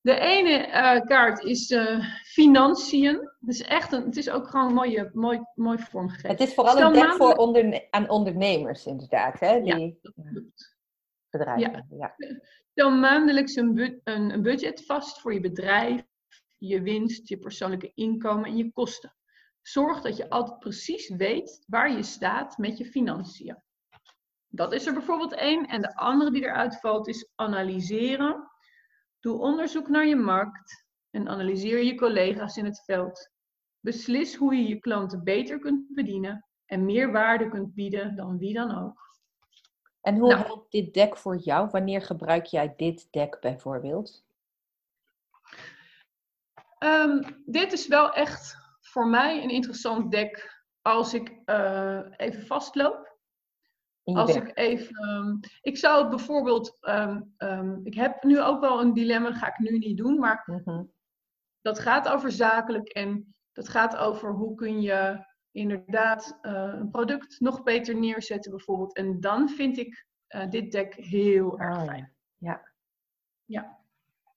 De 0.00 0.18
ene 0.18 0.66
uh, 0.66 1.00
kaart 1.00 1.44
is 1.44 1.70
uh, 1.70 2.04
financiën. 2.24 3.14
Het 3.14 3.48
is 3.48 3.62
echt 3.62 3.92
een, 3.92 4.04
het 4.04 4.16
is 4.16 4.30
ook 4.30 4.48
gewoon 4.48 4.72
mooi, 4.72 5.10
mooi, 5.12 5.40
mooi 5.54 5.78
vormgegeven. 5.78 6.30
Het 6.30 6.40
is 6.40 6.54
vooral 6.54 6.80
een 6.80 6.92
dek 6.92 7.12
voor 7.12 7.34
onder, 7.34 7.86
aan 7.90 8.08
ondernemers 8.08 8.86
inderdaad, 8.86 9.40
hè? 9.40 9.60
Die, 9.60 9.98
ja, 10.00 10.42
bedrijven. 11.30 11.86
Ja. 11.90 12.14
ja. 12.16 12.40
Stel 12.70 12.90
maandelijks 12.90 13.56
een, 13.56 13.74
bu 13.74 14.00
een, 14.04 14.30
een 14.30 14.42
budget 14.42 14.86
vast 14.86 15.20
voor 15.20 15.34
je 15.34 15.40
bedrijf, 15.40 16.02
je 16.58 16.82
winst, 16.82 17.28
je 17.28 17.38
persoonlijke 17.38 17.92
inkomen 17.94 18.44
en 18.44 18.56
je 18.56 18.72
kosten. 18.72 19.16
Zorg 19.62 20.00
dat 20.00 20.16
je 20.16 20.30
altijd 20.30 20.58
precies 20.58 21.08
weet 21.08 21.64
waar 21.66 21.92
je 21.92 22.02
staat 22.02 22.58
met 22.58 22.78
je 22.78 22.84
financiën. 22.84 23.62
Dat 24.54 24.72
is 24.72 24.86
er 24.86 24.92
bijvoorbeeld 24.92 25.32
één. 25.34 25.66
En 25.66 25.80
de 25.80 25.96
andere 25.96 26.30
die 26.30 26.42
eruit 26.44 26.80
valt 26.80 27.08
is 27.08 27.30
analyseren. 27.34 28.50
Doe 29.20 29.38
onderzoek 29.38 29.88
naar 29.88 30.06
je 30.06 30.16
markt 30.16 30.86
en 31.10 31.28
analyseer 31.28 31.82
je 31.82 31.94
collega's 31.94 32.56
in 32.56 32.64
het 32.64 32.82
veld. 32.84 33.30
Beslis 33.80 34.34
hoe 34.34 34.54
je 34.54 34.68
je 34.68 34.78
klanten 34.78 35.24
beter 35.24 35.58
kunt 35.58 35.94
bedienen 35.94 36.46
en 36.66 36.84
meer 36.84 37.12
waarde 37.12 37.48
kunt 37.48 37.74
bieden 37.74 38.16
dan 38.16 38.38
wie 38.38 38.54
dan 38.54 38.84
ook. 38.84 39.02
En 40.00 40.16
hoe 40.18 40.28
Nou. 40.28 40.44
helpt 40.44 40.70
dit 40.72 40.94
deck 40.94 41.16
voor 41.16 41.36
jou? 41.36 41.68
Wanneer 41.70 42.02
gebruik 42.02 42.44
jij 42.44 42.74
dit 42.76 43.12
deck 43.12 43.40
bijvoorbeeld? 43.40 44.24
Ehm, 46.78 47.22
dit 47.46 47.72
is 47.72 47.86
wel 47.86 48.12
echt 48.12 48.56
voor 48.80 49.06
mij 49.08 49.42
een 49.42 49.50
interessant 49.50 50.10
deck 50.10 50.62
als 50.82 51.14
ik 51.14 51.32
eh, 51.44 52.00
even 52.16 52.46
vastloop. 52.46 53.13
Als 54.04 54.34
ik 54.36 54.50
even. 54.58 54.96
ehm, 54.96 55.36
ik 55.60 55.76
zou 55.76 56.08
bijvoorbeeld. 56.08 56.76
ehm, 56.80 57.20
ehm, 57.36 57.80
ik 57.86 57.94
heb 57.94 58.22
nu 58.22 58.40
ook 58.42 58.60
wel 58.60 58.80
een 58.80 58.92
dilemma, 58.92 59.32
ga 59.32 59.46
ik 59.46 59.58
nu 59.58 59.78
niet 59.78 59.96
doen, 59.96 60.18
maar 60.18 60.42
Mhm. 60.46 60.82
dat 61.60 61.78
gaat 61.78 62.08
over 62.08 62.32
zakelijk 62.32 62.88
en 62.88 63.34
dat 63.52 63.68
gaat 63.68 63.96
over 63.96 64.32
hoe 64.32 64.54
kun 64.54 64.80
je 64.82 65.24
inderdaad 65.50 66.38
eh, 66.42 66.52
een 66.78 66.90
product 66.90 67.40
nog 67.40 67.62
beter 67.62 67.96
neerzetten, 67.96 68.50
bijvoorbeeld. 68.50 68.96
En 68.96 69.20
dan 69.20 69.48
vind 69.48 69.78
ik 69.78 70.06
eh, 70.26 70.50
dit 70.50 70.72
deck 70.72 70.94
heel 70.94 71.58
erg 71.60 71.84
fijn. 71.84 72.14
ja. 72.38 72.50
ja. 72.50 72.72
Ja. 73.44 73.78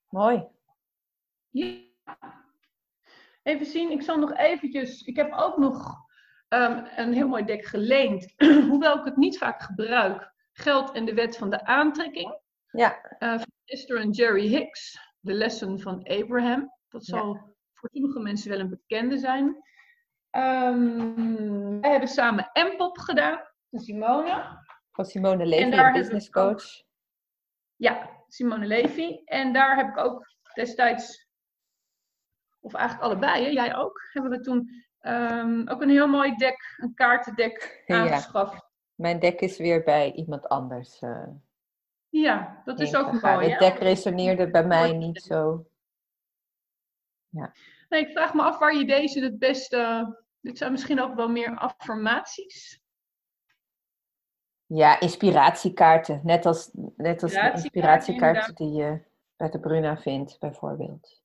Mooi. 0.10 0.46
Ja. 1.50 1.86
Even 3.44 3.66
zien, 3.66 3.92
ik 3.92 4.02
zal 4.02 4.18
nog 4.20 4.34
eventjes. 4.36 5.02
Ik 5.02 5.16
heb 5.16 5.34
ook 5.34 5.58
nog 5.58 6.06
ehm, 6.48 6.86
een 6.96 7.14
heel 7.14 7.28
mooi 7.28 7.44
deck 7.46 7.66
geleend, 7.66 8.34
hoewel 8.70 8.98
ik 9.00 9.06
het 9.06 9.18
niet 9.18 9.38
vaak 9.38 9.62
gebruik. 9.62 10.32
Geld 10.54 10.92
en 10.92 11.06
de 11.06 11.14
wet 11.14 11.38
van 11.38 11.50
de 11.50 11.66
aantrekking. 11.66 12.40
Ja. 12.72 13.02
Eh, 13.02 13.30
van 13.34 13.52
Esther 13.66 14.00
en 14.00 14.10
Jerry 14.12 14.48
Hicks, 14.48 15.00
de 15.20 15.34
lessen 15.34 15.80
van 15.80 16.04
Abraham. 16.04 16.74
Dat 16.90 17.06
Ja. 17.06 17.18
zal 17.18 17.56
voor 17.74 17.90
sommige 17.92 18.20
mensen 18.20 18.50
wel 18.50 18.60
een 18.60 18.70
bekende 18.70 19.18
zijn. 19.18 19.62
Ehm, 20.30 21.80
wij 21.80 21.92
hebben 21.92 22.10
samen 22.10 22.50
M-pop 22.54 22.98
gedaan, 22.98 23.40
de 23.70 23.80
Simone. 23.80 24.62
Van 24.92 25.06
Simone 25.06 25.46
Levy, 25.46 25.92
business 25.92 26.28
ook- 26.28 26.34
coach. 26.34 26.64
Ja, 27.76 28.10
Simone 28.28 28.66
Levy. 28.66 29.22
En 29.26 29.54
daar 29.54 29.76
heb 29.76 29.88
ik 29.90 29.98
ook 29.98 30.26
destijds, 30.54 31.28
of 32.60 32.74
eigenlijk 32.74 33.06
allebei, 33.06 33.44
hè, 33.44 33.50
jij 33.50 33.76
ook, 33.76 34.02
hebben 34.14 34.32
we 34.32 34.40
toen 34.40 34.86
ehm, 35.08 35.68
ook 35.68 35.82
een 35.82 35.90
heel 35.90 36.08
mooi 36.08 36.36
deck, 36.36 36.76
een 36.78 36.94
kaartendek 36.94 37.84
Ja. 37.86 38.02
aangeschaft. 38.02 38.66
Mijn 38.96 39.20
deck 39.20 39.40
is 39.42 39.58
weer 39.58 39.84
bij 39.84 40.12
iemand 40.12 40.48
anders. 40.50 41.00
eh 41.02 41.28
Ja, 42.10 42.62
dat 42.66 42.80
is 42.80 42.96
ook 42.96 43.08
ingegaan. 43.08 43.34
mooi. 43.34 43.50
Het 43.50 43.60
hè? 43.60 43.70
deck 43.70 43.80
resoneerde 43.80 44.50
bij 44.52 44.66
mij 44.66 44.92
niet 44.92 45.22
zo. 45.22 45.66
Nee, 47.90 48.02
ik 48.02 48.12
vraag 48.12 48.34
me 48.34 48.42
af 48.42 48.58
waar 48.60 48.76
je 48.76 48.86
deze 48.86 49.20
het 49.24 49.40
beste. 49.40 50.16
Dit 50.40 50.58
zijn 50.58 50.72
misschien 50.72 51.02
ook 51.02 51.16
wel 51.16 51.30
meer 51.30 51.58
affirmaties. 51.58 52.82
Ja, 54.66 55.00
inspiratiekaarten. 55.00 56.22
Net 56.24 56.46
als, 56.46 56.70
net 56.96 57.24
als 57.24 57.32
de 57.32 57.40
Inspiratiekaarten, 57.40 57.54
inspiratiekaarten 57.54 58.56
die 58.56 58.72
je 58.72 59.02
bij 59.36 59.50
de 59.50 59.60
Bruna 59.60 59.98
vindt, 59.98 60.40
bijvoorbeeld. 60.40 61.24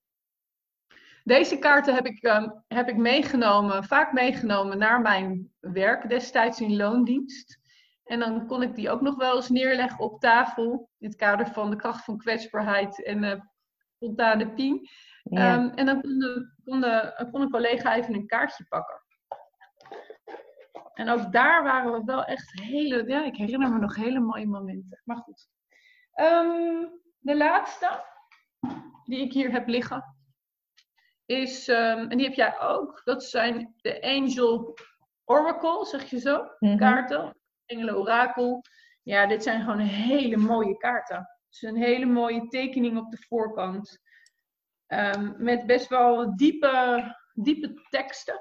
Deze 1.24 1.58
kaarten 1.58 1.94
heb 1.94 2.06
ik, 2.06 2.22
ehm, 2.22 2.48
heb 2.68 2.88
ik 2.88 2.96
meegenomen, 2.96 3.84
vaak 3.84 4.12
meegenomen 4.12 4.78
naar 4.78 5.00
mijn 5.00 5.50
werk 5.60 6.08
destijds 6.08 6.60
in 6.60 6.76
loondienst. 6.76 7.60
En 8.04 8.18
dan 8.18 8.46
kon 8.46 8.62
ik 8.62 8.74
die 8.74 8.90
ook 8.90 9.00
nog 9.00 9.16
wel 9.16 9.36
eens 9.36 9.48
neerleggen 9.48 9.98
op 9.98 10.20
tafel. 10.20 10.88
In 10.98 11.08
het 11.08 11.16
kader 11.16 11.46
van 11.46 11.70
de 11.70 11.76
kracht 11.76 12.04
van 12.04 12.18
kwetsbaarheid 12.18 13.04
en 13.04 13.24
eh 13.24 13.40
spontane. 14.02 14.80
Ja. 15.22 15.54
Ehm, 15.54 15.68
en 15.74 15.86
dan 15.86 16.00
kon, 16.00 16.18
de, 16.18 16.52
kon, 16.64 16.80
de, 16.80 17.28
kon 17.30 17.40
een 17.40 17.50
collega 17.50 17.94
even 17.94 18.14
een 18.14 18.26
kaartje 18.26 18.64
pakken. 18.68 19.00
En 20.94 21.08
ook 21.08 21.32
daar 21.32 21.62
waren 21.62 21.92
we 21.92 22.04
wel 22.04 22.24
echt 22.24 22.60
hele, 22.60 23.04
ja, 23.06 23.24
ik 23.24 23.36
herinner 23.36 23.70
me 23.70 23.78
nog 23.78 23.96
hele 23.96 24.20
mooie 24.20 24.46
momenten. 24.46 25.02
Maar 25.04 25.16
goed. 25.16 25.48
Ehm, 26.12 26.86
de 27.18 27.36
laatste 27.36 28.04
die 29.04 29.20
ik 29.20 29.32
hier 29.32 29.52
heb 29.52 29.68
liggen 29.68 30.16
is, 31.40 31.68
ehm, 31.68 31.98
en 31.98 32.16
die 32.16 32.26
heb 32.26 32.34
jij 32.36 32.60
ook, 32.60 33.00
dat 33.04 33.24
zijn 33.24 33.74
de 33.80 34.02
Angel 34.02 34.76
Oracle, 35.24 35.84
zeg 35.86 36.10
je 36.10 36.18
zo, 36.18 36.46
Mhm. 36.58 36.76
kaarten. 36.76 37.34
Engelen 37.66 37.96
Orakel. 37.96 38.62
Ja, 39.02 39.26
dit 39.26 39.42
zijn 39.42 39.60
gewoon 39.60 39.78
hele 39.78 40.36
mooie 40.36 40.76
kaarten. 40.76 41.16
Het 41.16 41.28
is 41.50 41.62
een 41.62 41.76
hele 41.76 42.06
mooie 42.06 42.48
tekening 42.48 42.98
op 42.98 43.10
de 43.10 43.24
voorkant. 43.28 43.98
Ehm, 44.86 45.32
met 45.36 45.66
best 45.66 45.88
wel 45.88 46.36
diepe, 46.36 47.04
diepe 47.34 47.74
teksten 47.90 48.40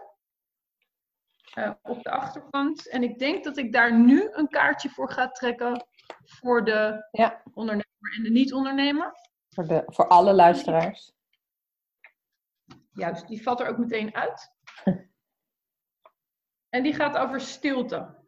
eh, 1.54 1.72
op 1.82 2.04
de 2.04 2.10
achterkant. 2.12 2.90
En 2.90 3.04
ik 3.04 3.20
denk 3.20 3.44
dat 3.44 3.58
ik 3.58 3.74
daar 3.74 3.94
nu 4.00 4.30
een 4.32 4.48
kaartje 4.48 4.90
voor 4.90 5.12
ga 5.12 5.28
trekken 5.32 5.86
voor 6.26 6.64
de 6.66 7.08
Ja. 7.12 7.42
ondernemer 7.54 8.16
en 8.18 8.24
de 8.24 8.30
niet-ondernemer. 8.30 9.12
Voor, 9.50 9.68
de, 9.68 9.84
voor 9.86 10.08
alle 10.08 10.34
luisteraars. 10.34 11.12
Juist, 12.94 13.28
die 13.28 13.42
valt 13.42 13.60
er 13.60 13.68
ook 13.68 13.78
meteen 13.78 14.16
uit. 14.16 14.54
en 16.76 16.84
die 16.84 16.94
gaat 16.94 17.18
over 17.18 17.42
stilte. 17.42 18.20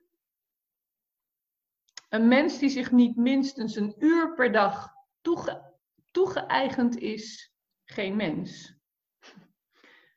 Een 2.09 2.27
mens 2.27 2.59
die 2.59 2.69
zich 2.69 2.91
niet 2.91 3.15
minstens 3.15 3.75
een 3.75 3.95
uur 3.97 4.33
per 4.33 4.51
dag 4.51 4.93
toege, 5.21 5.73
toegeëigend 6.11 6.97
is, 6.97 7.53
geen 7.83 8.15
mens. 8.15 8.75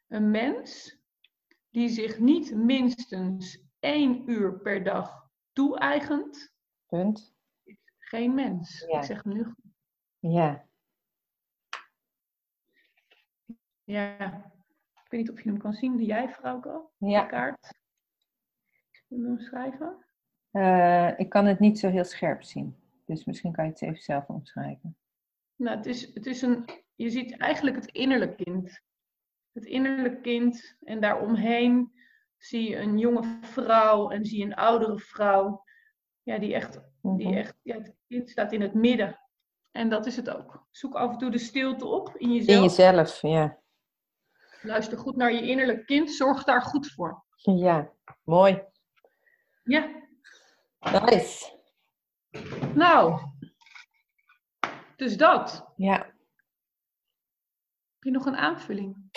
Een 0.07 0.31
mens 0.31 0.99
die 1.71 1.89
zich 1.89 2.19
niet 2.19 2.55
minstens 2.55 3.65
één 3.79 4.31
uur 4.31 4.61
per 4.61 4.85
dag 4.85 5.31
toe-eigent, 5.53 6.55
Punt. 6.87 7.35
geen 7.99 8.35
mens. 8.35 8.85
Ja. 8.89 8.99
Ik 8.99 9.05
zeg 9.05 9.23
hem 9.23 9.33
nu 9.33 9.45
goed. 9.45 9.65
Ja. 10.19 10.69
Ja. 13.87 14.34
Ik 14.95 15.11
weet 15.11 15.20
niet 15.20 15.30
of 15.30 15.43
je 15.43 15.49
hem 15.49 15.59
kan 15.59 15.72
zien. 15.72 15.97
Doe 15.97 16.07
jij? 16.07 16.37
De 16.43 16.82
ja. 16.99 17.24
kaart. 17.24 17.74
Wil 19.09 19.18
je 19.18 19.24
hem 19.26 19.39
schrijven? 19.39 20.05
Eh, 20.51 21.18
ik 21.18 21.28
kan 21.28 21.45
het 21.47 21.59
niet 21.59 21.78
zo 21.78 21.89
heel 21.89 22.05
scherp 22.05 22.43
zien. 22.43 22.76
Dus 23.05 23.24
misschien 23.24 23.53
kan 23.53 23.64
je 23.64 23.70
het 23.70 23.82
even 23.82 24.03
zelf 24.03 24.26
omschrijven. 24.26 24.97
Nou, 25.57 25.76
het 25.76 25.87
is, 25.87 26.14
het 26.14 26.26
is 26.26 26.43
een, 26.43 26.68
je 26.95 27.11
ziet 27.11 27.37
eigenlijk 27.37 27.76
het 27.76 27.87
innerlijk 27.87 28.37
kind. 28.37 28.80
Het 29.53 29.64
innerlijk 29.64 30.22
kind 30.22 30.76
en 30.84 31.01
daaromheen 31.01 31.93
zie 32.37 32.70
je 32.70 32.76
een 32.76 32.99
jonge 32.99 33.39
vrouw 33.41 34.11
en 34.11 34.24
zie 34.24 34.39
je 34.39 34.45
een 34.45 34.55
oudere 34.55 34.99
vrouw. 34.99 35.64
Ja, 36.22 36.39
die 36.39 36.55
echt, 36.55 36.80
die 37.03 37.26
Mhm. 37.28 37.37
echt, 37.37 37.57
ja, 37.62 37.74
het 37.74 37.95
kind 38.09 38.30
staat 38.30 38.53
in 38.53 38.61
het 38.61 38.74
midden. 38.74 39.20
En 39.70 39.89
dat 39.89 40.07
is 40.07 40.16
het 40.16 40.30
ook. 40.30 40.66
Zoek 40.70 40.95
af 40.95 41.12
en 41.12 41.18
toe 41.18 41.30
de 41.30 41.39
stilte 41.39 41.87
op 41.87 42.16
in 42.16 42.32
jezelf. 42.32 42.57
In 42.57 42.62
jezelf, 42.62 43.20
ja. 43.20 43.59
Luister 44.67 44.99
goed 44.99 45.17
naar 45.17 45.33
je 45.33 45.43
innerlijk 45.49 45.87
kind. 45.87 46.11
Zorg 46.11 46.45
daar 46.45 46.62
goed 46.62 46.93
voor. 46.93 47.25
Ja, 47.37 47.91
mooi. 48.25 48.62
Ja, 49.64 49.91
Nice. 50.81 51.53
nou. 52.75 53.21
Dus 54.97 55.17
dat. 55.17 55.73
Ja. 55.77 55.97
Heb 57.93 58.03
je 58.05 58.11
nog 58.11 58.27
een 58.27 58.37
aanvulling? 58.37 59.11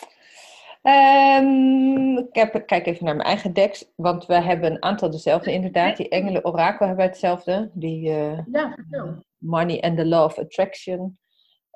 Ehm, 0.82 2.18
ik, 2.18 2.36
heb, 2.36 2.56
ik 2.56 2.66
kijk 2.66 2.86
even 2.86 3.06
naar 3.06 3.16
mijn 3.16 3.28
eigen 3.28 3.54
decks, 3.54 3.92
want 3.96 4.26
we 4.26 4.42
hebben 4.42 4.72
een 4.72 4.84
aantal 4.84 5.10
dezelfde 5.12 5.52
inderdaad. 5.52 5.98
Die 5.98 6.10
Engelen 6.10 6.46
Orakel 6.46 6.88
hebben 6.88 7.06
hetzelfde. 7.06 7.72
Die 7.74 8.10
eh, 8.10 8.46
Ja, 8.52 8.74
vertel. 8.76 9.24
Money 9.38 9.82
and 9.82 9.98
the 9.98 10.06
Law 10.06 10.24
of 10.24 10.38
Attraction 10.38 11.20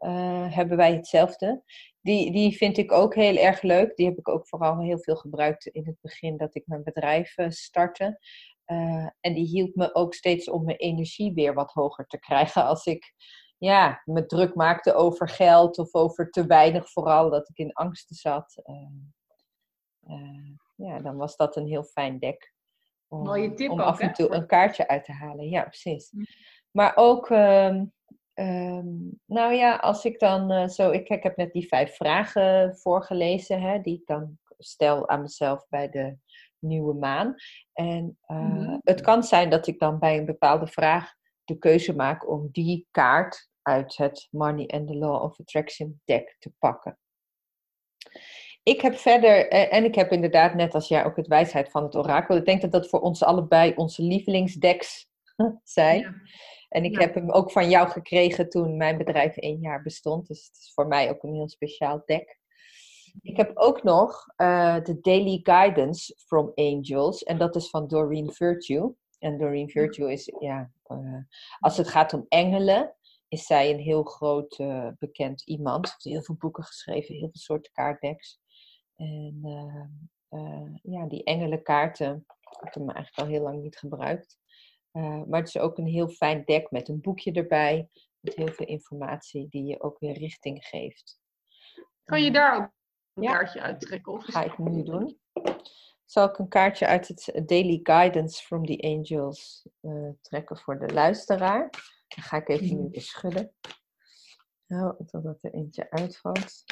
eh, 0.03 0.55
hebben 0.55 0.77
wij 0.77 0.93
hetzelfde. 0.93 1.63
Die, 2.01 2.31
die 2.31 2.57
vind 2.57 2.77
ik 2.77 2.91
ook 2.91 3.15
heel 3.15 3.35
erg 3.35 3.61
leuk. 3.61 3.95
Die 3.95 4.05
heb 4.05 4.17
ik 4.17 4.27
ook 4.27 4.47
vooral 4.47 4.79
heel 4.79 4.99
veel 4.99 5.15
gebruikt 5.15 5.65
in 5.65 5.85
het 5.85 5.97
begin 6.01 6.37
dat 6.37 6.55
ik 6.55 6.63
mijn 6.65 6.83
bedrijf 6.83 7.37
eh, 7.37 7.49
startte. 7.49 8.19
Eh, 8.65 9.07
en 9.19 9.33
die 9.33 9.45
hielp 9.45 9.75
me 9.75 9.95
ook 9.95 10.13
steeds 10.13 10.49
om 10.49 10.65
mijn 10.65 10.77
energie 10.77 11.33
weer 11.33 11.53
wat 11.53 11.71
hoger 11.71 12.05
te 12.05 12.19
krijgen 12.19 12.65
als 12.65 12.85
ik 12.85 13.13
ja, 13.57 14.01
me 14.05 14.25
druk 14.25 14.55
maakte 14.55 14.93
over 14.93 15.29
geld 15.29 15.77
of 15.77 15.93
over 15.93 16.29
te 16.29 16.45
weinig 16.45 16.91
vooral, 16.91 17.29
dat 17.29 17.49
ik 17.49 17.57
in 17.57 17.73
angsten 17.73 18.15
zat. 18.15 18.61
Ja, 20.75 20.99
dan 20.99 21.17
was 21.17 21.35
dat 21.35 21.55
een 21.55 21.67
heel 21.67 21.83
fijn 21.83 22.19
deck. 22.19 22.53
Om, 23.07 23.23
Mooie 23.23 23.53
tip 23.53 23.69
om 23.69 23.81
ook, 23.81 23.87
af 23.87 23.99
en 23.99 24.13
toe 24.13 24.31
een 24.31 24.47
kaartje 24.47 24.87
uit 24.87 25.05
te 25.05 25.11
halen. 25.11 25.49
Ja, 25.49 25.61
precies. 25.61 26.09
Hm. 26.09 26.23
Maar 26.71 26.91
ook, 26.95 27.29
ehm, 27.29 27.85
ehm, 28.33 28.87
nou 29.25 29.53
ja, 29.53 29.75
als 29.75 30.05
ik 30.05 30.19
dan 30.19 30.51
eh, 30.51 30.67
zo, 30.67 30.91
ik, 30.91 31.09
ik 31.09 31.23
heb 31.23 31.37
net 31.37 31.51
die 31.51 31.67
vijf 31.67 31.95
vragen 31.95 32.77
voorgelezen, 32.77 33.61
hè, 33.61 33.81
die 33.81 33.99
ik 33.99 34.05
dan 34.05 34.37
stel 34.57 35.09
aan 35.09 35.21
mezelf 35.21 35.65
bij 35.69 35.89
de 35.89 36.17
nieuwe 36.59 36.93
maan. 36.93 37.35
En 37.73 38.17
uh, 38.27 38.37
Mhm. 38.37 38.77
het 38.83 39.01
kan 39.01 39.23
zijn 39.23 39.49
dat 39.49 39.67
ik 39.67 39.79
dan 39.79 39.99
bij 39.99 40.17
een 40.17 40.25
bepaalde 40.25 40.67
vraag 40.67 41.13
de 41.43 41.57
keuze 41.57 41.95
maak 41.95 42.29
om 42.29 42.49
die 42.51 42.87
kaart 42.91 43.49
uit 43.61 43.97
het 43.97 44.27
Money 44.31 44.67
and 44.67 44.87
the 44.87 44.95
Law 44.95 45.23
of 45.23 45.39
Attraction 45.39 46.01
deck 46.05 46.35
te 46.39 46.51
pakken. 46.59 46.97
Ik 48.63 48.81
heb 48.81 48.95
verder, 48.95 49.47
eh, 49.49 49.73
en 49.73 49.83
ik 49.83 49.95
heb 49.95 50.11
inderdaad 50.11 50.53
net 50.53 50.73
als 50.73 50.87
jij 50.87 51.05
ook 51.05 51.15
het 51.15 51.27
wijsheid 51.27 51.71
van 51.71 51.83
het 51.83 51.95
orakel. 51.95 52.35
Ik 52.35 52.45
denk 52.45 52.61
dat 52.61 52.71
dat 52.71 52.89
voor 52.89 52.99
ons 53.01 53.23
allebei 53.23 53.73
onze 53.75 54.01
lievelingsdecks 54.03 55.07
zijn. 55.63 55.99
Ja. 55.99 56.13
En 56.73 56.83
ik 56.83 56.93
Ja. 56.93 56.99
heb 56.99 57.13
hem 57.13 57.31
ook 57.31 57.51
van 57.51 57.69
jou 57.69 57.89
gekregen 57.89 58.49
toen 58.49 58.77
mijn 58.77 58.97
bedrijf 58.97 59.37
één 59.37 59.59
jaar 59.59 59.81
bestond. 59.81 60.27
Dus 60.27 60.45
het 60.45 60.57
is 60.57 60.71
voor 60.73 60.87
mij 60.87 61.09
ook 61.09 61.23
een 61.23 61.33
heel 61.33 61.49
speciaal 61.49 62.01
deck. 62.05 62.39
Ik 63.21 63.37
heb 63.37 63.51
ook 63.57 63.83
nog 63.83 64.25
eh, 64.35 64.83
de 64.83 64.99
Daily 65.01 65.39
Guidance 65.43 66.15
from 66.25 66.51
Angels. 66.55 67.23
En 67.23 67.37
dat 67.37 67.55
is 67.55 67.69
van 67.69 67.87
Doreen 67.87 68.31
Virtue. 68.31 68.91
En 69.19 69.37
Doreen 69.37 69.69
Virtue 69.69 70.11
is, 70.11 70.31
ja, 70.39 70.71
eh, 70.83 71.17
als 71.59 71.77
het 71.77 71.87
gaat 71.87 72.13
om 72.13 72.25
engelen, 72.29 72.95
is 73.27 73.45
zij 73.45 73.69
een 73.73 73.79
heel 73.79 74.03
groot 74.03 74.59
eh, 74.59 74.87
bekend 74.99 75.41
iemand. 75.45 75.87
Ze 75.87 75.93
heeft 75.93 76.03
heel 76.03 76.23
veel 76.23 76.35
boeken 76.35 76.63
geschreven, 76.63 77.15
heel 77.15 77.29
veel 77.29 77.41
soorten 77.41 77.71
kaartdecks. 77.71 78.39
En 78.95 79.39
eh, 79.43 80.39
eh, 80.39 80.73
ja, 80.83 81.05
die 81.07 81.23
engelenkaarten, 81.23 82.25
ik 82.39 82.57
heb 82.59 82.73
hem 82.73 82.89
eigenlijk 82.89 83.17
al 83.27 83.33
heel 83.33 83.43
lang 83.43 83.61
niet 83.61 83.77
gebruikt. 83.77 84.37
Eh, 84.93 85.23
maar 85.23 85.39
het 85.39 85.47
is 85.47 85.57
ook 85.57 85.77
een 85.77 85.87
heel 85.87 86.07
fijn 86.07 86.43
deck 86.45 86.71
met 86.71 86.87
een 86.87 87.01
boekje 87.01 87.31
erbij. 87.31 87.89
Met 88.19 88.35
heel 88.35 88.51
veel 88.51 88.65
informatie 88.65 89.47
die 89.49 89.63
je 89.65 89.81
ook 89.81 89.99
weer 89.99 90.17
richting 90.17 90.65
geeft. 90.65 91.19
Kan 92.03 92.21
je 92.21 92.27
Eh, 92.27 92.33
daar 92.33 92.55
ook 92.55 92.71
een 93.13 93.23
Ja. 93.23 93.31
kaartje 93.31 93.61
uittrekken? 93.61 94.13
Of 94.13 94.23
ga 94.25 94.43
ik 94.43 94.57
nu 94.57 94.83
doen. 94.83 95.19
Zal 96.05 96.29
ik 96.29 96.37
een 96.37 96.47
kaartje 96.47 96.87
uit 96.87 97.07
het 97.07 97.47
Daily 97.47 97.79
Guidance 97.83 98.43
from 98.43 98.65
the 98.65 98.81
Angels 98.81 99.67
eh, 99.81 100.09
trekken 100.21 100.57
voor 100.57 100.79
de 100.79 100.93
luisteraar? 100.93 101.69
Dan 102.07 102.23
ga 102.23 102.37
ik 102.37 102.49
even 102.49 102.81
nu 102.83 102.89
weer 102.89 103.01
schudden. 103.01 103.53
Nou, 104.65 105.05
totdat 105.05 105.43
er 105.43 105.53
eentje 105.53 105.89
uitvalt. 105.91 106.63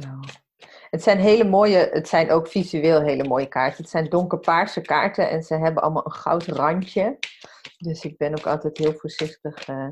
Zo. 0.00 0.20
Het 0.90 1.02
zijn 1.02 1.18
hele 1.18 1.44
mooie, 1.44 1.76
het 1.76 2.08
zijn 2.08 2.30
ook 2.30 2.48
visueel 2.48 3.02
hele 3.02 3.28
mooie 3.28 3.48
kaarten. 3.48 3.82
Het 3.82 3.90
zijn 3.90 4.08
donkerpaarse 4.08 4.80
kaarten 4.80 5.30
en 5.30 5.42
ze 5.42 5.54
hebben 5.54 5.82
allemaal 5.82 6.06
een 6.06 6.12
goud 6.12 6.46
randje. 6.46 7.18
Dus 7.78 8.04
ik 8.04 8.16
ben 8.16 8.38
ook 8.38 8.46
altijd 8.46 8.78
heel 8.78 8.92
voorzichtig 8.92 9.68
eh, 9.68 9.90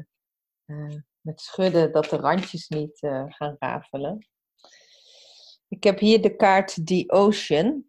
eh, 0.64 0.94
met 1.20 1.40
schudden 1.40 1.92
dat 1.92 2.04
de 2.04 2.16
randjes 2.16 2.68
niet 2.68 3.02
eh, 3.02 3.24
gaan 3.28 3.56
rafelen. 3.58 4.28
Ik 5.68 5.84
heb 5.84 5.98
hier 5.98 6.22
de 6.22 6.36
kaart 6.36 6.86
The 6.86 7.04
Ocean. 7.06 7.84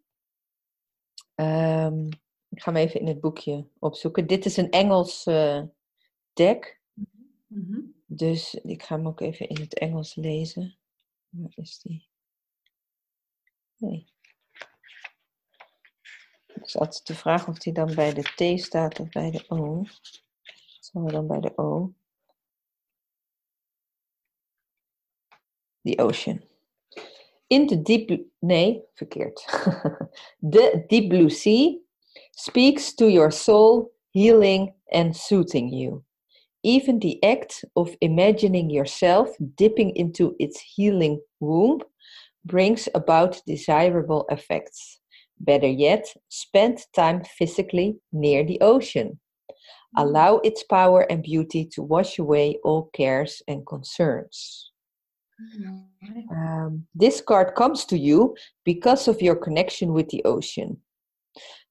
Ehm, 1.36 2.08
ik 2.50 2.62
ga 2.62 2.72
hem 2.72 2.82
even 2.82 3.00
in 3.00 3.08
het 3.08 3.20
boekje 3.20 3.68
opzoeken. 3.80 4.28
Dit 4.28 4.46
is 4.46 4.58
een 4.58 4.70
Engels 4.70 5.24
deck. 6.34 6.82
Mhm. 7.48 7.80
Dus 8.06 8.54
ik 8.54 8.84
ga 8.84 8.96
hem 8.96 9.08
ook 9.08 9.20
even 9.20 9.50
in 9.50 9.62
het 9.62 9.74
Engels 9.74 10.16
lezen. 10.16 10.78
Waar 11.30 11.52
is 11.56 11.80
die? 11.80 12.10
Nee. 13.78 14.08
Altijd 16.74 17.06
te 17.06 17.16
vragen 17.16 17.48
of 17.48 17.58
die 17.58 17.74
dan 17.74 17.96
bij 17.96 18.14
de 18.14 18.22
T 18.22 18.62
staat 18.62 19.00
of 19.00 19.10
bij 19.10 19.32
de 19.32 19.46
O. 19.48 19.84
Zal 20.80 21.04
we 21.04 21.12
dan 21.12 21.28
bij 21.28 21.40
de 21.40 21.58
O? 21.58 21.94
The 25.82 25.98
Ocean. 25.98 26.42
In 27.48 27.68
the 27.68 27.82
deep, 27.82 28.26
nee, 28.40 28.84
verkeerd. 28.94 29.46
the 30.52 30.84
deep 30.88 31.10
blue 31.10 31.30
sea 31.30 31.78
speaks 32.32 32.94
to 32.94 33.10
your 33.10 33.32
soul, 33.32 33.94
healing 34.12 34.74
and 34.86 35.16
soothing 35.16 35.74
you. 35.74 36.04
Even 36.62 37.00
the 37.00 37.18
act 37.20 37.70
of 37.74 37.96
imagining 38.00 38.72
yourself 38.72 39.38
dipping 39.40 39.96
into 39.96 40.34
its 40.38 40.76
healing 40.76 41.22
womb 41.38 41.84
brings 42.48 42.90
about 42.94 43.42
desirable 43.46 44.26
effects. 44.30 45.00
Better 45.40 45.68
yet, 45.68 46.06
spend 46.30 46.80
time 46.96 47.24
physically 47.38 48.00
near 48.12 48.44
the 48.46 48.60
ocean. 48.62 49.20
Allow 49.96 50.38
its 50.44 50.64
power 50.64 51.06
and 51.12 51.22
beauty 51.24 51.66
to 51.74 51.82
wash 51.84 52.20
away 52.20 52.58
all 52.64 52.90
cares 52.94 53.42
and 53.48 53.66
concerns. 53.66 54.72
Um, 56.32 56.88
this 56.96 57.22
card 57.22 57.54
comes 57.56 57.86
to 57.86 57.98
you 57.98 58.36
because 58.66 59.08
of 59.08 59.22
your 59.22 59.36
connection 59.36 59.94
with 59.94 60.10
the 60.10 60.24
ocean. 60.26 60.82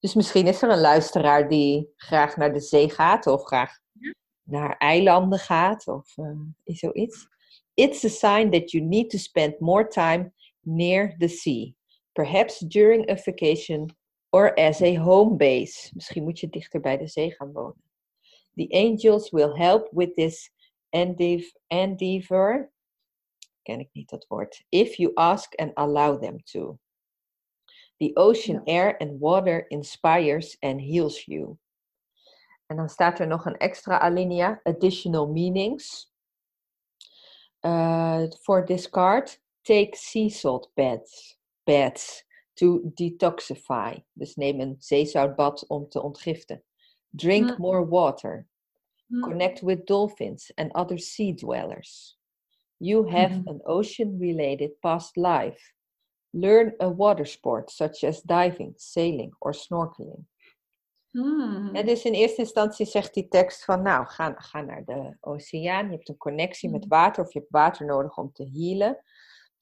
Dus 0.01 0.15
misschien 0.15 0.47
is 0.47 0.63
er 0.63 0.71
een 0.71 0.81
luisteraar 0.81 1.49
die 1.49 1.89
graag 1.97 2.37
naar 2.37 2.53
de 2.53 2.61
zee 2.61 2.91
gaat 2.91 3.27
of 3.27 3.43
graag 3.45 3.79
Ja. 3.93 4.13
naar 4.43 4.77
eilanden 4.77 5.39
gaat 5.39 5.87
of 5.89 6.17
uh, 6.17 6.27
is 6.65 6.79
zoiets. 6.79 7.27
It's 7.75 8.05
a 8.05 8.09
sign 8.09 8.51
that 8.51 8.71
you 8.71 8.85
need 8.85 9.11
to 9.11 9.19
spend 9.19 9.61
more 9.61 9.89
time 9.89 10.33
near 10.67 11.15
the 11.19 11.29
sea. 11.29 11.75
Perhaps 12.13 12.61
during 12.61 13.11
a 13.11 13.15
vacation 13.15 13.89
or 14.33 14.59
as 14.59 14.83
a 14.83 14.95
home 14.95 15.37
base. 15.37 15.91
Misschien 15.95 16.25
moet 16.25 16.39
je 16.39 16.49
dichter 16.49 16.81
bij 16.81 16.97
de 16.97 17.07
zee 17.07 17.35
gaan 17.35 17.53
wonen. 17.53 17.83
The 18.55 18.69
angels 18.71 19.31
will 19.31 19.55
help 19.55 19.89
with 19.93 20.15
this 20.15 20.51
endeav- 20.91 21.55
endeavor. 21.67 22.73
Ken 23.63 23.81
ik 23.81 23.89
niet 23.93 24.09
dat 24.09 24.27
woord. 24.29 24.65
If 24.69 24.97
you 24.97 25.11
ask 25.15 25.55
and 25.55 25.75
allow 25.75 26.21
them 26.21 26.43
to. 26.43 26.79
The 27.97 28.11
ocean 28.15 28.65
air 28.65 28.97
and 28.99 29.21
water 29.21 29.65
inspires 29.69 30.57
and 30.61 30.81
heals 30.81 31.25
you. 31.25 31.59
En 32.67 32.77
dan 32.77 32.89
staat 32.89 33.19
er 33.19 33.27
nog 33.27 33.47
een 33.47 33.57
extra 33.57 33.99
alinea, 33.99 34.61
additional 34.63 35.27
meanings. 35.27 36.13
Uh, 37.61 38.27
for 38.43 38.65
this 38.65 38.89
card, 38.91 39.41
take 39.67 39.97
sea 39.97 40.29
salt 40.29 40.71
baths, 40.75 41.39
baths 41.65 42.25
to 42.55 42.81
detoxify. 42.95 43.99
Dus 44.13 44.35
neem 44.37 44.61
een 44.61 44.77
zeezoutbad 44.79 45.67
om 45.69 45.89
te 45.89 46.03
ontgiften. 46.03 46.63
Drink 47.11 47.51
Mm. 47.51 47.57
more 47.59 47.89
water. 47.89 48.47
Hm. 49.07 49.21
Connect 49.21 49.61
with 49.61 49.87
dolphins 49.87 50.53
and 50.55 50.75
other 50.75 50.99
sea 50.99 51.35
dwellers. 51.35 52.19
You 52.79 53.09
have 53.11 53.35
Mhm. 53.39 53.49
an 53.49 53.61
ocean 53.65 54.19
related 54.19 54.79
past 54.81 55.17
life. 55.17 55.73
Learn 56.31 56.75
a 56.83 56.95
water 56.95 57.27
sport 57.27 57.71
such 57.71 58.05
as 58.05 58.23
diving, 58.23 58.73
sailing 58.77 59.35
or 59.39 59.55
snorkeling. 59.55 60.27
Hmm. 61.11 61.75
En 61.75 61.87
dus 61.87 62.05
in 62.05 62.13
eerste 62.13 62.41
instantie 62.41 62.87
zegt 62.87 63.15
die 63.15 63.29
tekst 63.29 63.65
van, 63.65 63.83
nou, 63.83 64.07
ga, 64.07 64.35
ga 64.39 64.61
naar 64.61 64.85
de 64.85 65.17
oceaan. 65.21 65.87
Je 65.91 65.93
hebt 65.97 66.09
een 66.09 66.17
connectie 66.17 66.71
met 66.71 66.81
Mhm. 66.81 66.89
water 66.89 67.25
of 67.25 67.33
je 67.33 67.39
hebt 67.39 67.51
water 67.51 67.87
nodig 67.87 68.17
om 68.19 68.33
te 68.33 68.51
healen. 68.53 69.03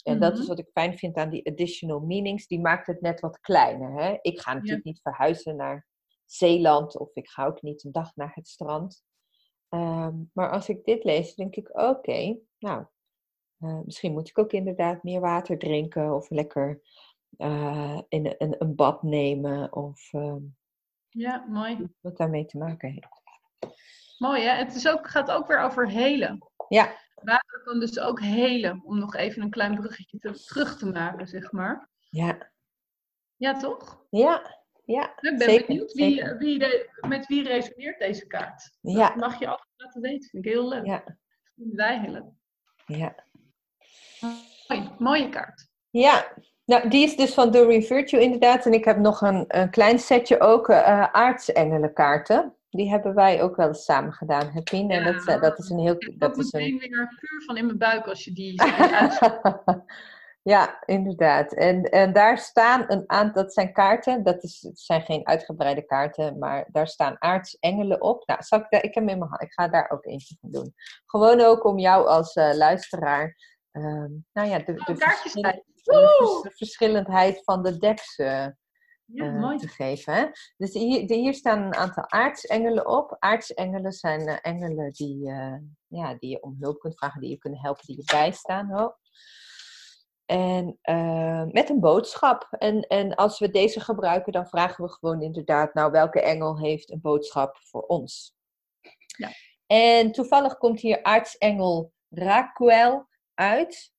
En 0.04 0.20
dat 0.20 0.32
is 0.32 0.38
Mhm. 0.38 0.48
wat 0.48 0.58
ik 0.58 0.68
fijn 0.72 0.98
vind 0.98 1.16
aan 1.16 1.30
die 1.30 1.46
additional 1.50 2.00
meanings. 2.00 2.46
Die 2.46 2.60
maakt 2.60 2.86
het 2.86 3.00
net 3.00 3.20
wat 3.20 3.40
kleiner. 3.40 4.02
Hè? 4.02 4.18
Ik 4.20 4.40
ga 4.40 4.54
natuurlijk 4.54 4.84
niet 4.84 5.00
verhuizen 5.02 5.56
naar 5.56 5.86
Zeeland 6.24 6.98
of 6.98 7.14
ik 7.14 7.28
ga 7.28 7.46
ook 7.46 7.62
niet 7.62 7.84
een 7.84 7.92
dag 7.92 8.16
naar 8.16 8.32
het 8.34 8.48
strand. 8.48 9.04
Ehm, 9.68 10.14
maar 10.32 10.50
als 10.50 10.68
ik 10.68 10.84
dit 10.84 11.04
lees, 11.04 11.34
denk 11.34 11.56
ik, 11.56 11.68
oké, 11.78 12.38
nou, 12.58 12.84
eh, 13.58 13.80
misschien 13.84 14.12
moet 14.12 14.28
ik 14.28 14.38
ook 14.38 14.52
inderdaad 14.52 15.02
meer 15.02 15.20
water 15.20 15.58
drinken 15.58 16.14
of 16.14 16.30
lekker 16.30 16.80
eh, 17.36 18.00
in 18.08 18.34
een, 18.38 18.54
een, 18.58 18.74
bad 18.74 19.02
nemen 19.02 19.72
of 19.72 20.12
ehm, 20.12 20.38
Ja, 21.08 21.44
mooi. 21.48 21.88
wat 22.00 22.16
daarmee 22.16 22.44
te 22.44 22.58
maken 22.58 22.90
heeft. 22.90 23.22
Mooi 24.18 24.42
hè? 24.42 24.54
Het 24.54 24.74
is 24.74 24.88
ook, 24.88 25.08
gaat 25.08 25.30
ook 25.30 25.46
weer 25.46 25.60
over 25.60 25.88
helen. 25.90 26.38
Ja, 26.68 26.92
Water 27.22 27.62
kan 27.64 27.80
dus 27.80 27.98
ook 27.98 28.20
helen, 28.20 28.82
om 28.84 28.98
nog 28.98 29.14
even 29.14 29.42
een 29.42 29.50
klein 29.50 29.74
bruggetje 29.74 30.18
te- 30.18 30.44
terug 30.44 30.76
te 30.78 30.86
maken, 30.86 31.26
zeg 31.26 31.52
maar. 31.52 31.88
ja, 32.10 32.50
Ja, 33.36 33.56
toch? 33.56 34.04
ja, 34.10 34.56
ja. 34.84 35.04
Ik 35.20 35.20
ben 35.20 35.38
zeker, 35.38 35.66
benieuwd 35.66 35.92
wie, 35.92 36.14
zeker. 36.14 36.38
wie 36.38 36.58
de, 36.58 36.90
met 37.08 37.26
wie 37.26 37.42
resoneert 37.42 37.98
deze 37.98 38.26
kaart. 38.26 38.76
Ja. 38.80 39.06
Dat 39.08 39.16
mag 39.16 39.38
je 39.38 39.46
altijd 39.46 39.68
laten 39.76 40.00
weten. 40.00 40.28
Vind 40.30 40.44
ik 40.46 40.52
heel 40.52 40.68
leuk. 40.68 40.86
Ja, 40.86 41.04
Vinden 41.54 41.76
wij 41.76 42.00
heel 42.00 42.12
leuk. 42.12 42.24
ja. 42.86 43.14
Mooi, 44.68 44.90
mooie 44.98 45.28
kaart. 45.28 45.68
Ja, 45.90 46.32
nou, 46.64 46.88
die 46.88 47.04
is 47.04 47.16
dus 47.16 47.34
van 47.34 47.50
Doreen 47.50 47.82
Virtue 47.82 48.20
inderdaad. 48.20 48.66
En 48.66 48.72
ik 48.72 48.84
heb 48.84 48.98
nog 48.98 49.20
een, 49.20 49.44
een 49.48 49.70
klein 49.70 49.98
setje 49.98 50.40
ook 50.40 50.68
uh, 50.68 51.02
aardsengelenkaarten. 51.12 52.54
Die 52.76 52.90
hebben 52.90 53.14
wij 53.14 53.42
ook 53.42 53.56
wel 53.56 53.66
eens 53.66 53.84
samen 53.84 54.12
gedaan, 54.12 54.48
Hepien. 54.50 54.90
En 54.90 55.02
Ja. 55.04 55.12
dat, 55.12 55.28
uh, 55.28 55.40
dat 55.40 55.58
is 55.58 55.68
een 55.70 55.78
heel... 55.78 55.96
Dat 56.16 56.30
ook 56.30 56.36
is 56.36 56.52
een... 56.52 56.78
weer 56.78 57.16
puur 57.20 57.42
van 57.46 57.56
in 57.56 57.66
mijn 57.66 57.78
buik 57.78 58.06
als 58.06 58.24
je 58.24 58.32
die 58.32 58.62
ja, 60.42 60.82
inderdaad. 60.84 61.52
En, 61.54 61.82
en 61.82 62.12
daar 62.12 62.38
staan 62.38 62.84
een 62.86 63.04
aantal, 63.06 63.42
dat 63.42 63.52
zijn 63.52 63.72
kaarten, 63.72 64.22
dat 64.22 64.42
is, 64.42 64.62
het 64.62 64.78
zijn 64.80 65.02
geen 65.02 65.26
uitgebreide 65.26 65.82
kaarten, 65.86 66.38
maar 66.38 66.68
daar 66.72 66.88
staan 66.88 67.16
aartsengelen 67.18 68.02
op. 68.02 68.26
Nou, 68.26 68.42
zal 68.42 68.58
ik, 68.58 68.66
daar, 68.68 68.82
ik 68.82 68.94
heb 68.94 69.04
hem 69.04 69.08
in 69.12 69.18
mijn 69.18 69.30
hand, 69.30 69.42
ik 69.42 69.52
ga 69.52 69.68
daar 69.68 69.90
ook 69.90 70.04
eentje 70.04 70.36
van 70.40 70.50
doen. 70.50 70.74
Gewoon 71.06 71.40
ook 71.40 71.64
om 71.64 71.78
jou 71.78 72.06
als 72.06 72.36
uh, 72.36 72.54
luisteraar 72.54 73.36
ehm, 73.70 74.10
nou 74.32 74.48
ja, 74.48 74.58
de, 74.58 74.64
de, 74.64 74.72
Oh, 74.72 74.84
kaartjes 74.98 75.20
verschillen- 75.20 75.50
bij. 75.50 75.62
de 75.82 76.40
vers- 76.42 76.56
verschillendheid 76.56 77.44
van 77.44 77.62
de 77.62 77.76
decks 77.78 78.16
eh, 78.16 78.46
Ja, 79.06 79.24
eh, 79.24 79.40
mooi. 79.40 79.58
te 79.58 79.68
geven. 79.68 80.30
Dus 80.56 80.72
hier, 80.72 81.12
hier 81.12 81.34
staan 81.34 81.62
een 81.62 81.74
aantal 81.74 82.10
aartsengelen 82.10 82.86
op. 82.86 83.16
Aartsengelen 83.18 83.92
zijn 83.92 84.28
eh, 84.28 84.36
engelen 84.42 84.92
die, 84.92 85.30
eh, 85.30 85.56
ja, 85.86 86.14
die 86.14 86.30
je 86.30 86.42
om 86.42 86.56
hulp 86.60 86.78
kunt 86.78 86.96
vragen, 86.96 87.20
die 87.20 87.30
je 87.30 87.38
kunnen 87.38 87.60
helpen, 87.60 87.86
die 87.86 87.96
je 87.96 88.04
bijstaan. 88.04 88.80
Oh. 88.80 88.92
En 90.24 90.78
met 91.52 91.70
een 91.70 91.80
boodschap. 91.80 92.46
En, 92.58 92.80
en 92.80 93.14
als 93.14 93.38
we 93.38 93.50
deze 93.50 93.80
gebruiken, 93.80 94.32
dan 94.32 94.46
vragen 94.46 94.84
we 94.84 94.90
gewoon 94.90 95.22
inderdaad, 95.22 95.74
nou 95.74 95.90
welke 95.90 96.20
engel 96.20 96.58
heeft 96.58 96.90
een 96.90 97.00
boodschap 97.00 97.56
voor 97.60 97.82
ons? 97.82 98.36
Ja. 99.06 99.30
En 99.66 100.12
toevallig 100.12 100.58
komt 100.58 100.80
hier 100.80 101.02
aartsengel 101.02 101.92
Raquel 102.08 103.08
uit. 103.34 103.92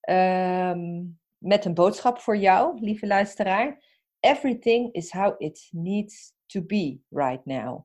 ehm, 0.00 1.04
met 1.38 1.64
een 1.64 1.74
boodschap 1.74 2.18
voor 2.18 2.36
jou, 2.36 2.80
lieve 2.80 3.06
luisteraar. 3.06 3.91
Everything 4.24 4.92
is 4.92 5.12
how 5.12 5.34
it 5.38 5.68
needs 5.72 6.32
to 6.46 6.60
be 6.62 7.00
right 7.10 7.44
now. 7.46 7.84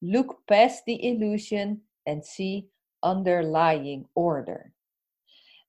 Look 0.00 0.42
past 0.44 0.84
the 0.84 0.96
illusion 1.02 1.88
and 2.02 2.24
see 2.26 2.68
underlying 3.00 4.08
order. 4.12 4.72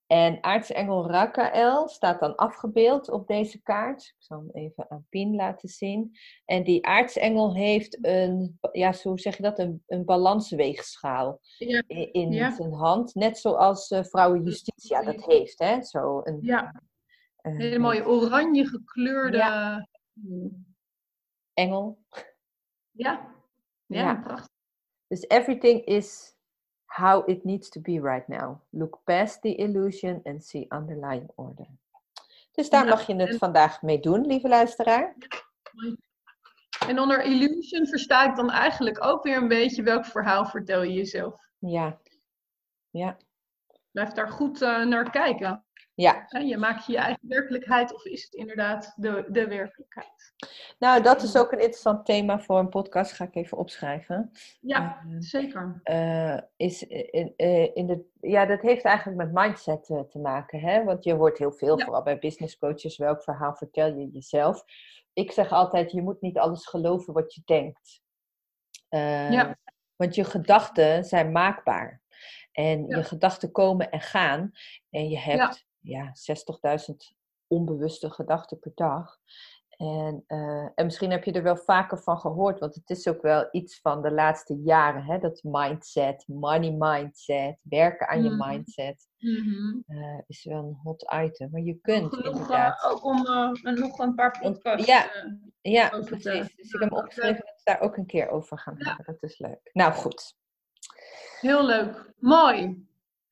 En 0.06 0.38
aartsengel 0.42 1.06
Rakael 1.10 1.88
staat 1.88 2.20
dan 2.20 2.34
afgebeeld 2.36 3.10
op 3.10 3.26
deze 3.26 3.62
kaart. 3.62 4.02
Ik 4.02 4.14
zal 4.18 4.38
hem 4.38 4.50
even 4.52 4.90
aan 4.90 5.06
Pien 5.08 5.34
laten 5.34 5.68
zien. 5.68 6.16
En 6.44 6.64
die 6.64 6.86
aartsengel 6.86 7.54
heeft 7.54 7.98
een, 8.06 8.58
ja, 8.72 8.92
zo 8.92 9.16
zeg 9.16 9.36
je 9.36 9.42
dat, 9.42 9.58
een, 9.58 9.82
een 9.86 10.04
balansweegschaal 10.04 11.40
Ja. 11.58 11.82
in 12.12 12.32
Ja. 12.32 12.50
zijn 12.54 12.72
hand. 12.72 13.14
Net 13.14 13.38
zoals 13.38 13.90
eh 13.90 14.04
vrouwen 14.04 14.42
Justitia 14.42 15.02
dat 15.02 15.24
heeft. 15.24 15.58
Hè? 15.58 15.82
Zo 15.82 16.20
een, 16.24 16.38
Ja, 16.42 16.82
een 17.42 17.60
hele 17.60 17.78
mooie 17.78 18.06
oranje 18.06 18.66
gekleurde. 18.66 19.36
Ja. 19.36 19.88
Engel. 21.54 21.98
Ja, 22.90 23.34
ja, 23.86 24.00
Ja. 24.02 24.14
prachtig. 24.14 24.48
Dus 25.06 25.26
everything 25.28 25.84
is 25.84 26.36
how 26.84 27.28
it 27.28 27.44
needs 27.44 27.68
to 27.68 27.80
be 27.80 28.00
right 28.00 28.28
now. 28.28 28.60
Look 28.70 29.00
past 29.04 29.40
the 29.42 29.54
illusion 29.54 30.20
and 30.24 30.44
see 30.44 30.66
underlying 30.68 31.30
order. 31.34 31.66
Dus 32.52 32.70
daar 32.70 32.84
Ja, 32.84 32.90
mag 32.90 33.06
je 33.06 33.14
het 33.14 33.28
en- 33.28 33.38
vandaag 33.38 33.82
mee 33.82 34.00
doen, 34.00 34.26
lieve 34.26 34.48
luisteraar. 34.48 35.16
En 36.86 37.00
onder 37.00 37.22
illusion 37.22 37.86
versta 37.86 38.30
ik 38.30 38.36
dan 38.36 38.50
eigenlijk 38.50 39.04
ook 39.04 39.22
weer 39.22 39.36
een 39.36 39.48
beetje 39.48 39.82
welk 39.82 40.04
verhaal 40.04 40.46
vertel 40.46 40.82
je 40.82 40.92
jezelf. 40.92 41.40
Ja. 41.58 42.00
Ja. 42.90 43.16
Blijf 43.90 44.12
daar 44.12 44.28
goed 44.28 44.62
eh, 44.62 44.84
naar 44.84 45.10
kijken. 45.10 45.64
Ja. 46.00 46.26
Je 46.44 46.56
maakt 46.56 46.86
je 46.86 46.96
eigen 46.96 47.28
werkelijkheid 47.28 47.94
of 47.94 48.04
is 48.04 48.24
het 48.24 48.32
inderdaad 48.34 48.92
de, 48.96 49.24
de 49.28 49.46
werkelijkheid? 49.48 50.32
Nou, 50.78 51.02
dat 51.02 51.22
is 51.22 51.36
ook 51.36 51.52
een 51.52 51.58
interessant 51.58 52.06
thema 52.06 52.40
voor 52.40 52.58
een 52.58 52.68
podcast. 52.68 53.12
Ga 53.12 53.24
ik 53.24 53.34
even 53.34 53.58
opschrijven. 53.58 54.30
Ja, 54.60 54.98
Eh, 55.08 55.16
zeker. 55.18 55.80
eh, 55.82 56.38
is 56.56 56.82
in, 56.86 57.32
eh, 57.36 57.76
in 57.76 57.86
de, 57.86 58.04
ja, 58.20 58.46
dat 58.46 58.60
heeft 58.60 58.84
eigenlijk 58.84 59.18
met 59.18 59.32
mindset 59.32 59.84
te 59.84 60.18
maken. 60.18 60.60
Hè? 60.60 60.84
Want 60.84 61.04
je 61.04 61.14
hoort 61.14 61.38
heel 61.38 61.52
veel, 61.52 61.78
Ja. 61.78 61.84
vooral 61.84 62.02
bij 62.02 62.18
business 62.18 62.58
coaches, 62.58 62.96
welk 62.96 63.22
verhaal 63.22 63.54
vertel 63.54 63.86
je 63.98 64.08
jezelf. 64.10 64.64
Ik 65.12 65.32
zeg 65.32 65.50
altijd, 65.52 65.92
je 65.92 66.02
moet 66.02 66.20
niet 66.20 66.38
alles 66.38 66.66
geloven 66.66 67.12
wat 67.14 67.34
je 67.34 67.42
denkt. 67.44 68.00
Ja. 68.88 69.58
Want 69.96 70.14
je 70.14 70.24
gedachten 70.24 71.04
zijn 71.04 71.32
maakbaar. 71.32 72.00
En 72.52 72.86
Ja. 72.86 72.96
je 72.96 73.02
gedachten 73.04 73.52
komen 73.52 73.90
en 73.90 74.00
gaan. 74.00 74.50
En 74.90 75.08
je 75.08 75.18
hebt 75.18 75.66
ja. 75.80 76.12
60.000 76.14 76.96
onbewuste 77.46 78.10
gedachten 78.10 78.58
per 78.58 78.72
dag. 78.74 79.18
En, 79.76 80.24
eh, 80.26 80.68
en 80.74 80.84
misschien 80.84 81.10
heb 81.10 81.24
je 81.24 81.32
er 81.32 81.42
wel 81.42 81.56
vaker 81.56 81.98
van 81.98 82.18
gehoord, 82.18 82.58
want 82.60 82.74
het 82.74 82.90
is 82.90 83.08
ook 83.08 83.22
wel 83.22 83.48
iets 83.50 83.80
van 83.80 84.02
de 84.02 84.10
laatste 84.10 84.54
jaren, 84.56 85.02
hè? 85.04 85.18
dat 85.18 85.40
mindset, 85.42 86.24
money 86.26 86.70
mindset, 86.70 87.58
werken 87.62 88.08
aan 88.08 88.22
je 88.22 88.30
Mhm. 88.30 88.48
mindset, 88.48 89.06
Mhm. 89.18 89.78
eh, 89.86 90.18
is 90.26 90.44
wel 90.44 90.58
een 90.64 90.78
hot 90.82 91.12
item. 91.24 91.50
Maar 91.50 91.60
je 91.60 91.74
kunt 91.82 92.14
Genoeg, 92.14 92.24
eh, 92.24 92.30
inderdaad. 92.40 92.84
ook 92.84 93.04
om 93.04 93.22
nog 93.62 93.98
een 93.98 94.14
paar 94.14 94.38
podcasts. 94.40 94.86
ja. 94.86 95.10
ja, 95.60 95.88
te- 95.88 96.00
precies. 96.04 96.56
Dus 96.56 96.72
ik 96.72 96.80
heb 96.80 96.90
me 96.90 96.96
opgeschreven 96.96 97.44
dat 97.44 97.54
we 97.56 97.60
daar 97.64 97.80
ook 97.80 97.96
een 97.96 98.06
keer 98.06 98.28
over 98.28 98.58
gaan 98.58 98.74
Ja. 98.78 98.86
hebben. 98.86 99.04
Dat 99.20 99.30
is 99.30 99.38
leuk. 99.38 99.70
Nou 99.72 99.92
goed. 99.92 100.38
heel 101.40 101.66
leuk. 101.66 102.12
Mooi. 102.18 102.86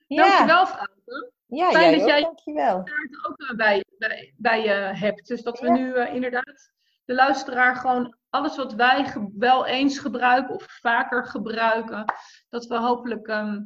Ja, 0.07 0.23
Dankjewel, 0.29 0.67
Frauke. 0.67 1.33
Ja 1.49 1.71
Fijn 1.71 1.91
jij 1.91 1.99
dat 1.99 2.09
jij- 2.09 2.21
dankjewel. 2.23 2.83
kaart 2.83 3.27
ook 3.29 3.39
eh, 3.41 3.57
bij, 3.57 3.85
bij, 3.99 4.35
bij 4.37 4.63
je 4.63 4.71
hebt. 4.99 5.27
Dus 5.27 5.43
dat 5.43 5.61
we 5.61 5.67
Ja. 5.67 5.73
nu 5.73 5.93
eh, 5.95 6.15
inderdaad 6.15 6.73
de 7.05 7.15
luisteraar 7.15 7.77
gewoon 7.77 8.17
alles 8.31 8.57
wat 8.57 8.75
wij 8.75 9.29
wel 9.37 9.67
eens 9.67 9.99
gebruiken 9.99 10.55
of 10.55 10.67
vaker 10.81 11.25
gebruiken, 11.27 12.05
dat 12.49 12.65
we 12.67 12.77
hopelijk 12.79 13.27
ehm, 13.29 13.63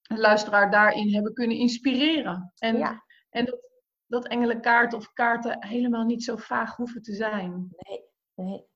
de 0.00 0.18
luisteraar 0.18 0.70
daarin 0.70 1.14
hebben 1.14 1.32
kunnen 1.34 1.56
inspireren. 1.56 2.52
En, 2.58 2.76
Ja. 2.78 3.04
en 3.30 3.44
dat, 3.44 3.60
dat 4.06 4.26
engelenkaart 4.28 4.92
of 4.94 5.12
kaarten 5.12 5.66
helemaal 5.66 6.04
niet 6.04 6.24
zo 6.24 6.36
vaag 6.36 6.76
hoeven 6.76 7.02
te 7.02 7.14
zijn. 7.14 7.68
Nee, 7.76 8.02
nee. 8.34 8.68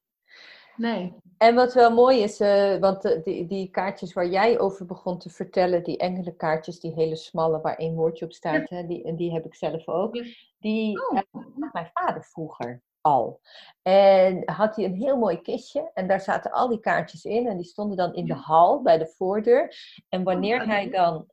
Nee. 0.76 1.14
En 1.38 1.54
wat 1.54 1.74
wel 1.74 1.90
mooi 1.90 2.22
is, 2.22 2.40
eh, 2.40 2.76
want 2.76 3.04
eh, 3.04 3.22
die, 3.22 3.46
die 3.46 3.70
kaartjes 3.70 4.12
waar 4.12 4.26
jij 4.26 4.58
over 4.58 4.86
begon 4.86 5.18
te 5.18 5.30
vertellen, 5.30 5.82
die 5.82 5.98
engelenkaartjes, 5.98 6.80
die 6.80 6.92
hele 6.92 7.16
smalle 7.16 7.60
waar 7.60 7.76
één 7.76 7.94
woordje 7.94 8.24
op 8.24 8.32
staat, 8.32 8.68
hè, 8.68 8.86
die, 8.86 9.04
en 9.04 9.16
die 9.16 9.32
heb 9.32 9.44
ik 9.44 9.54
zelf 9.54 9.88
ook. 9.88 10.12
Die 10.58 11.08
Oh. 11.08 11.18
eh, 11.18 11.22
had 11.32 11.72
mijn 11.72 11.90
vader 11.92 12.24
vroeger 12.24 12.82
al. 13.00 13.40
En 13.82 14.42
had 14.50 14.76
hij 14.76 14.84
een 14.84 14.94
heel 14.94 15.16
mooi 15.16 15.40
kistje 15.40 15.90
en 15.94 16.08
daar 16.08 16.20
zaten 16.20 16.50
al 16.52 16.68
die 16.68 16.80
kaartjes 16.80 17.24
in 17.24 17.46
en 17.46 17.56
die 17.56 17.66
stonden 17.66 17.96
dan 17.96 18.14
in 18.14 18.26
de 18.26 18.34
hal 18.34 18.82
bij 18.82 18.98
de 18.98 19.06
voordeur. 19.06 19.76
En 20.08 20.22
wanneer 20.22 20.60
oké. 20.60 20.70
hij 20.70 20.90
dan 20.90 21.26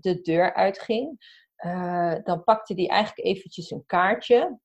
de 0.00 0.18
deur 0.22 0.54
uitging, 0.54 1.18
dan 2.24 2.44
pakte 2.44 2.74
hij 2.74 2.88
eigenlijk 2.88 3.28
eventjes 3.28 3.70
een 3.70 3.86
kaartje 3.86 4.58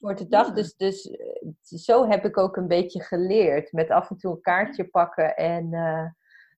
voor 0.00 0.14
de 0.14 0.28
dag. 0.28 0.46
Ja. 0.46 0.52
Dus, 0.52 0.76
dus 0.76 1.10
eh, 1.10 1.50
zo 1.62 2.06
heb 2.08 2.24
ik 2.24 2.38
ook 2.38 2.56
een 2.56 2.68
beetje 2.68 3.02
geleerd. 3.02 3.72
Met 3.72 3.90
af 3.90 4.10
en 4.10 4.16
toe 4.16 4.32
een 4.32 4.40
kaartje 4.40 4.88
pakken. 4.88 5.36
En, 5.36 5.72
eh, 5.74 6.06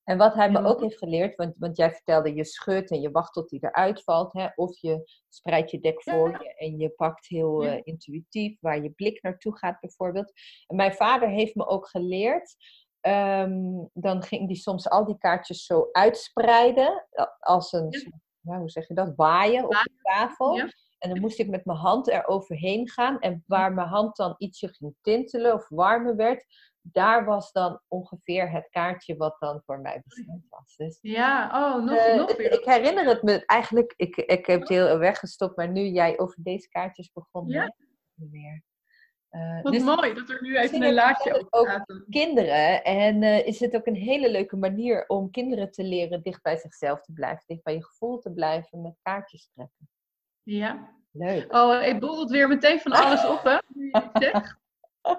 en 0.05 0.19
wat 0.19 0.35
hij 0.35 0.51
me 0.51 0.65
ook 0.65 0.81
heeft 0.81 0.99
geleerd, 0.99 1.37
want, 1.37 1.55
want 1.59 1.77
jij 1.77 1.93
vertelde 1.93 2.35
je 2.35 2.45
schudt 2.45 2.91
en 2.91 3.01
je 3.01 3.11
wacht 3.11 3.33
tot 3.33 3.51
hij 3.51 3.59
eruit 3.63 4.03
valt. 4.03 4.33
Hè? 4.33 4.47
Of 4.55 4.79
je 4.81 5.03
spreidt 5.29 5.71
je 5.71 5.81
dek 5.81 6.03
voor 6.03 6.31
je 6.31 6.55
en 6.55 6.79
je 6.79 6.91
pakt 6.91 7.27
heel 7.29 7.65
eh, 7.65 7.81
intuïtief 7.83 8.57
waar 8.61 8.83
je 8.83 8.91
blik 8.91 9.23
naartoe 9.23 9.57
gaat 9.59 9.81
bijvoorbeeld. 9.81 10.33
En 10.67 10.77
mijn 10.77 10.93
vader 10.93 11.29
heeft 11.29 11.55
me 11.55 11.67
ook 11.67 11.89
geleerd. 11.89 12.57
ehm, 13.01 13.85
dan 13.93 14.23
ging 14.23 14.47
hij 14.47 14.55
soms 14.57 14.89
al 14.89 15.05
die 15.05 15.19
kaartjes 15.19 15.65
zo 15.65 15.89
uitspreiden. 15.93 17.07
Als 17.39 17.73
een, 17.73 17.89
Ja. 18.41 18.59
hoe 18.59 18.71
zeg 18.71 18.89
je 18.89 18.95
dat? 18.95 19.13
Waaien 19.17 19.65
op 19.65 19.71
de 19.71 19.91
tafel. 20.03 20.57
Ja. 20.57 20.69
En 21.03 21.11
dan 21.11 21.21
moest 21.21 21.39
ik 21.39 21.49
met 21.49 21.65
mijn 21.65 21.79
hand 21.79 22.09
er 22.11 22.27
overheen 22.27 22.89
gaan. 22.89 23.19
En 23.21 23.45
waar 23.47 23.73
mijn 23.75 23.89
hand 23.89 24.17
dan 24.17 24.35
ietsje 24.39 24.69
ging 24.69 24.95
tintelen 25.01 25.55
of 25.55 25.69
warmer 25.69 26.17
werd, 26.17 26.45
daar 26.81 27.25
was 27.25 27.53
dan 27.53 27.81
ongeveer 27.89 28.51
het 28.51 28.69
kaartje 28.71 29.17
wat 29.17 29.37
dan 29.39 29.63
voor 29.67 29.81
mij 29.81 30.03
bestemd 30.05 30.47
was. 30.49 30.77
Dus 30.77 30.99
Ja, 31.01 31.47
oh, 31.47 31.85
nog, 31.85 32.17
nog 32.17 32.29
het- 32.29 32.37
weer. 32.37 32.53
ik 32.53 32.65
herinner 32.65 33.05
het 33.07 33.23
me 33.23 33.47
eigenlijk, 33.47 33.95
ik, 33.97 34.17
ik 34.17 34.47
heb 34.47 34.61
het 34.61 34.69
heel 34.69 34.99
weggestopt, 34.99 35.57
maar 35.57 35.69
nu 35.69 35.81
jij 35.87 36.19
over 36.19 36.37
deze 36.43 36.69
kaartjes 36.69 37.13
begon, 37.13 37.49
Ja. 37.49 37.75
niet 38.15 38.31
meer. 38.31 38.63
Eh, 39.29 39.63
Wat 39.63 39.73
dus 39.73 39.83
mooi 39.83 40.15
dat 40.15 40.29
er 40.31 40.43
nu 40.43 40.57
even 40.59 40.83
een 40.83 40.95
laadje 40.95 41.31
het 41.33 41.37
over 41.39 41.49
ook. 41.51 41.67
gaat. 41.69 42.05
kinderen, 42.11 42.85
en 42.85 43.23
eh, 43.23 43.47
is 43.47 43.61
het 43.61 43.75
ook 43.77 43.87
een 43.87 43.95
hele 43.95 44.31
leuke 44.31 44.57
manier 44.57 45.05
om 45.09 45.31
kinderen 45.31 45.71
te 45.71 45.85
leren 45.85 46.23
dicht 46.23 46.43
bij 46.43 46.57
zichzelf 46.57 47.01
te 47.01 47.13
blijven, 47.13 47.43
dicht 47.47 47.63
bij 47.63 47.75
je 47.75 47.85
gevoel 47.85 48.19
te 48.19 48.33
blijven 48.33 48.83
met 48.83 48.99
kaartjes 49.03 49.49
trekken. 49.55 49.89
Ja. 50.43 50.91
Leuk. 51.13 51.55
Oh, 51.55 51.83
ik 51.83 52.01
borrelt 52.01 52.31
weer 52.31 52.49
meteen 52.49 52.81
van 52.81 52.93
alles 52.93 53.27
op, 53.27 53.43
hè? 53.43 53.59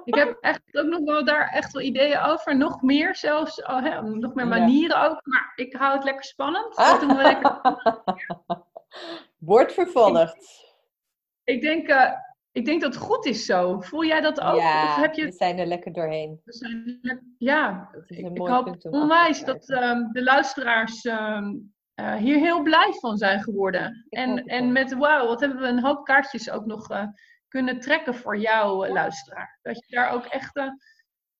Ik 0.04 0.16
heb 0.16 0.38
echt 0.42 0.62
ook 0.72 0.86
nog 0.86 1.00
wel 1.04 1.26
daar 1.26 1.50
echt 1.50 1.72
wel 1.72 1.82
ideeën 1.82 2.20
over. 2.20 2.58
Nog 2.58 2.82
meer 2.82 3.16
zelfs. 3.16 3.62
Oh, 3.62 3.84
hè, 3.84 4.02
nog 4.02 4.34
meer 4.34 4.46
Ja. 4.46 4.58
manieren 4.58 5.02
ook. 5.02 5.20
Maar 5.26 5.52
ik 5.56 5.74
hou 5.76 5.94
het 5.96 6.04
lekker 6.04 6.24
spannend. 6.24 6.76
Dat 6.76 7.00
doen 7.00 7.16
we 7.16 7.22
lekker. 7.22 7.62
Wordt 9.38 9.74
vervolgd. 9.74 10.38
Ik 11.44 11.62
denk, 11.62 11.88
eh, 11.88 12.12
ik 12.52 12.66
denk 12.66 12.82
dat 12.82 12.94
het 12.94 13.04
goed 13.04 13.26
is 13.26 13.46
zo. 13.46 13.80
Voel 13.80 14.06
jij 14.06 14.22
dat 14.22 14.42
ook? 14.42 14.56
Ja, 14.60 14.84
Of 14.84 14.96
heb 14.96 15.14
je... 15.14 15.26
we 15.26 15.32
zijn 15.32 15.58
er 15.60 15.66
lekker 15.66 15.94
doorheen. 15.94 16.42
we 16.44 16.54
zijn 16.54 17.00
lekker- 17.02 17.28
Ja, 17.38 17.90
Het 17.92 18.10
is 18.10 18.18
ik, 18.18 18.26
een 18.26 18.32
ik 18.32 18.38
mooi 18.38 18.52
hoop 18.54 18.68
af 18.68 18.78
te 18.78 18.90
onwijs 18.90 19.44
dat 19.44 19.70
ehm, 19.70 20.12
de 20.12 20.24
luisteraars 20.24 21.02
ehm, 21.06 21.54
eh, 21.94 22.16
hier 22.16 22.38
heel 22.40 22.62
blij 22.62 22.94
van 23.00 23.18
zijn 23.18 23.42
geworden. 23.44 24.06
En, 24.10 24.46
en 24.46 24.72
met 24.72 24.94
wauw, 24.94 25.28
wat 25.28 25.40
hebben 25.40 25.60
we 25.60 25.68
een 25.68 25.84
hoop 25.84 26.06
kaartjes 26.06 26.50
ook 26.50 26.66
nog 26.66 26.90
eh, 26.90 27.08
kunnen 27.48 27.80
trekken 27.80 28.16
voor 28.16 28.38
jou, 28.38 28.88
eh, 28.88 28.94
luisteraar. 28.94 29.60
Dat 29.62 29.86
je 29.86 29.96
daar 29.96 30.12
ook 30.12 30.26
echt... 30.26 30.60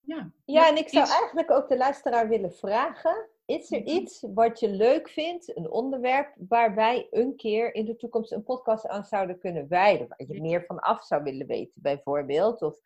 ja, 0.00 0.30
Ja, 0.44 0.68
en 0.68 0.76
ik 0.76 0.88
zou 0.88 1.04
iets- 1.04 1.18
eigenlijk 1.18 1.50
ook 1.50 1.68
de 1.68 1.76
luisteraar 1.76 2.28
willen 2.28 2.52
vragen. 2.52 3.28
Is 3.46 3.72
er 3.72 3.82
iets 3.82 4.26
wat 4.34 4.60
je 4.60 4.68
leuk 4.70 5.08
vindt, 5.08 5.56
een 5.56 5.70
onderwerp 5.70 6.34
waar 6.48 6.74
wij 6.74 7.06
een 7.10 7.36
keer 7.36 7.74
in 7.74 7.84
de 7.84 7.96
toekomst 7.96 8.32
een 8.32 8.42
podcast 8.44 8.86
aan 8.88 9.04
zouden 9.04 9.38
kunnen 9.38 9.68
wijden? 9.68 10.08
Waar 10.08 10.26
je 10.26 10.40
meer 10.40 10.64
van 10.66 10.78
af 10.80 11.04
zou 11.04 11.22
willen 11.22 11.46
weten, 11.46 11.82
bijvoorbeeld, 11.82 12.62
of 12.62 12.78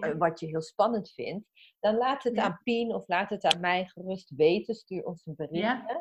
Ja. 0.00 0.16
wat 0.16 0.40
je 0.40 0.46
heel 0.46 0.62
spannend 0.62 1.10
vindt? 1.10 1.46
Dan 1.80 1.96
laat 1.96 2.22
het 2.22 2.34
Ja. 2.34 2.42
aan 2.42 2.60
Pien 2.64 2.94
of 2.94 3.08
laat 3.08 3.30
het 3.30 3.44
aan 3.44 3.60
mij 3.60 3.84
gerust 3.84 4.30
weten. 4.36 4.74
Stuur 4.74 5.04
ons 5.04 5.26
een 5.26 5.34
berichtje. 5.36 5.84
Eh, 5.86 5.96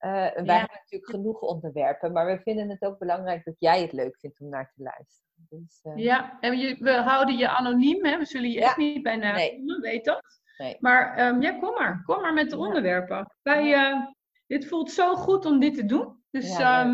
en 0.00 0.44
wij 0.44 0.54
Ja. 0.54 0.58
hebben 0.58 0.76
natuurlijk 0.82 1.10
genoeg 1.10 1.40
onderwerpen, 1.40 2.12
maar 2.12 2.26
we 2.26 2.40
vinden 2.42 2.70
het 2.70 2.82
ook 2.82 2.98
belangrijk 2.98 3.44
dat 3.44 3.54
jij 3.58 3.82
het 3.82 3.92
leuk 3.92 4.18
vindt 4.18 4.40
om 4.40 4.48
naar 4.48 4.72
te 4.76 4.82
luisteren. 4.82 5.28
Dus, 5.48 5.80
eh, 5.82 5.96
Ja, 5.96 6.36
en 6.40 6.58
je, 6.58 6.76
we 6.78 6.90
houden 6.92 7.36
je 7.36 7.48
anoniem, 7.48 8.04
hè? 8.04 8.18
we 8.18 8.24
zullen 8.24 8.50
je 8.50 8.58
Ja. 8.58 8.66
echt 8.66 8.76
niet 8.76 9.02
bij 9.02 9.16
naam 9.16 9.34
Nee. 9.34 9.78
weet 9.80 10.04
dat. 10.04 10.40
Nee. 10.58 10.76
Maar 10.80 11.16
ehm, 11.16 11.40
ja, 11.42 11.58
kom 11.58 11.74
maar. 11.74 12.02
Kom 12.04 12.20
maar 12.20 12.32
met 12.32 12.50
de 12.50 12.56
Ja. 12.56 12.62
onderwerpen. 12.66 13.34
Wij, 13.42 13.74
eh, 13.74 14.06
dit 14.46 14.66
voelt 14.66 14.90
zo 14.90 15.14
goed 15.14 15.44
om 15.44 15.60
dit 15.60 15.74
te 15.74 15.84
doen. 15.86 16.22
Dus 16.30 16.58
ehm, 16.58 16.92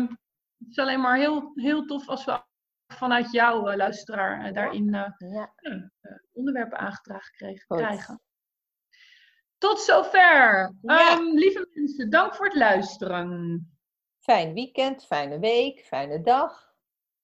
het 0.57 0.69
is 0.69 0.77
alleen 0.77 1.01
maar 1.01 1.17
heel, 1.17 1.51
heel 1.55 1.85
tof 1.85 2.07
als 2.07 2.25
we 2.25 2.39
vanuit 2.93 3.31
jouw 3.31 3.67
eh, 3.67 3.75
luisteraar 3.75 4.45
eh, 4.45 4.53
daarin 4.53 4.93
eh, 4.93 5.11
eh, 5.57 5.81
onderwerpen 6.33 6.77
aangedragen 6.77 7.31
kregen, 7.35 7.65
krijgen. 7.67 8.21
Tot 9.57 9.79
zover. 9.79 10.75
Ja. 10.81 11.11
Ehm, 11.11 11.23
lieve 11.23 11.67
mensen, 11.73 12.09
dank 12.09 12.35
voor 12.35 12.45
het 12.45 12.55
luisteren. 12.55 13.71
fijn 14.19 14.53
weekend, 14.53 15.05
fijne 15.05 15.39
week, 15.39 15.85
fijne 15.85 16.21
dag. 16.21 16.65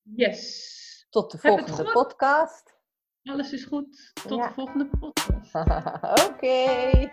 Yes. 0.01 1.05
Tot 1.09 1.31
de 1.31 1.37
volgende 1.37 1.91
podcast. 1.91 2.73
Alles 3.23 3.51
is 3.51 3.65
goed. 3.65 4.11
Tot 4.27 4.37
Ja. 4.37 4.47
de 4.47 4.53
volgende 4.53 4.89
podcast. 4.99 5.55
Oké, 6.29 7.11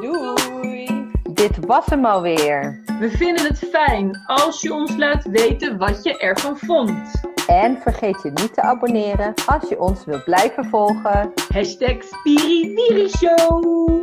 doei. 0.00 1.10
Dit 1.32 1.66
was 1.66 1.86
hem 1.86 2.04
alweer. 2.04 2.82
We 2.98 3.10
vinden 3.10 3.44
het 3.46 3.58
fijn 3.58 4.22
als 4.26 4.60
je 4.60 4.72
ons 4.74 4.96
laat 4.96 5.24
weten 5.24 5.78
wat 5.78 6.04
je 6.04 6.18
ervan 6.18 6.56
vond. 6.58 7.20
En 7.46 7.78
vergeet 7.80 8.22
je 8.22 8.30
niet 8.30 8.54
te 8.54 8.60
abonneren 8.62 9.34
als 9.46 9.68
je 9.68 9.80
ons 9.80 10.04
wilt 10.04 10.24
blijven 10.24 10.64
volgen. 10.64 11.32
Hashtag 11.52 12.02
Spiriwiri 12.02 13.08
Show. 13.08 14.02